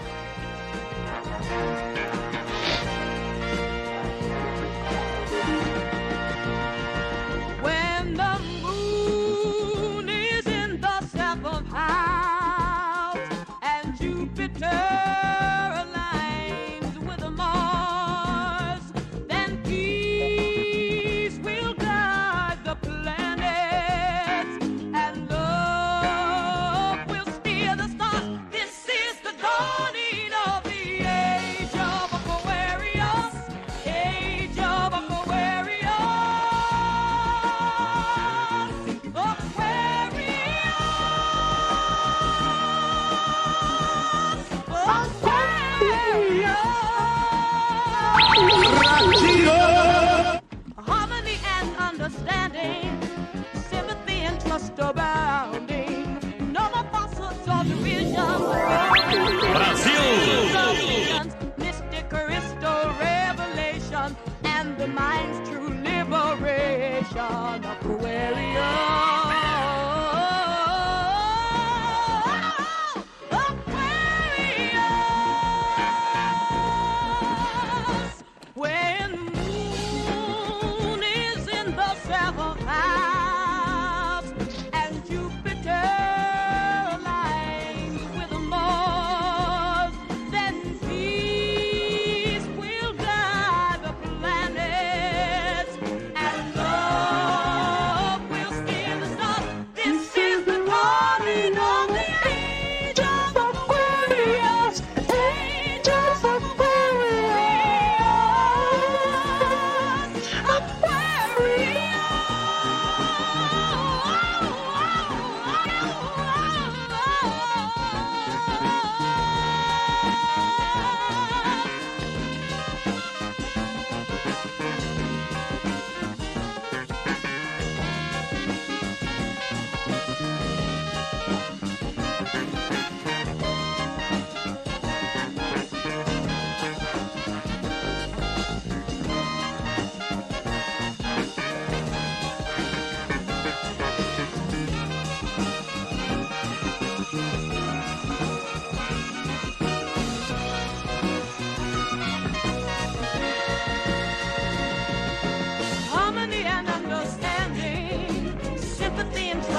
Harmony 50.76 51.38
and 51.56 51.76
understanding, 51.76 53.00
sympathy 53.70 54.20
and 54.28 54.40
trust 54.40 54.72
abounding. 54.78 56.52
No 56.52 56.70
more 56.74 56.84
falsehoods 56.92 57.48
or 57.48 57.64
division. 57.64 58.14
Brasil! 59.52 61.37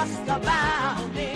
Just 0.00 0.22
about 0.28 1.14
it. 1.14 1.29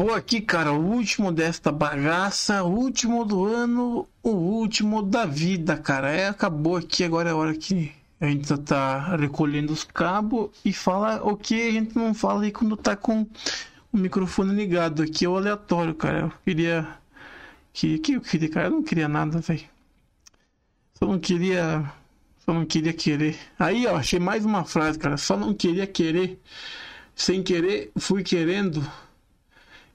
Acabou 0.00 0.14
aqui, 0.14 0.40
cara. 0.40 0.72
O 0.72 0.80
último 0.80 1.30
desta 1.30 1.70
bagaça, 1.70 2.64
o 2.64 2.68
último 2.68 3.22
do 3.24 3.44
ano, 3.44 4.08
o 4.22 4.30
último 4.30 5.02
da 5.02 5.26
vida, 5.26 5.76
cara. 5.76 6.10
É, 6.10 6.28
acabou 6.28 6.76
aqui. 6.76 7.04
Agora 7.04 7.28
é 7.28 7.32
a 7.32 7.36
hora 7.36 7.54
que 7.54 7.92
a 8.18 8.26
gente 8.26 8.56
tá 8.58 9.14
recolhendo 9.16 9.72
os 9.72 9.84
cabos 9.84 10.50
e 10.64 10.72
fala 10.72 11.22
o 11.22 11.36
que 11.36 11.68
a 11.68 11.70
gente 11.70 11.94
não 11.94 12.14
fala 12.14 12.44
aí 12.44 12.50
quando 12.50 12.76
tá 12.78 12.96
com 12.96 13.26
o 13.92 13.98
microfone 13.98 14.54
ligado. 14.54 15.02
Aqui 15.02 15.26
é 15.26 15.28
o 15.28 15.36
aleatório, 15.36 15.94
cara. 15.94 16.20
Eu 16.20 16.32
queria. 16.44 16.88
Que, 17.72 17.98
que 17.98 18.14
eu 18.14 18.22
queria, 18.22 18.48
cara? 18.48 18.66
Eu 18.68 18.72
não 18.72 18.82
queria 18.82 19.08
nada, 19.08 19.38
velho. 19.40 19.64
Só 20.94 21.06
não 21.06 21.18
queria. 21.18 21.92
Só 22.46 22.54
não 22.54 22.64
queria 22.64 22.94
querer. 22.94 23.38
Aí, 23.58 23.86
ó, 23.86 23.96
achei 23.96 24.18
mais 24.18 24.46
uma 24.46 24.64
frase, 24.64 24.98
cara. 24.98 25.18
Só 25.18 25.36
não 25.36 25.52
queria 25.52 25.86
querer 25.86 26.40
sem 27.14 27.42
querer, 27.42 27.92
fui 27.98 28.22
querendo 28.22 28.82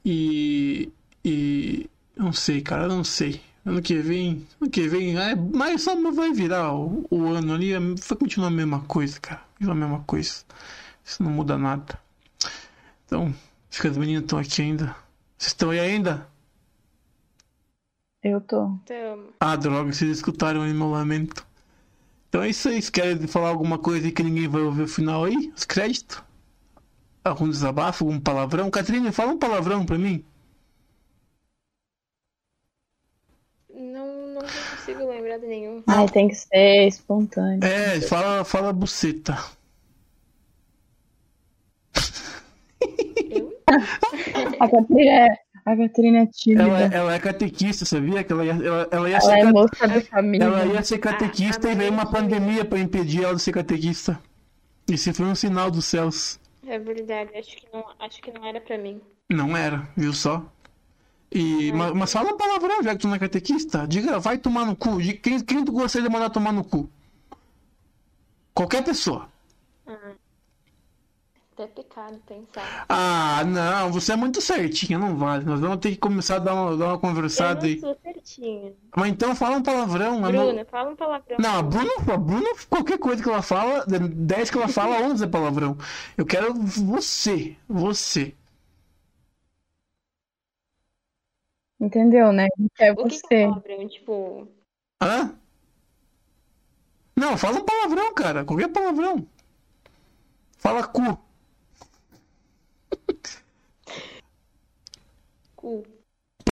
e. 0.05 0.89
E. 1.23 1.89
Não 2.15 2.31
sei, 2.31 2.61
cara, 2.61 2.87
não 2.87 3.03
sei. 3.03 3.41
Ano 3.65 3.81
que 3.81 3.95
vem. 3.97 4.47
Ano 4.61 4.69
que 4.69 4.87
vem. 4.87 5.17
É, 5.17 5.35
mas 5.35 5.81
só 5.81 5.95
vai 6.11 6.31
virar 6.31 6.73
o, 6.73 7.05
o 7.09 7.27
ano 7.33 7.53
ali. 7.53 7.73
é, 7.73 7.79
Vai 7.79 8.17
continuar 8.19 8.47
a 8.47 8.51
mesma 8.51 8.81
coisa, 8.81 9.19
cara. 9.19 9.41
A 9.61 9.73
mesma 9.73 10.01
coisa. 10.01 10.43
Isso 11.03 11.23
não 11.23 11.31
muda 11.31 11.57
nada. 11.57 11.99
Então, 13.05 13.33
acho 13.69 13.81
que 13.81 13.87
as 13.87 13.97
meninas 13.97 14.23
estão 14.23 14.39
aqui 14.39 14.61
ainda. 14.61 14.95
Vocês 15.37 15.51
estão 15.51 15.69
aí 15.71 15.79
ainda? 15.79 16.27
Eu 18.23 18.41
tô. 18.41 18.77
Ah, 19.39 19.55
droga, 19.55 19.93
vocês 19.93 20.09
escutaram 20.17 20.61
aí 20.63 20.73
meu 20.73 20.89
lamento. 20.89 21.45
Então 22.29 22.41
é 22.41 22.49
isso 22.49 22.67
aí. 22.67 22.75
Vocês 22.75 22.89
querem 22.89 23.27
falar 23.27 23.49
alguma 23.49 23.77
coisa 23.77 24.11
que 24.11 24.23
ninguém 24.23 24.47
vai 24.47 24.61
ouvir 24.61 24.83
o 24.83 24.87
final 24.87 25.25
aí? 25.25 25.53
Os 25.55 25.63
créditos? 25.63 26.24
Algum 27.25 27.49
desabafo, 27.49 28.05
algum 28.05 28.19
palavrão? 28.19 28.69
Catrine, 28.69 29.11
fala 29.11 29.31
um 29.31 29.37
palavrão 29.39 29.83
pra 29.85 29.97
mim. 29.97 30.23
não, 33.73 34.07
não 34.35 34.41
consigo 34.41 35.05
lembrar 35.09 35.37
de 35.39 35.47
nenhum. 35.47 35.83
Ai, 35.87 36.07
tem 36.07 36.27
que 36.29 36.35
ser 36.35 36.87
espontâneo. 36.87 37.63
É, 37.63 37.99
fala, 38.01 38.45
fala 38.45 38.71
buceta. 38.71 39.35
Eu? 43.31 43.51
A 44.59 44.69
Catrina 44.69 45.11
é, 45.11 45.27
a 45.65 45.75
Catrina 45.75 46.19
é 46.19 46.25
tímida. 46.27 46.63
Ela, 46.63 46.81
ela 46.83 47.13
é 47.15 47.19
catequista, 47.19 47.85
sabia? 47.85 48.23
Que 48.23 48.31
ela 48.31 48.45
ia, 48.45 48.51
ela, 48.53 48.87
ela 48.91 49.09
ia 49.09 49.17
Ela 49.17 49.21
ser, 49.21 49.39
é 49.39 49.45
moça 49.51 49.87
da 49.87 50.01
família. 50.01 50.43
ela 50.45 50.65
ia 50.65 50.83
ser 50.83 50.99
catequista 50.99 51.67
Ah, 51.67 51.71
e 51.71 51.75
veio 51.75 51.91
uma 51.91 52.05
pandemia 52.09 52.63
pra 52.63 52.79
impedir 52.79 53.23
ela 53.23 53.35
de 53.35 53.41
ser 53.41 53.51
catequista. 53.51 54.19
Isso 54.87 55.11
foi 55.13 55.25
um 55.25 55.35
sinal 55.35 55.71
dos 55.71 55.85
céus. 55.85 56.39
É 56.67 56.79
verdade, 56.79 57.37
acho 57.37 57.55
que 57.57 57.67
não, 57.71 57.85
acho 57.99 58.21
que 58.21 58.31
não 58.31 58.45
era 58.45 58.59
pra 58.59 58.77
mim. 58.77 59.01
Não 59.29 59.55
era, 59.55 59.87
viu 59.95 60.13
só? 60.13 60.43
E, 61.31 61.71
mas, 61.73 61.93
mas 61.93 62.13
fala 62.13 62.37
palavrão, 62.37 62.81
já 62.83 62.93
que 62.93 63.01
tu 63.01 63.07
não 63.07 63.15
é 63.15 63.19
catequista. 63.19 63.87
Diga, 63.87 64.19
vai 64.19 64.37
tomar 64.37 64.65
no 64.65 64.75
cu. 64.75 64.97
Quem, 65.21 65.39
quem 65.43 65.65
tu 65.65 65.71
gostaria 65.71 66.07
de 66.07 66.13
mandar 66.13 66.29
tomar 66.29 66.51
no 66.53 66.63
cu? 66.63 66.89
Qualquer 68.53 68.83
pessoa. 68.83 69.29
Até 71.57 71.67
pecado 71.67 72.19
pensar. 72.27 72.85
Ah, 72.89 73.41
não, 73.45 73.89
você 73.89 74.11
é 74.11 74.15
muito 74.17 74.41
certinha, 74.41 74.99
não 74.99 75.15
vale. 75.15 75.45
Nós 75.45 75.61
vamos 75.61 75.77
ter 75.77 75.91
que 75.91 75.97
começar 75.97 76.35
a 76.35 76.39
dar 76.39 76.53
uma, 76.53 76.75
dar 76.75 76.85
uma 76.87 76.93
Eu 76.95 76.99
conversada 76.99 77.61
não 77.61 77.67
aí. 77.67 77.79
sou 77.79 77.97
certinha. 78.03 78.73
Mas 78.93 79.07
então 79.09 79.33
fala 79.33 79.55
um 79.55 79.63
palavrão. 79.63 80.17
a 80.25 80.31
não- 80.31 80.47
Bruna, 80.47 80.65
fala 80.65 80.89
um 80.91 80.95
palavrão. 80.97 81.37
Não, 81.39 81.55
a 81.59 81.61
Bruna, 81.63 81.91
a 82.13 82.17
Bruna, 82.17 82.49
qualquer 82.69 82.97
coisa 82.99 83.23
que 83.23 83.29
ela 83.29 83.41
fala, 83.41 83.85
10 83.87 84.49
que 84.51 84.57
ela 84.57 84.67
fala, 84.67 84.99
11 85.01 85.23
é 85.23 85.27
palavrão. 85.27 85.77
Eu 86.17 86.25
quero 86.25 86.53
você, 86.53 87.55
você. 87.69 88.35
Entendeu, 91.79 92.31
né? 92.31 92.47
É 92.79 92.91
O 92.91 92.95
que, 92.97 93.03
que 93.09 93.33
é 93.33 93.47
você. 93.47 93.47
palavrão? 93.47 93.87
Tipo, 93.87 94.47
Hã? 95.01 95.35
Não, 97.15 97.37
fala 97.37 97.59
um 97.59 97.63
palavrão, 97.65 98.13
cara. 98.13 98.43
Qualquer 98.43 98.67
palavrão. 98.69 99.25
Fala 100.57 100.85
cu. 100.85 101.17
Cu. 105.65 105.94